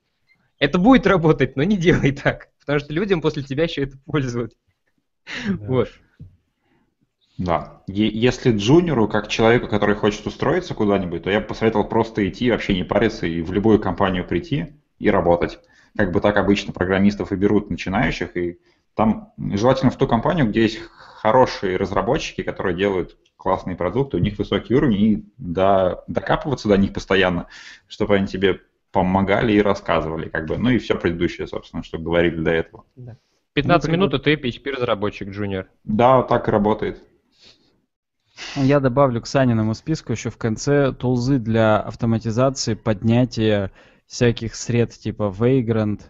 [0.59, 4.53] Это будет работать, но не делай так, потому что людям после тебя еще это пользуют.
[5.47, 5.65] Да.
[5.65, 5.89] Вот.
[7.37, 7.81] Да.
[7.87, 12.73] Если джуниору, как человеку, который хочет устроиться куда-нибудь, то я бы посоветовал просто идти, вообще
[12.73, 15.59] не париться и в любую компанию прийти и работать.
[15.97, 18.59] Как бы так обычно программистов и берут начинающих, и
[18.95, 24.37] там желательно в ту компанию, где есть хорошие разработчики, которые делают классные продукты, у них
[24.37, 27.47] высокий уровень, и до, докапываться до них постоянно,
[27.87, 28.61] чтобы они тебе
[28.95, 32.85] помогали и рассказывали, как бы, ну и все предыдущее, собственно, что говорили до этого.
[33.53, 35.67] 15 ну, минут, и ты PHP-разработчик, джуниор.
[35.83, 37.03] Да, так и работает.
[38.55, 43.71] Я добавлю к Саниному списку еще в конце тулзы для автоматизации поднятия
[44.07, 46.01] всяких сред типа Vagrant,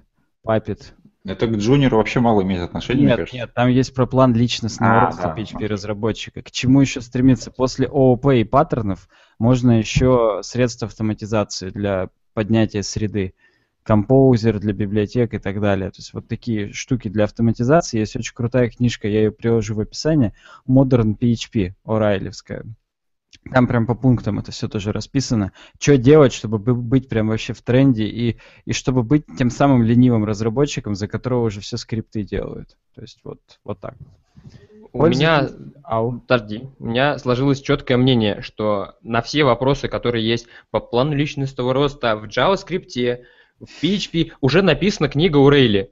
[0.45, 0.93] Puppet.
[1.23, 5.05] Это к джуниору вообще мало имеет отношения, нет, Нет, там есть про план личностного а,
[5.07, 6.43] роста да, PHP-разработчика.
[6.43, 7.49] К чему еще стремиться?
[7.49, 9.07] После ООП и паттернов
[9.39, 13.33] можно еще средства автоматизации для поднятия среды.
[13.81, 15.89] Композер для библиотек и так далее.
[15.89, 17.99] То есть вот такие штуки для автоматизации.
[17.99, 20.33] Есть очень крутая книжка, я ее приложу в описании.
[20.67, 22.65] Modern PHP, Орайлевская.
[23.51, 25.51] Там прям по пунктам это все тоже расписано.
[25.79, 30.25] Что делать, чтобы быть прям вообще в тренде и, и чтобы быть тем самым ленивым
[30.25, 32.77] разработчиком, за которого уже все скрипты делают.
[32.95, 33.95] То есть вот, вот так.
[34.95, 35.49] У меня,
[35.83, 36.21] Ау.
[36.21, 41.73] подожди, у меня сложилось четкое мнение, что на все вопросы, которые есть по плану личностного
[41.73, 43.19] роста в JavaScript,
[43.59, 45.91] в PHP уже написана книга Урейли.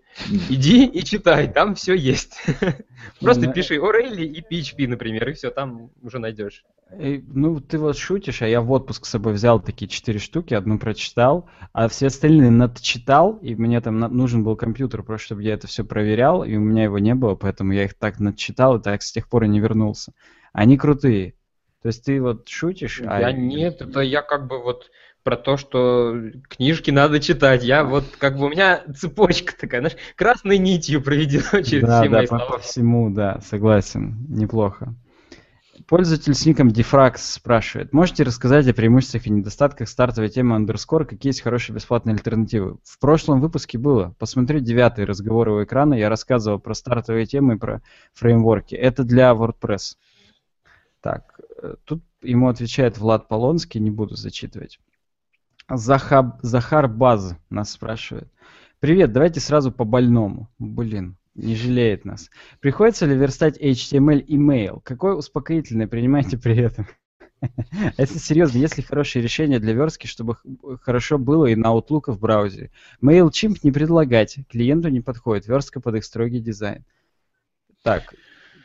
[0.50, 2.38] Иди и читай, там все есть.
[3.22, 6.64] Просто пиши Урейли и PHP, например, и все, там уже найдешь.
[6.96, 10.78] Ну, ты вот шутишь, а я в отпуск с собой взял такие четыре штуки, одну
[10.78, 15.68] прочитал, а все остальные надчитал, и мне там нужен был компьютер, просто чтобы я это
[15.68, 19.02] все проверял, и у меня его не было, поэтому я их так надчитал, и так
[19.02, 20.14] с тех пор и не вернулся.
[20.52, 21.34] Они крутые.
[21.82, 23.02] То есть ты вот шутишь?
[23.06, 23.32] А я а...
[23.32, 24.90] нет, это я как бы вот
[25.24, 26.16] про то, что
[26.50, 27.64] книжки надо читать.
[27.64, 32.10] Я вот как бы у меня цепочка такая, знаешь, красной нитью проведена через да, все
[32.10, 32.52] да, мои по, слова.
[32.52, 34.96] по всему, да, согласен, неплохо.
[35.88, 41.32] Пользователь с ником Defrax спрашивает, можете рассказать о преимуществах и недостатках стартовой темы Underscore, какие
[41.32, 42.78] есть хорошие бесплатные альтернативы?
[42.84, 44.16] В прошлом выпуске было.
[44.20, 47.82] Посмотри девятый разговор у экрана, я рассказывал про стартовые темы и про
[48.14, 48.76] фреймворки.
[48.76, 49.98] Это для WordPress.
[51.02, 54.80] Так, э, тут ему отвечает Влад Полонский, не буду зачитывать.
[55.70, 58.28] Захаб, Захар Баз нас спрашивает.
[58.80, 60.50] Привет, давайте сразу по больному.
[60.60, 62.30] Блин, не жалеет нас.
[62.60, 64.82] Приходится ли верстать HTML email?
[64.84, 66.88] Какое успокоительное принимаете при этом?
[67.98, 70.38] Если серьезно, есть ли хорошее решение для верстки, чтобы
[70.82, 72.72] хорошо было и на Outlook в браузере?
[73.02, 76.86] MailChimp не предлагать, клиенту не подходит, верстка под их строгий дизайн.
[77.84, 78.14] Так,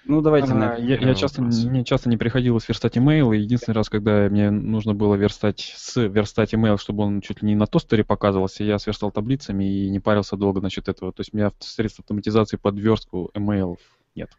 [0.09, 0.52] ну, давайте.
[0.55, 4.51] А, я, я часто, мне часто не приходилось верстать имейл, и единственный раз, когда мне
[4.51, 8.78] нужно было верстать с верстать имейл, чтобы он чуть ли не на тостере показывался, я
[8.78, 11.12] сверстал таблицами и не парился долго насчет этого.
[11.12, 13.76] То есть у меня средств автоматизации под верстку email
[14.14, 14.30] нет.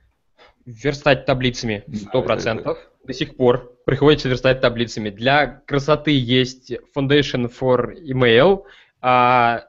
[0.66, 2.78] Верстать таблицами 100%.
[3.06, 5.12] До сих пор приходится верстать таблицами.
[5.12, 8.64] Для красоты есть Foundation for Email,
[9.02, 9.69] а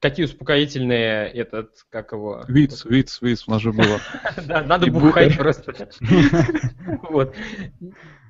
[0.00, 2.44] какие успокоительные этот, как его...
[2.48, 4.00] Виц, виц, виц, у нас же было.
[4.46, 5.88] Да, надо бухать просто.
[7.10, 7.34] Вот.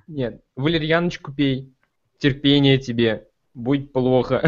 [0.06, 1.72] Нет, валерьяночку пей,
[2.18, 4.42] терпение тебе, будет плохо.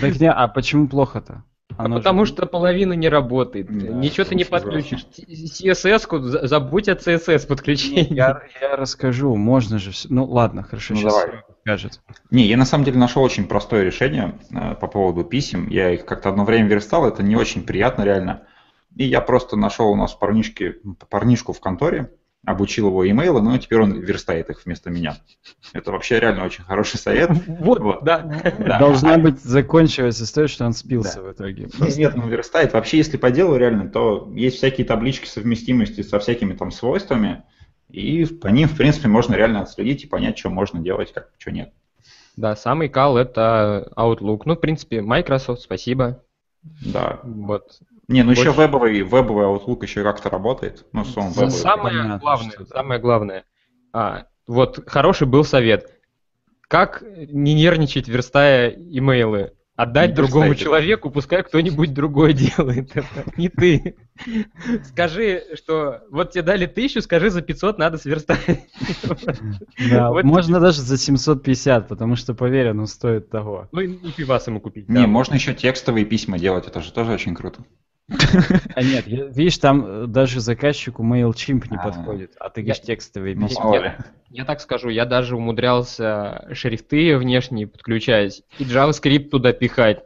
[0.00, 1.44] Так не, а почему плохо-то?
[1.76, 3.66] А потому что половина не работает.
[3.66, 5.06] Да, Ничего ты не подключишь.
[5.16, 8.12] CSS-ку, забудь о CSS подключении.
[8.14, 9.90] Я, я расскажу, можно же...
[10.08, 11.42] Ну ладно, хорошо, ну, сейчас давай.
[11.62, 12.00] скажет.
[12.30, 15.68] Не, я на самом деле нашел очень простое решение э, по поводу писем.
[15.68, 18.46] Я их как-то одно время верстал, это не очень приятно реально.
[18.96, 20.76] И я просто нашел у нас парнишки,
[21.10, 22.12] парнишку в конторе,
[22.46, 25.16] обучил его имейлы, но теперь он верстает их вместо меня.
[25.72, 27.30] Это вообще реально очень хороший совет.
[27.46, 28.04] Вот, вот.
[28.04, 28.18] да.
[28.58, 28.78] да.
[28.78, 31.22] Должна быть закончилась история, что он спился да.
[31.22, 31.68] в итоге.
[31.68, 31.98] Просто.
[31.98, 32.72] Нет, ну верстает.
[32.72, 37.44] Вообще, если по делу реально, то есть всякие таблички совместимости со всякими там свойствами,
[37.90, 41.52] и по ним, в принципе, можно реально отследить и понять, что можно делать, как что
[41.52, 41.72] нет.
[42.36, 44.42] Да, самый кал это Outlook.
[44.44, 46.22] Ну, в принципе, Microsoft, спасибо.
[46.62, 47.20] Да.
[47.22, 47.80] Вот.
[48.08, 48.42] Не, ну Больше...
[48.42, 50.86] еще вебовый, вебовый Outlook еще как-то работает.
[50.92, 51.50] Ну, сон вебовый.
[51.50, 53.44] Самое Понятно, главное, что самое главное.
[53.92, 55.90] А, вот хороший был совет.
[56.68, 59.52] Как не нервничать, верстая имейлы?
[59.76, 60.64] Отдать Не другому представитель.
[60.64, 63.96] человеку, пускай кто-нибудь другой делает это, не ты.
[64.84, 68.38] Скажи, что вот тебе дали тысячу, скажи за 500 надо сверстать.
[69.90, 73.68] Да, Вот можно даже за 750, потому что, поверь, оно стоит того.
[73.72, 74.88] Ну и и пивас ему купить.
[74.88, 75.06] Не, да.
[75.08, 77.64] можно еще текстовые письма делать, это же тоже очень круто.
[78.08, 81.82] А нет, видишь, там э, даже заказчику MailChimp не А.
[81.82, 83.96] подходит, а ты говоришь текстовые Ну, письма.
[84.28, 90.02] Я так скажу, я даже умудрялся шрифты внешние подключать и JavaScript туда пихать,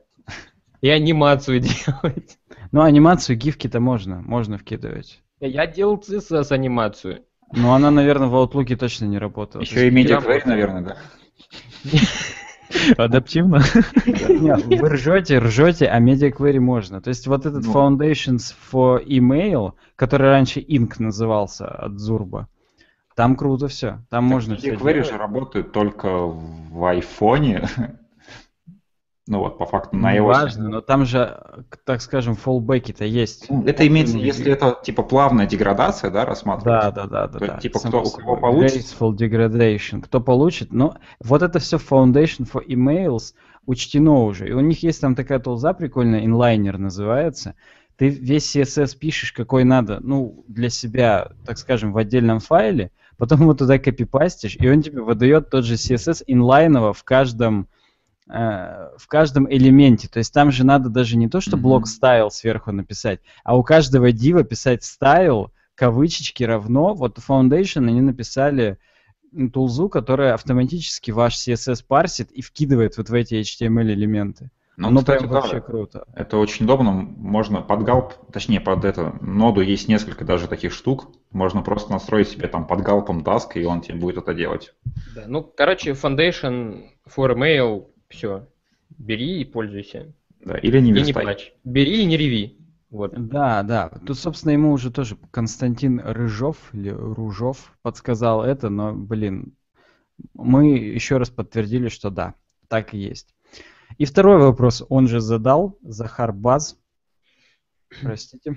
[0.80, 2.38] и анимацию делать.
[2.70, 5.20] Ну, анимацию, гифки-то можно, можно вкидывать.
[5.40, 7.24] Я делал CSS анимацию.
[7.52, 9.62] Но она, наверное, в Outlook точно не работала.
[9.62, 9.90] Еще и
[10.40, 10.96] вот- наверное, да.
[12.96, 13.60] Адаптивно.
[14.06, 17.00] Нет, вы ржете, ржете, а Media Query можно.
[17.00, 17.72] То есть вот этот Ну.
[17.72, 22.48] Foundations for Email, который раньше Inc назывался от Зурба,
[23.14, 24.00] там круто все.
[24.10, 27.68] Там можно все jQuery же работает только в айфоне.
[29.28, 30.22] Ну вот, по факту на iOS.
[30.22, 31.38] Важно, но там же,
[31.84, 33.44] так скажем, фоллбеки-то есть.
[33.50, 36.64] Ну, Это имеется, если это типа плавная деградация, да, рассматривать.
[36.64, 37.38] Да, да, да, да.
[37.38, 37.58] То да.
[37.58, 38.96] типа, кто- у кого получится?
[38.98, 40.00] Graceful degradation.
[40.00, 43.34] Кто получит, но вот это все Foundation for Emails
[43.66, 44.48] учтено уже.
[44.48, 47.54] И у них есть там такая тулза прикольная, инлайнер называется.
[47.96, 53.42] Ты весь CSS пишешь, какой надо, ну, для себя, так скажем, в отдельном файле, потом
[53.42, 57.77] его туда копипастишь, и он тебе выдает тот же CSS инлайново в каждом э,
[58.28, 60.08] в каждом элементе.
[60.08, 63.62] То есть там же надо даже не то, что блок style сверху написать, а у
[63.62, 66.94] каждого дива писать style, кавычечки равно.
[66.94, 68.78] Вот у Foundation они написали
[69.52, 74.50] тулзу, которая автоматически ваш CSS парсит и вкидывает вот в эти HTML элементы.
[74.76, 76.04] Ну, Оно кстати, прям да, вообще круто.
[76.14, 76.92] это очень удобно.
[76.92, 81.08] Можно под галп, точнее, под это ноду есть несколько даже таких штук.
[81.32, 84.72] Можно просто настроить себе там под галпом task, и он тебе будет это делать.
[85.16, 88.48] Да, ну, короче, Foundation for Email, все.
[88.96, 90.12] Бери и пользуйся.
[90.44, 91.52] Да, или не И не плачь.
[91.64, 92.58] Бери и не реви.
[92.90, 93.12] Вот.
[93.28, 93.88] Да, да.
[94.06, 99.54] Тут, собственно, ему уже тоже Константин Рыжов или Ружов подсказал это, но, блин,
[100.34, 102.34] мы еще раз подтвердили, что да,
[102.68, 103.34] так и есть.
[103.98, 106.78] И второй вопрос он же задал, Захар Баз.
[108.02, 108.56] Простите.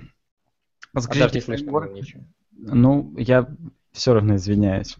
[0.92, 2.24] А Подскажите, не слышно ничего.
[2.52, 3.48] Ну, я
[3.92, 4.96] все равно извиняюсь.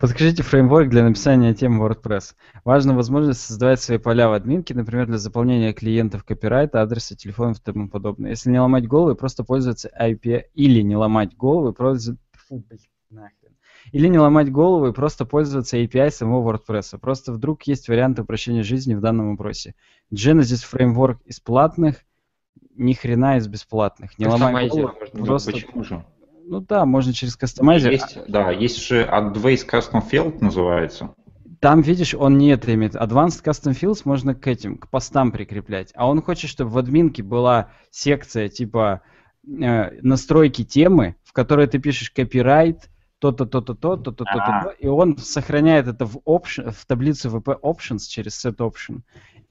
[0.00, 2.34] Подскажите фреймворк для написания тем WordPress.
[2.64, 7.62] Важна возможность создавать свои поля в админке, например, для заполнения клиентов копирайта, адреса, телефонов и
[7.62, 8.30] тому подобное.
[8.30, 12.22] Если не ломать головы, просто пользоваться IP, или не ломать головы, пользоваться...
[12.48, 12.80] Фу, блин,
[13.10, 13.56] нахрен.
[13.90, 16.98] Или не ломать голову и просто пользоваться API самого WordPress.
[16.98, 19.74] Просто вдруг есть варианты упрощения жизни в данном вопросе.
[20.12, 22.04] Genesis фреймворк из платных,
[22.74, 24.18] ни хрена из бесплатных.
[24.18, 25.52] Не ломай голову, просто...
[25.52, 26.04] почему же?
[26.52, 27.90] Ну да, можно через кастомайзер.
[27.90, 31.14] Есть, да, есть же Advanced Custom Field называется.
[31.60, 32.94] Там, видишь, он не это имеет.
[32.94, 35.92] Advanced Custom Fields можно к этим, к постам прикреплять.
[35.94, 39.00] А он хочет, чтобы в админке была секция типа
[39.46, 44.74] э, настройки темы, в которой ты пишешь копирайт, то-то, то-то, то, то-то, то-то, А.
[44.78, 49.00] и он сохраняет это в, option, в таблицу VP Options через Set Option,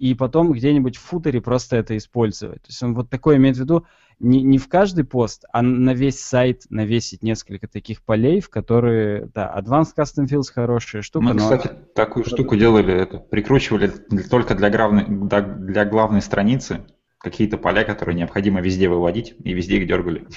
[0.01, 2.63] и потом где-нибудь в футере просто это использовать.
[2.63, 3.85] То есть он вот такое имеет в виду,
[4.19, 9.29] не, не в каждый пост, а на весь сайт навесить несколько таких полей, в которые,
[9.35, 13.91] да, Advanced Custom Fields хорошая штука, Мы, но кстати, такую штуку делали, это прикручивали
[14.27, 16.83] только для главной, для главной страницы
[17.21, 20.27] какие-то поля, которые необходимо везде выводить, и везде их дергали.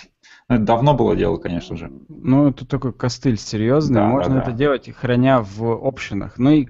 [0.48, 1.90] Ну, Это давно было дело, конечно же.
[2.08, 3.96] Ну, это такой костыль серьезный.
[3.96, 4.56] Да, Можно да, это да.
[4.56, 6.38] делать, храня в опшенах.
[6.38, 6.66] Ну и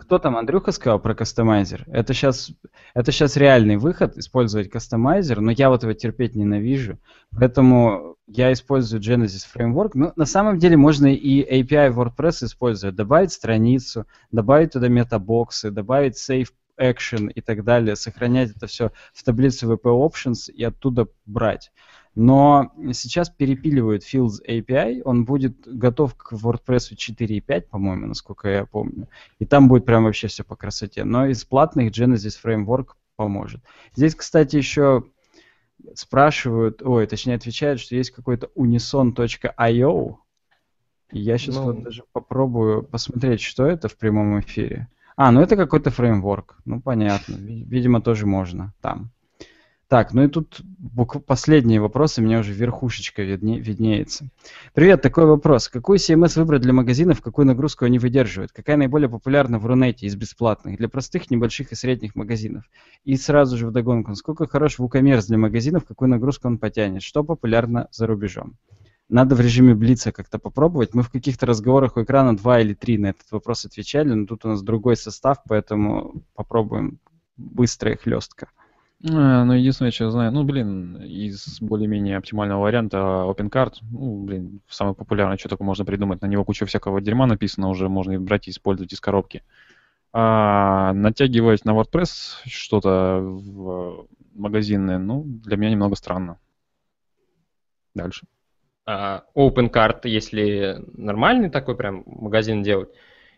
[0.00, 1.84] кто там, Андрюха сказал про кастомайзер?
[1.86, 2.50] Это сейчас,
[2.94, 6.98] это сейчас реальный выход, использовать кастомайзер, но я вот его терпеть ненавижу.
[7.30, 9.90] Поэтому я использую Genesis Framework.
[9.94, 12.96] Но на самом деле можно и API WordPress использовать.
[12.96, 16.48] Добавить страницу, добавить туда метабоксы, добавить save
[16.78, 21.72] action и так далее, сохранять это все в таблицу VP Options и оттуда брать.
[22.14, 29.08] Но сейчас перепиливают Fields API, он будет готов к WordPress 4.5, по-моему, насколько я помню.
[29.40, 31.02] И там будет прям вообще все по красоте.
[31.04, 33.62] Но из платных Genesis Framework поможет.
[33.96, 35.04] Здесь, кстати, еще
[35.94, 40.16] спрашивают, ой, точнее отвечают, что есть какой-то unison.io.
[41.10, 41.62] Я сейчас Ну.
[41.64, 44.88] вот даже попробую посмотреть, что это в прямом эфире.
[45.16, 46.56] А, ну это какой-то фреймворк.
[46.64, 47.34] Ну, понятно.
[47.36, 49.10] Ви- Видимо, тоже можно там.
[49.86, 50.62] Так, ну и тут
[51.26, 54.28] последние вопросы, у меня уже верхушечка видне- виднеется.
[54.72, 55.68] Привет, такой вопрос.
[55.68, 58.50] Какую CMS выбрать для магазинов, какую нагрузку они выдерживают?
[58.50, 60.78] Какая наиболее популярна в Рунете из бесплатных?
[60.78, 62.64] Для простых, небольших и средних магазинов.
[63.04, 67.02] И сразу же вдогонку, насколько хорош WooCommerce для магазинов, какую нагрузку он потянет?
[67.02, 68.54] Что популярно за рубежом?
[69.08, 70.94] Надо в режиме Блица как-то попробовать.
[70.94, 74.44] Мы в каких-то разговорах у экрана два или три на этот вопрос отвечали, но тут
[74.44, 76.98] у нас другой состав, поэтому попробуем
[77.36, 78.48] быстрая хлестка.
[79.06, 84.60] А, ну, единственное, что я знаю, ну, блин, из более-менее оптимального варианта OpenCard, ну, блин,
[84.68, 88.48] самый популярный, что только можно придумать, на него куча всякого дерьма написано, уже можно брать
[88.48, 89.42] и использовать из коробки.
[90.14, 96.38] А натягивать на WordPress что-то в магазинное, ну, для меня немного странно.
[97.94, 98.26] Дальше.
[98.86, 102.90] А, OpenCard, если нормальный такой прям магазин делать,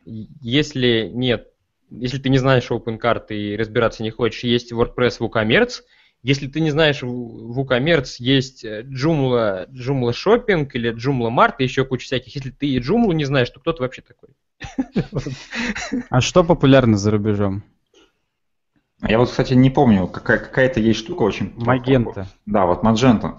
[0.04, 1.52] если нет
[1.90, 5.82] если ты не знаешь OpenCart и разбираться не хочешь, есть WordPress WooCommerce.
[6.22, 11.84] Если ты не знаешь WooCommerce, есть э, Joomla, Joomla Shopping или Joomla Mart и еще
[11.84, 12.34] куча всяких.
[12.34, 14.30] Если ты и Joomla не знаешь, то кто ты вообще такой?
[16.10, 17.62] А что популярно за рубежом?
[19.02, 21.52] Я вот, кстати, не помню, какая- какая-то есть штука очень...
[21.56, 22.26] Магента.
[22.46, 23.36] Да, вот Magenta.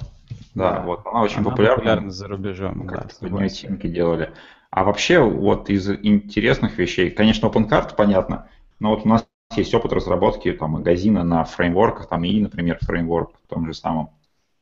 [0.58, 1.76] Да, вот она очень Она популярна.
[1.78, 3.68] популярна за рубежом, да, согласен.
[3.68, 4.32] оттенки делали.
[4.72, 8.48] А вообще, вот из интересных вещей, конечно, OpenCart, понятно,
[8.80, 13.32] но вот у нас есть опыт разработки там, магазина на фреймворках, там и, например, фреймворк
[13.44, 14.10] в том же самом.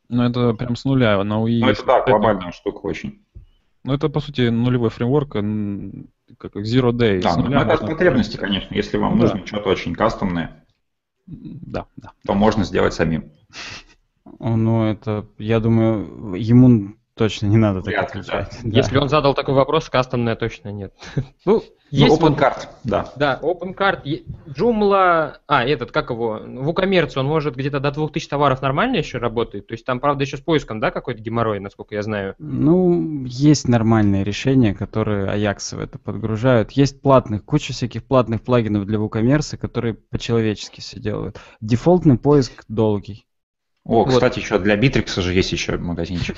[0.10, 1.60] Ну, это прям с нуля, на UI.
[1.62, 3.22] Ну, это да, это- глобальная штука очень.
[3.84, 7.22] Ну, это, по сути, нулевой фреймворк, как Zero Day.
[7.22, 8.74] Да, С ну, это от потребности, конечно.
[8.76, 10.66] Если вам Ну, нужно что-то очень кастомное,
[11.26, 12.12] Да, да.
[12.26, 13.32] то можно сделать самим.
[14.40, 18.60] Ну, это, я думаю, ему точно не надо так Вряд отвечать.
[18.64, 18.78] Да.
[18.78, 20.94] Если он задал такой вопрос, кастомная точно нет.
[21.46, 23.12] Ну, Ну, есть вот- OpenCart, да.
[23.16, 28.62] Да, OpenCart, е- Joomla, а, этот, как его, WooCommerce он может где-то до 2000 товаров
[28.62, 32.02] нормально еще работает, то есть там, правда, еще с поиском, да, какой-то геморрой, насколько я
[32.02, 32.34] знаю.
[32.40, 36.72] Ну, есть нормальные решения, которые Аяксы в это подгружают.
[36.72, 41.38] Есть платных, куча всяких платных плагинов для WooCommerce, которые по-человечески все делают.
[41.62, 43.26] Дефолтный поиск долгий.
[43.86, 44.10] О, Вот.
[44.14, 46.36] кстати, еще для Bittrex же есть еще магазинчик.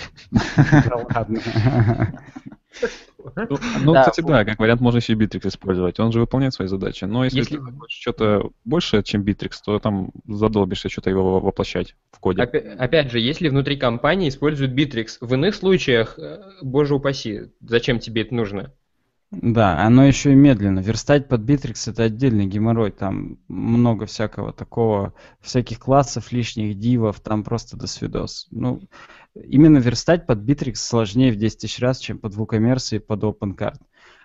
[3.49, 5.99] Ну, ну, Да, кстати, да, как вариант можно еще и Bittrex использовать.
[5.99, 7.05] Он же выполняет свои задачи.
[7.05, 11.95] Но если, Если- ты хочешь что-то большее, чем Bittrex, то там задолбишься что-то его воплощать
[12.11, 12.41] в коде.
[12.43, 17.99] Опя- Опять же, если внутри компании используют Bittrex, в иных случаях, э, боже упаси, зачем
[17.99, 18.73] тебе это нужно?
[19.31, 20.79] Да, оно еще и медленно.
[20.79, 22.91] Верстать под Bittrex это отдельный геморрой.
[22.91, 28.47] Там много всякого такого, всяких классов, лишних дивов, там просто до свидос.
[28.51, 28.81] Ну,
[29.35, 33.79] именно верстать под Bittrex сложнее в 10 тысяч раз, чем под WooCommerce и под OpenCart.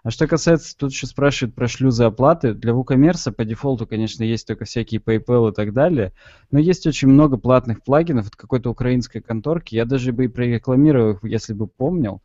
[0.05, 2.55] А что касается, тут еще спрашивают про шлюзы оплаты.
[2.55, 6.13] Для WooCommerce по дефолту, конечно, есть только всякие PayPal и так далее,
[6.53, 9.75] но есть очень много платных плагинов от какой-то украинской конторки.
[9.75, 12.23] Я даже бы и прорекламировал их, если бы помнил.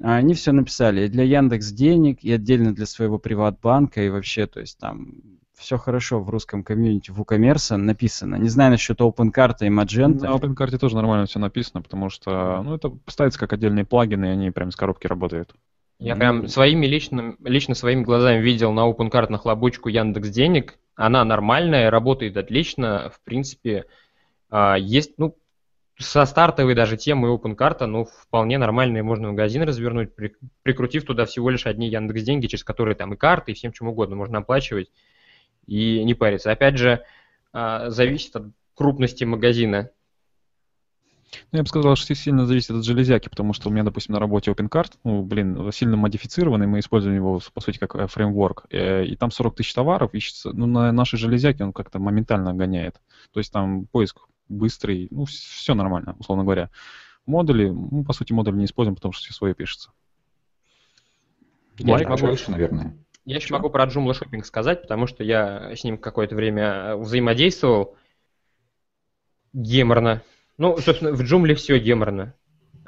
[0.00, 4.60] Они все написали и для Яндекс денег, и отдельно для своего приватбанка, и вообще, то
[4.60, 5.14] есть там
[5.56, 8.36] все хорошо в русском комьюнити WooCommerce написано.
[8.36, 10.22] Не знаю насчет OpenCart и Magento.
[10.22, 14.28] На OpenCart тоже нормально все написано, потому что ну, это ставится как отдельные плагины, и
[14.28, 15.52] они прям с коробки работают.
[15.98, 20.78] Я Ну, прям своими личным, лично своими глазами видел на OpenCart нахлобучку Яндекс Денег.
[20.94, 23.10] Она нормальная, работает отлично.
[23.12, 23.86] В принципе,
[24.48, 25.36] а, есть, ну,
[25.98, 31.50] со стартовой даже темы OpenCart, ну, вполне нормальный можно магазин развернуть, при- прикрутив туда всего
[31.50, 34.90] лишь одни Яндекс Деньги, через которые там и карты, и всем чем угодно можно оплачивать
[35.66, 36.52] и не париться.
[36.52, 37.04] Опять же,
[37.52, 39.90] а, зависит от крупности магазина.
[41.52, 44.20] Ну, я бы сказал, что сильно зависит от железяки, потому что у меня, допустим, на
[44.20, 49.04] работе OpenCart, ну, блин, сильно модифицированный, мы используем его, по сути, как э, фреймворк, э,
[49.04, 53.00] и там 40 тысяч товаров ищется, ну, на нашей железяке он как-то моментально гоняет.
[53.32, 56.70] То есть там поиск быстрый, ну, все нормально, условно говоря.
[57.26, 59.90] Модули, ну, по сути, модули не используем, потому что все свое пишется.
[61.78, 62.96] Я Лайк могу- Больше, наверное.
[63.24, 66.96] Я еще могу про Joomla Shopping сказать, потому что я с ним какое-то время э,
[66.96, 67.96] взаимодействовал.
[69.52, 70.22] Геморно.
[70.56, 72.34] Ну, собственно, в Joomla все геморно.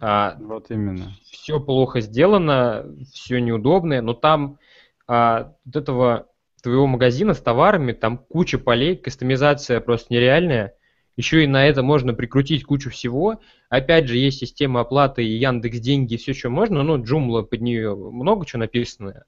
[0.00, 1.12] А, Вот именно.
[1.30, 4.58] все плохо сделано, все неудобное, но там
[5.06, 6.26] а, от этого
[6.62, 10.74] твоего магазина с товарами, там куча полей, кастомизация просто нереальная.
[11.20, 13.40] Еще и на это можно прикрутить кучу всего.
[13.68, 17.94] Опять же, есть система оплаты и Яндекс деньги, все, что можно, но Joomla под нее
[17.94, 19.24] много чего написано.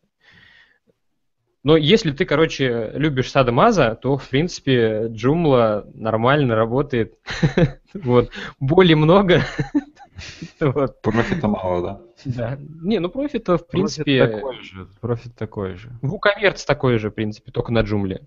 [1.62, 7.18] Но если ты, короче, любишь Садомаза, то, в принципе, Joomla нормально работает.
[7.92, 8.30] Вот.
[8.58, 9.42] Боли много.
[10.60, 11.02] Вот.
[11.02, 12.00] Профита мало, да.
[12.24, 12.58] Да.
[12.60, 14.88] Не, ну профита, в принципе, такой же.
[15.00, 15.90] Профит такой же.
[16.00, 18.20] WooCommerce такой же, в принципе, только на Joomla.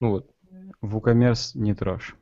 [0.00, 0.30] Ну вот.
[0.82, 2.16] WooCommerce не трожь.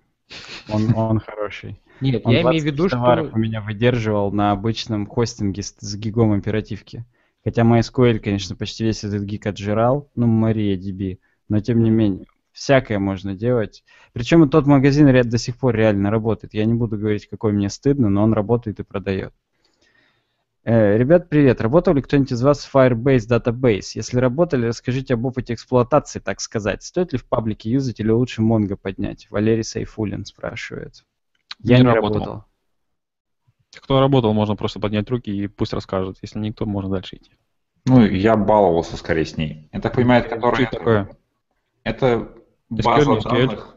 [0.69, 1.81] Он, он хороший.
[2.01, 3.31] Нет, Он я 20 имею в виду, что...
[3.33, 7.05] у меня выдерживал на обычном хостинге с, с гигом оперативки.
[7.45, 11.19] Хотя MySQL, конечно, почти весь этот гиг отжирал, ну, MariaDB,
[11.49, 13.85] но тем не менее, всякое можно делать.
[14.13, 16.55] Причем тот магазин ряд до сих пор реально работает.
[16.55, 19.35] Я не буду говорить, какой мне стыдно, но он работает и продает.
[20.67, 21.61] Э, ребят, привет.
[21.61, 23.93] Работал ли кто-нибудь из вас в Firebase Database?
[23.95, 26.83] Если работали, расскажите об опыте эксплуатации, так сказать.
[26.83, 29.27] Стоит ли в паблике юзать или лучше Mongo поднять?
[29.31, 31.05] Валерий Сайфулин спрашивает.
[31.61, 32.15] Я Не не, работал.
[32.21, 32.45] работал.
[33.77, 36.17] Кто работал, можно просто поднять руки и пусть расскажет.
[36.23, 37.33] Если никто, можно дальше идти.
[37.85, 39.69] Ну, я баловался скорее с ней.
[39.71, 40.63] Я так понимаю, это Что которая...
[40.67, 41.17] это такое?
[41.83, 42.33] Это
[42.71, 43.23] база SQL, SQL?
[43.23, 43.77] данных.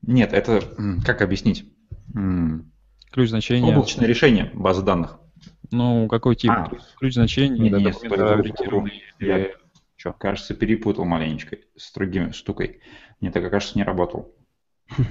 [0.00, 0.62] Нет, это,
[1.04, 1.70] как объяснить?
[3.10, 3.72] Ключ значения.
[3.72, 5.18] Облачное решение базы данных.
[5.70, 6.50] Ну, какой тип?
[6.50, 6.70] А.
[6.98, 9.48] Ключ значения, Не, не, да, документоориентированный я-
[9.96, 10.12] что?
[10.12, 12.80] Кажется, перепутал маленечко с другими штукой.
[13.20, 14.32] Нет, так, кажется, не работал.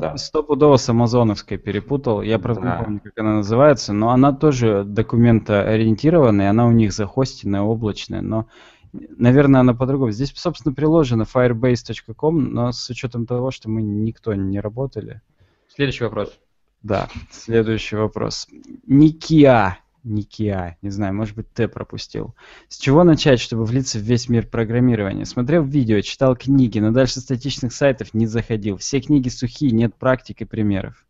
[0.00, 0.16] Да.
[0.16, 2.22] стопудово с Амазоновской перепутал.
[2.22, 2.78] Я, правда, Да.
[2.78, 8.48] не помню, как она называется, но она тоже документоориентированная, она у них захостенная, облачная, но,
[8.92, 10.10] наверное, она по-другому.
[10.10, 15.20] Здесь, собственно, приложено firebase.com, но с учетом того, что мы никто не работали.
[15.68, 16.38] Следующий вопрос.
[16.82, 18.48] Да, следующий вопрос.
[18.86, 19.78] Никиа.
[20.04, 22.34] Никиа, не знаю, может быть, Т пропустил.
[22.68, 25.24] С чего начать, чтобы влиться в весь мир программирования?
[25.24, 28.78] Смотрел видео, читал книги, но дальше статичных сайтов не заходил.
[28.78, 31.06] Все книги сухие, нет практик и примеров.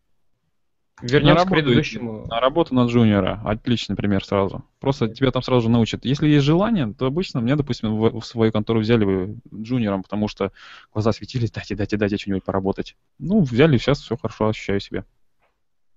[1.01, 2.27] Вернемся к работу предыдущему.
[2.27, 3.41] На работу на джуниора.
[3.43, 4.63] Отличный пример сразу.
[4.79, 6.05] Просто тебя там сразу же научат.
[6.05, 10.27] Если есть желание, то обычно меня, допустим, в, в свою контору взяли бы джуниором, потому
[10.27, 10.51] что
[10.93, 12.95] глаза светились, дайте, дайте, дайте что-нибудь поработать.
[13.17, 15.03] Ну, взяли, сейчас все хорошо, ощущаю себя.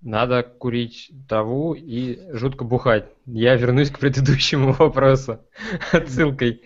[0.03, 3.07] Надо курить траву и жутко бухать.
[3.27, 5.41] Я вернусь к предыдущему вопросу
[5.93, 6.63] отсылкой.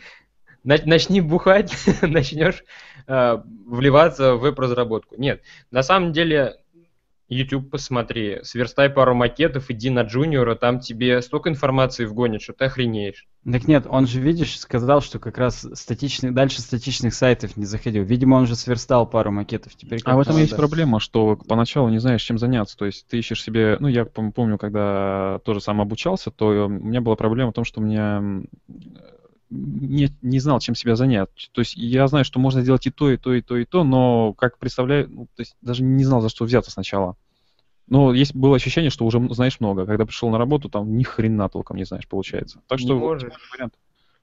[0.65, 2.65] Нач- Начни бухать, начнешь
[3.07, 5.17] э, вливаться в веб-разработку.
[5.17, 6.60] Нет, на самом деле
[7.31, 12.65] YouTube посмотри, сверстай пару макетов, иди на джуниора, там тебе столько информации вгонят, что ты
[12.65, 13.27] охренеешь.
[13.51, 18.05] Так нет, он же, видишь, сказал, что как раз статичных, дальше статичных сайтов не заходил.
[18.05, 19.75] Видимо, он же сверстал пару макетов.
[19.77, 22.77] Теперь А в этом есть проблема, что поначалу не знаешь, чем заняться.
[22.77, 23.79] То есть ты ищешь себе...
[23.81, 27.65] Ну, я пом- помню, когда тоже сам обучался, то у меня была проблема в том,
[27.65, 28.43] что у меня
[29.91, 31.29] не, не знал, чем себя занять.
[31.53, 33.83] То есть я знаю, что можно сделать и то, и то, и то, и то,
[33.85, 37.17] но как представляю, ну, то есть даже не знал, за что взяться сначала.
[37.89, 39.85] Но есть было ощущение, что уже знаешь много.
[39.87, 42.61] Когда пришел на работу, там ни хрена толком не знаешь, получается.
[42.69, 43.33] Так Не что вот можешь.
[43.53, 43.75] вариант.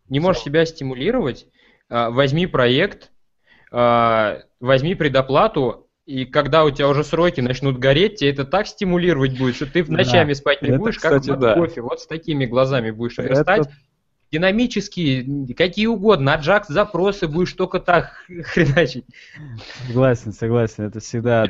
[0.07, 1.47] Не можешь себя стимулировать,
[1.89, 3.11] а, возьми проект,
[3.71, 9.37] а, возьми предоплату, и когда у тебя уже сроки начнут гореть, тебе это так стимулировать
[9.37, 11.53] будет, что ты в Да, ночами спать не это, будешь, как кстати, под да.
[11.55, 11.81] кофе.
[11.81, 13.67] Вот с такими глазами будешь Это- верстать.
[14.31, 19.05] Динамические, какие угодно, Ajax запросы будешь только так хреначить.
[19.87, 20.83] Согласен, согласен.
[20.85, 21.45] Это всегда.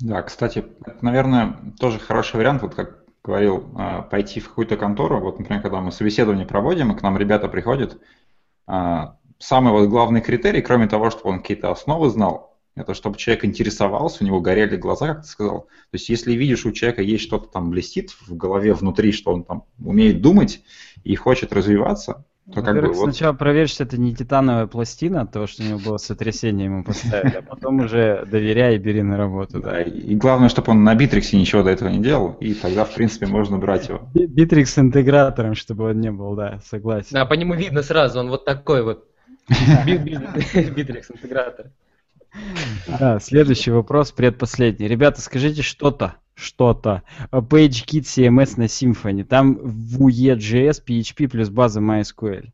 [0.00, 5.20] Да, кстати, это, наверное, тоже хороший вариант, вот как говорил, а, пойти в какую-то контору.
[5.20, 8.00] Вот, например, когда мы собеседование проводим, и к нам ребята приходят,
[8.66, 13.44] а, самый вот главный критерий, кроме того, чтобы он какие-то основы знал, это чтобы человек
[13.44, 15.60] интересовался, у него горели глаза, как ты сказал.
[15.62, 19.44] То есть, если видишь, у человека есть что-то там блестит в голове внутри, что он
[19.44, 20.62] там умеет думать
[21.04, 25.32] и хочет развиваться, то как бы вот сначала проверь, что это не титановая пластина, от
[25.32, 29.18] того, что у него было сотрясение ему поставили, а потом уже доверяй и бери на
[29.18, 29.60] работу.
[29.60, 32.94] Да, и главное, чтобы он на Битриксе ничего до этого не делал, и тогда, в
[32.94, 34.08] принципе, можно брать его.
[34.14, 37.10] Би- Битрикс интегратором, чтобы он не был, да, согласен.
[37.12, 39.04] Да, по нему видно сразу, он вот такой вот.
[39.86, 41.66] Битрикс интегратор.
[42.86, 44.88] Да, следующий вопрос, предпоследний.
[44.88, 47.02] Ребята, скажите что-то, что-то.
[47.30, 49.24] о PageKit CMS на Symfony.
[49.24, 52.50] Там Vue.js, PHP плюс база MySQL.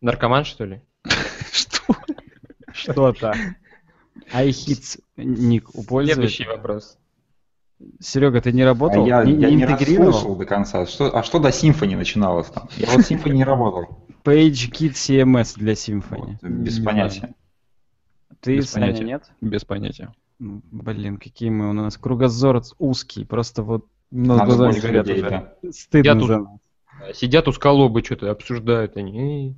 [0.00, 0.82] Наркоман, что ли?
[1.52, 1.96] Что?
[2.72, 3.34] Что-то.
[4.32, 6.98] iHits ник у Следующий вопрос.
[8.00, 9.06] Серега, ты не А работал?
[9.06, 10.86] я, не, я не расслышал до конца.
[10.86, 12.68] Что, а что до Symfony начиналось там?
[12.76, 14.06] Я вот Symfony не работал.
[14.24, 16.38] PageKit CMS для Symfony.
[16.40, 17.34] Вот, без Не понятия.
[18.44, 19.04] Ты, Без Саня, понятия.
[19.04, 19.24] нет?
[19.40, 20.12] Без понятия.
[20.38, 25.22] Блин, какие мы у нас кругозор узкий, просто вот У нас Надо глаза горят людей,
[25.22, 25.30] уже.
[25.30, 25.72] да.
[25.72, 26.58] стыдно тут- за нас.
[27.14, 29.56] Сидят у скалобы, что-то обсуждают они.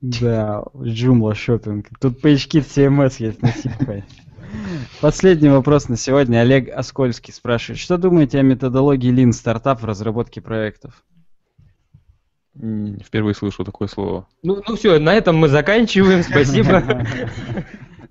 [0.00, 1.88] Да, Joomla шопинг.
[2.00, 4.02] Тут PageKit CMS есть на Symfony.
[5.00, 6.38] Последний вопрос на сегодня.
[6.40, 11.04] Олег Оскольский спрашивает, что думаете о методологии Lean Startup в разработке проектов?
[12.54, 14.26] Впервые слышу такое слово.
[14.42, 16.22] Ну, ну все, на этом мы заканчиваем.
[16.22, 16.82] Спасибо.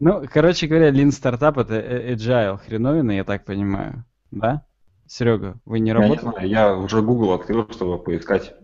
[0.01, 4.03] Ну, короче говоря, Lean Startup это э- agile хреновина, я так понимаю.
[4.31, 4.65] Да?
[5.05, 6.31] Серега, вы не Я не работали?
[6.31, 8.55] знаю, я уже Google открыл, чтобы поискать.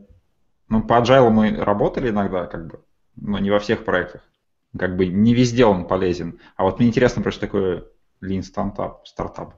[0.68, 2.80] Ну, по Agile мы работали иногда, как бы,
[3.16, 4.22] но не во всех проектах.
[4.78, 6.40] Как бы не везде он полезен.
[6.56, 7.84] А вот мне интересно, просто такое
[8.24, 8.96] Lean Startup.
[9.06, 9.54] стартап.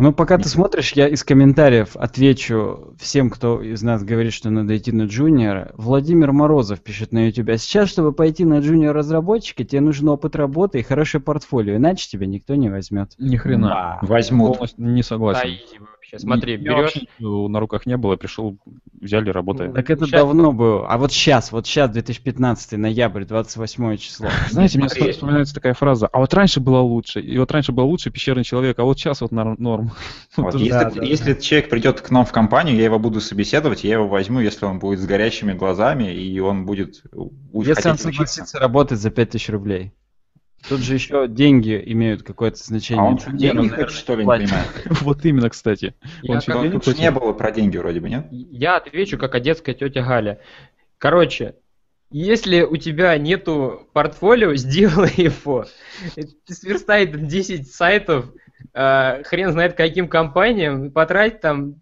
[0.00, 4.74] Ну, пока ты смотришь, я из комментариев отвечу всем, кто из нас говорит, что надо
[4.74, 5.72] идти на джуниора.
[5.76, 7.50] Владимир Морозов пишет на YouTube.
[7.50, 12.08] А сейчас, чтобы пойти на джуниор разработчика, тебе нужен опыт работы и хорошее портфолио, иначе
[12.08, 13.12] тебя никто не возьмет.
[13.18, 13.68] Ни хрена.
[13.68, 13.98] Да.
[14.00, 14.54] Возьмут.
[14.54, 15.42] Полностью не согласен.
[15.42, 15.78] Таити
[16.12, 16.18] вообще.
[16.18, 16.76] Смотри, Я берешь...
[16.94, 18.58] вообще на руках не было, пришел,
[19.00, 19.72] взяли, работаем.
[19.72, 20.86] Так это Щас- давно было.
[20.88, 24.28] А вот сейчас, вот сейчас, 2015, ноябрь, 28 число.
[24.50, 28.10] Знаете, мне вспоминается такая фраза, а вот раньше было лучше, и вот раньше был лучше
[28.10, 29.92] пещерный человек, а вот сейчас вот норм.
[30.36, 33.84] Вот, если, да, да, если человек придет к нам в компанию, я его буду собеседовать,
[33.84, 37.30] я его возьму, если он будет с горящими глазами, и он будет у-
[37.62, 39.92] Если он согласится работать за 5000 рублей.
[40.68, 43.02] Тут же еще деньги имеют какое-то значение.
[43.02, 44.64] А он что, деньги хочет, что ли, не понимаю?
[45.00, 45.94] Вот именно, кстати.
[46.22, 48.26] Я Он как- же не было про деньги вроде бы, нет?
[48.30, 50.40] Я отвечу, как одесская тетя Галя.
[50.98, 51.54] Короче,
[52.10, 55.66] если у тебя нету портфолио, сделай его.
[56.14, 58.26] Ты сверстай там 10 сайтов,
[58.74, 61.76] э, хрен знает каким компаниям, потрать там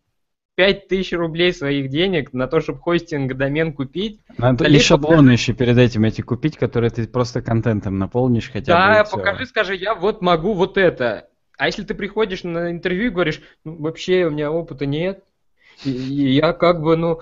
[0.59, 4.21] 5000 рублей своих денег на то, чтобы хостинг, домен купить.
[4.39, 8.67] Надо и шаблоны еще перед этим эти купить, которые ты просто контентом наполнишь хотя бы.
[8.67, 9.17] да, и всё.
[9.17, 11.29] покажи, скажи, я вот могу вот это.
[11.57, 15.23] А если ты приходишь на интервью и говоришь, ну, вообще у меня опыта нет,
[15.85, 17.21] и, и я как бы, ну,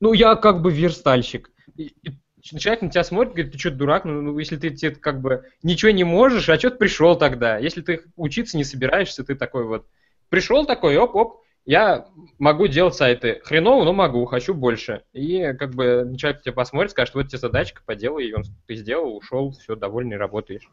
[0.00, 1.50] ну, я как бы верстальщик.
[1.76, 4.06] И, и человек на тебя смотрит, говорит, ты что, дурак?
[4.06, 7.58] Ну, ну, если ты, тебе как бы ничего не можешь, а что ты пришел тогда?
[7.58, 9.84] Если ты учиться не собираешься, ты такой вот,
[10.30, 12.06] пришел такой, оп-оп, я
[12.38, 13.40] могу делать сайты.
[13.44, 15.02] Хреново, но могу, хочу больше.
[15.12, 19.52] И как бы человек тебя посмотрит, скажет, вот тебе задачка, поделай, он ты сделал, ушел,
[19.52, 20.68] все, довольный, работаешь.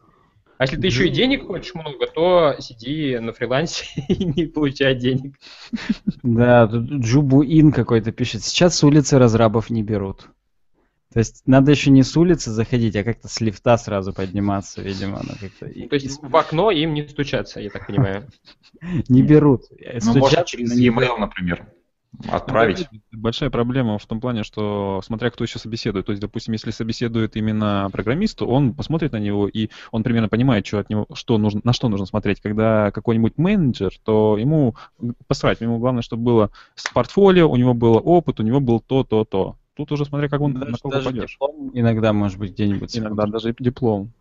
[0.58, 4.94] А если ты еще и денег хочешь много, то сиди на фрилансе и не получай
[4.94, 5.36] денег.
[6.22, 8.44] Да, тут Джубу Ин какой-то пишет.
[8.44, 10.28] Сейчас с улицы разрабов не берут.
[11.12, 15.20] То есть надо еще не с улицы заходить, а как-то с лифта сразу подниматься, видимо.
[15.20, 15.66] Оно как-то...
[15.66, 18.28] То есть в окно им не стучаться, я так понимаю.
[19.10, 19.64] Не берут.
[19.72, 21.68] Ну, можно Стучат через e-mail, например,
[22.28, 22.88] отправить.
[23.12, 26.06] Большая проблема в том плане, что смотря кто еще собеседует.
[26.06, 30.68] То есть, допустим, если собеседует именно программист, он посмотрит на него и он примерно понимает,
[30.68, 32.40] что от него, что нужно, на что нужно смотреть.
[32.40, 34.76] Когда какой-нибудь менеджер, то ему
[35.28, 39.04] посрать, ему главное, чтобы было с портфолио, у него был опыт, у него был то,
[39.04, 39.58] то, то.
[39.80, 41.32] Тут уже смотря, как он на Даже, кого даже попадешь.
[41.32, 42.98] диплом иногда может быть где-нибудь.
[42.98, 44.12] Иногда даже диплом.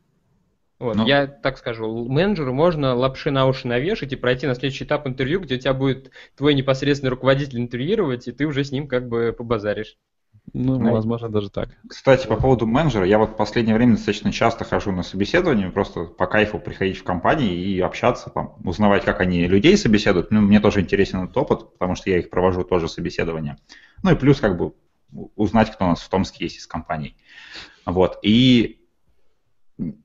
[0.79, 1.05] Вот, Ну.
[1.05, 5.41] Я так скажу, менеджеру можно лапши на уши навешать и пройти на следующий этап интервью,
[5.41, 9.97] где тебя будет твой непосредственный руководитель интервьюировать, и ты уже с ним как бы побазаришь.
[10.53, 11.71] Ну, Ну, возможно, даже так.
[11.89, 16.05] Кстати, по поводу менеджера, я вот в последнее время достаточно часто хожу на собеседование, просто
[16.05, 20.31] по кайфу приходить в компании и общаться, там, узнавать, как они людей собеседуют.
[20.31, 23.57] Ну, мне тоже интересен этот опыт, потому что я их провожу тоже собеседование.
[24.05, 24.73] Ну и плюс как бы
[25.37, 27.17] узнать, кто у нас в Томске есть из компаний.
[27.87, 28.19] Вот.
[28.23, 28.81] И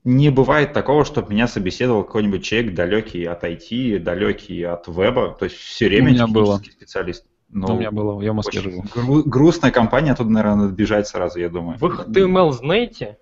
[0.04, 5.44] не бывает такого, чтобы меня собеседовал какой-нибудь человек далекий от IT, далекий от веба, то
[5.46, 6.72] есть все время У меня технический было.
[6.76, 7.26] специалист.
[7.50, 8.84] Но Ну, у меня было, я в Москве живу.
[8.94, 11.78] гру- грустная компания, оттуда, наверное, надо бежать сразу, я думаю.
[11.78, 13.18] Вы HTML знаете?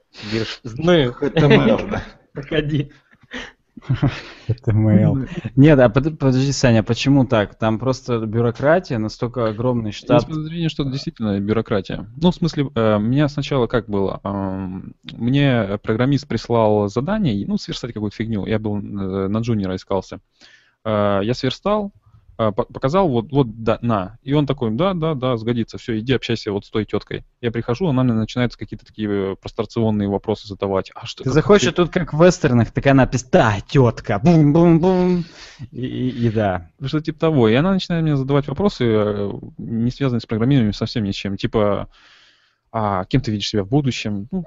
[0.63, 1.15] Знаю.
[1.21, 2.05] HTML, да.
[2.33, 2.93] Проходи.
[4.49, 5.29] Это mail.
[5.57, 7.57] Нет, а под- подожди, Саня, а почему так?
[7.57, 10.23] Там просто бюрократия, настолько огромный штат.
[10.23, 12.07] Есть подозрение, что это действительно бюрократия.
[12.21, 14.21] Ну, в смысле, э, меня сначала как было?
[15.13, 18.47] Мне программист прислал задание, ну, сверстать какую-то фигню.
[18.47, 18.81] Я был э,
[19.29, 20.21] на джуниора искался.
[20.85, 21.93] Э, Я сверстал,
[22.37, 24.19] показал, вот, вот, да, на.
[24.23, 27.25] И он такой, да, да, да, сгодится, все, иди общайся вот с той теткой.
[27.41, 30.91] Я прихожу, она мне начинает какие-то такие э, прострационные вопросы задавать.
[30.95, 31.59] А что Ты такое?
[31.59, 35.25] и тут как в вестернах, такая надпись «Да, тетка!» Бум-бум-бум.
[35.71, 36.71] И, и- и да.
[36.83, 37.49] Что типа того.
[37.49, 41.37] И она начинает мне задавать вопросы, э, не связанные с программированием совсем ни с чем.
[41.37, 41.89] Типа,
[42.73, 44.29] а кем ты видишь себя в будущем?
[44.31, 44.45] Ну,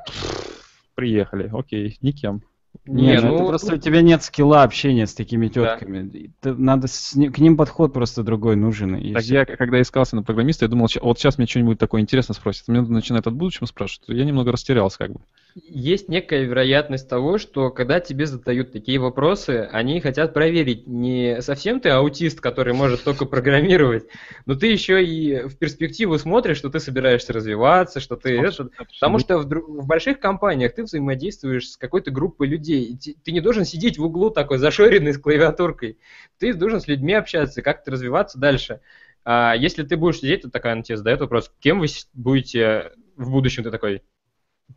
[0.96, 2.42] приехали, окей, никем.
[2.86, 5.78] Не, Не, ну, ну, просто у тебя нет скилла общения с такими Да.
[5.78, 6.32] тетками.
[6.42, 8.96] Ты- надо с к ним подход просто другой нужен.
[8.96, 9.34] И Так всё.
[9.36, 12.68] я, когда искался на программиста, я думал, вот сейчас мне что-нибудь такое интересное спросят.
[12.68, 14.10] Мне начинают от будущего спрашивать.
[14.10, 15.20] Я немного растерялся как бы.
[15.58, 21.80] Есть некая вероятность того, что когда тебе задают такие вопросы, они хотят проверить, не совсем
[21.80, 24.04] ты аутист, который может только программировать,
[24.46, 28.70] но ты еще и в перспективу смотришь, что ты собираешься развиваться, что ты это,
[29.00, 33.00] Потому что в, в больших компаниях ты взаимодействуешь с какой-то группой людей.
[33.24, 36.00] Ты не должен сидеть в углу такой зашоренный с клавиатуркой.
[36.38, 38.82] Ты должен с людьми общаться, как-то развиваться дальше.
[39.24, 43.32] А если ты будешь сидеть, то такая она тебе задает вопрос, кем вы будете в
[43.32, 43.64] будущем?
[43.64, 44.02] Ты такой,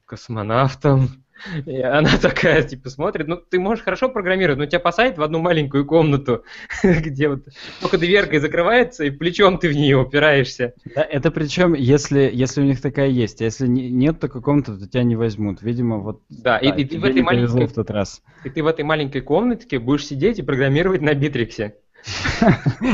[0.04, 1.24] космонавтом.
[1.66, 5.38] И она такая, типа, смотрит, ну, ты можешь хорошо программировать, но тебя посадят в одну
[5.38, 6.42] маленькую комнату,
[6.82, 7.44] где вот
[7.80, 10.74] только дверкой закрывается, и плечом ты в нее упираешься.
[10.96, 13.40] Да, это причем, если, если у них такая есть.
[13.40, 15.62] А если не- нет, то каком-то, то тебя не возьмут.
[15.62, 18.20] Видимо, вот Да, и- и ты в этой маленькой в тот раз.
[18.42, 21.76] И ты в этой маленькой комнатке будешь сидеть и программировать на Битриксе.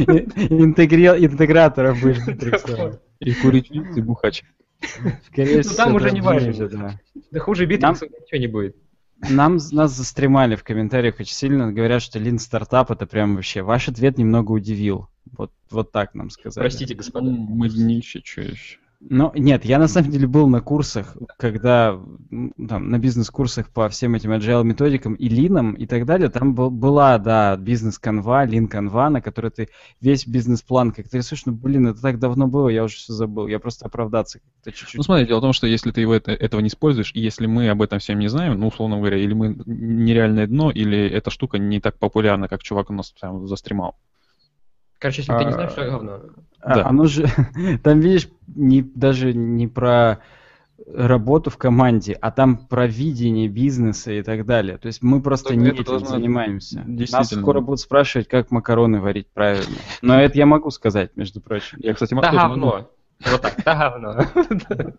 [0.54, 3.00] Интеграторов будешь битриксовать.
[3.20, 4.42] И курить и бухач.
[5.27, 6.69] Скорее Ну, там всего, уже не важно.
[6.69, 7.01] да.
[7.31, 8.77] Да хуже Битрикса ничего не будет.
[9.31, 11.73] Нам, нас застремали в комментариях очень сильно.
[11.73, 13.62] Говорят, что Lean стартап это прям вообще.
[13.62, 15.09] Ваш ответ немного удивил.
[15.36, 16.62] Вот, вот так нам сказали.
[16.62, 17.31] Простите, господа.
[17.31, 18.78] Мы днище, что еще?
[19.10, 22.01] Ну, нет, я на самом деле был на курсах, когда,
[22.31, 26.70] там, на бизнес-курсах по всем этим agile методикам и линам и так далее, там был,
[26.70, 29.68] была, да, бизнес-канва, лин-канва, на которой ты
[30.01, 33.59] весь бизнес-план как-то рисуешь, ну, блин, это так давно было, я уже все забыл, я
[33.59, 34.97] просто оправдаться как-то чуть-чуть.
[34.97, 37.47] Ну, смотри, дело в том, что если ты его это, этого не используешь, и если
[37.47, 41.31] мы об этом всем не знаем, ну, условно говоря, или мы нереальное дно, или эта
[41.31, 43.97] штука не так популярна, как чувак у нас прям застремал.
[45.05, 46.20] Короче, если ты не А, знаешь, что говно.
[46.62, 46.86] А, да.
[46.86, 47.26] Оно же,
[47.85, 50.20] там, видишь, не, даже не про
[50.90, 54.78] работу в команде, а там про видение бизнеса и так далее.
[54.78, 56.85] То есть мы просто Так не этим должно- занимаемся.
[57.12, 59.76] Нас скоро будут спрашивать, как макароны варить правильно.
[60.01, 61.76] Но это я могу сказать, между прочим.
[61.82, 62.36] Я, кстати, Да могу.
[62.39, 62.90] говно.
[63.30, 64.24] Вот так, да говно.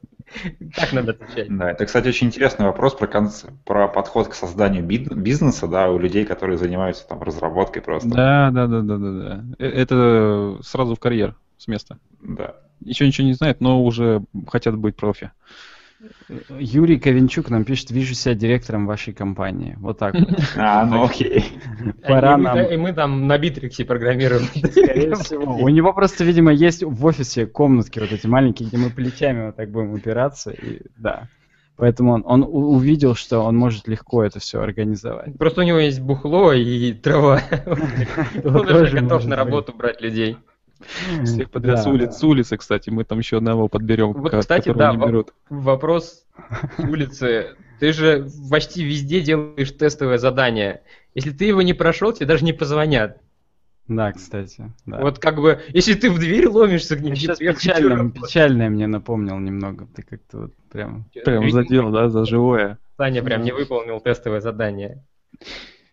[0.76, 1.56] Так надо отвечать.
[1.56, 6.00] Да, это, кстати, очень интересный вопрос про, конц- про подход к созданию бизнеса, да, у
[6.00, 8.10] людей, которые занимаются там разработкой просто.
[8.10, 9.44] Да, да, да, да, да, да.
[9.60, 12.00] Э, Это сразу в карьер с места.
[12.22, 12.56] Да.
[12.82, 15.32] Еще ничего не знает, но уже хотят быть профи.
[16.60, 19.76] Юрий Ковенчук нам пишет, вижу себя директором вашей компании.
[19.80, 20.30] Вот так вот.
[20.56, 21.46] А, ну окей.
[22.08, 22.58] Пора и, мы, нам.
[22.60, 24.44] и мы там на Битриксе программируем.
[24.72, 25.56] Скорее всего.
[25.56, 29.56] У него просто, видимо, есть в офисе комнатки вот эти маленькие, где мы плечами вот
[29.56, 30.52] так будем упираться.
[30.52, 31.28] И, да.
[31.78, 35.38] Поэтому он, он увидел, что он может легко это все организовать.
[35.38, 37.42] Просто у него есть бухло и трава.
[38.44, 40.38] Он уже Тоже готов на работу брать людей.
[41.24, 44.40] Всех подряд Да, с улиц, с улицы, кстати, мы там еще одного подберем, Вот, ко-
[44.40, 45.34] кстати, да, берут.
[45.50, 46.26] Вопрос
[46.78, 47.56] с улицы.
[47.80, 50.82] Ты же почти везде делаешь тестовое задание.
[51.14, 53.18] Если ты его не прошел, тебе даже не позвонят.
[53.88, 54.72] Да, кстати.
[54.86, 55.00] Да.
[55.02, 58.24] Вот как бы, если ты в дверь ломишься к ним, Сейчас я хочу печально, работать.
[58.24, 59.88] печальное мне напомнил немного.
[59.96, 61.06] Ты как-то вот прям...
[61.24, 62.80] Прям задел, да, за живое.
[62.98, 65.04] Саня прям не выполнил тестовое задание.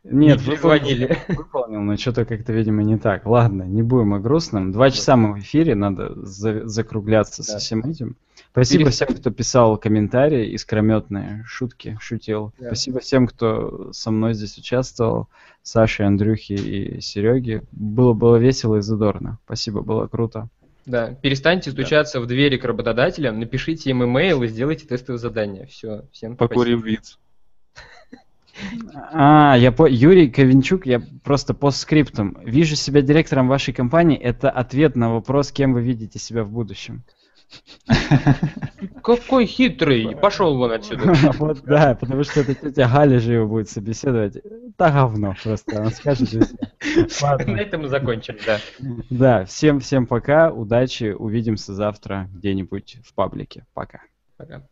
[0.05, 1.19] Нет, Не выполнил, перезвонили.
[1.29, 3.25] выполнил, но что-то как-то, видимо, не так.
[3.25, 4.73] Ладно, не будем о грустном.
[4.73, 7.59] Два часа мы в эфире, надо за- закругляться со Да.
[7.61, 8.17] всем этим.
[8.51, 12.53] Спасибо Перест- всем, кто писал комментарии, искрометные шутки, шутил.
[12.59, 12.67] Да.
[12.67, 15.29] Спасибо всем, кто со мной здесь участвовал,
[15.63, 17.63] Саше, Андрюхе и Сереге.
[17.73, 19.39] Было, было весело и задорно.
[19.47, 20.49] Спасибо, было круто.
[20.85, 25.67] Да, перестаньте стучаться в двери к работодателям, напишите им имейл и сделайте тестовое задание.
[25.67, 26.89] Все, всем Покурив спасибо.
[27.01, 27.19] виц.
[29.13, 29.87] А, я по...
[29.87, 32.37] Юрий Ковенчук, я просто по скриптам.
[32.45, 34.19] Вижу себя директором вашей компании.
[34.19, 37.05] Это ответ на вопрос, кем вы видите себя в будущем.
[39.03, 40.17] Какой хитрый!
[40.17, 41.13] Пошел вон отсюда.
[41.39, 44.39] Вот да, потому что эта тетя Галя же его будет собеседовать.
[44.79, 46.33] Да говно просто, она скажет.
[47.23, 48.59] На этом мы закончим, да.
[49.11, 53.67] Да, всем всем пока, удачи, увидимся завтра где-нибудь в паблике.
[53.75, 54.03] Пока.
[54.37, 54.63] Пока.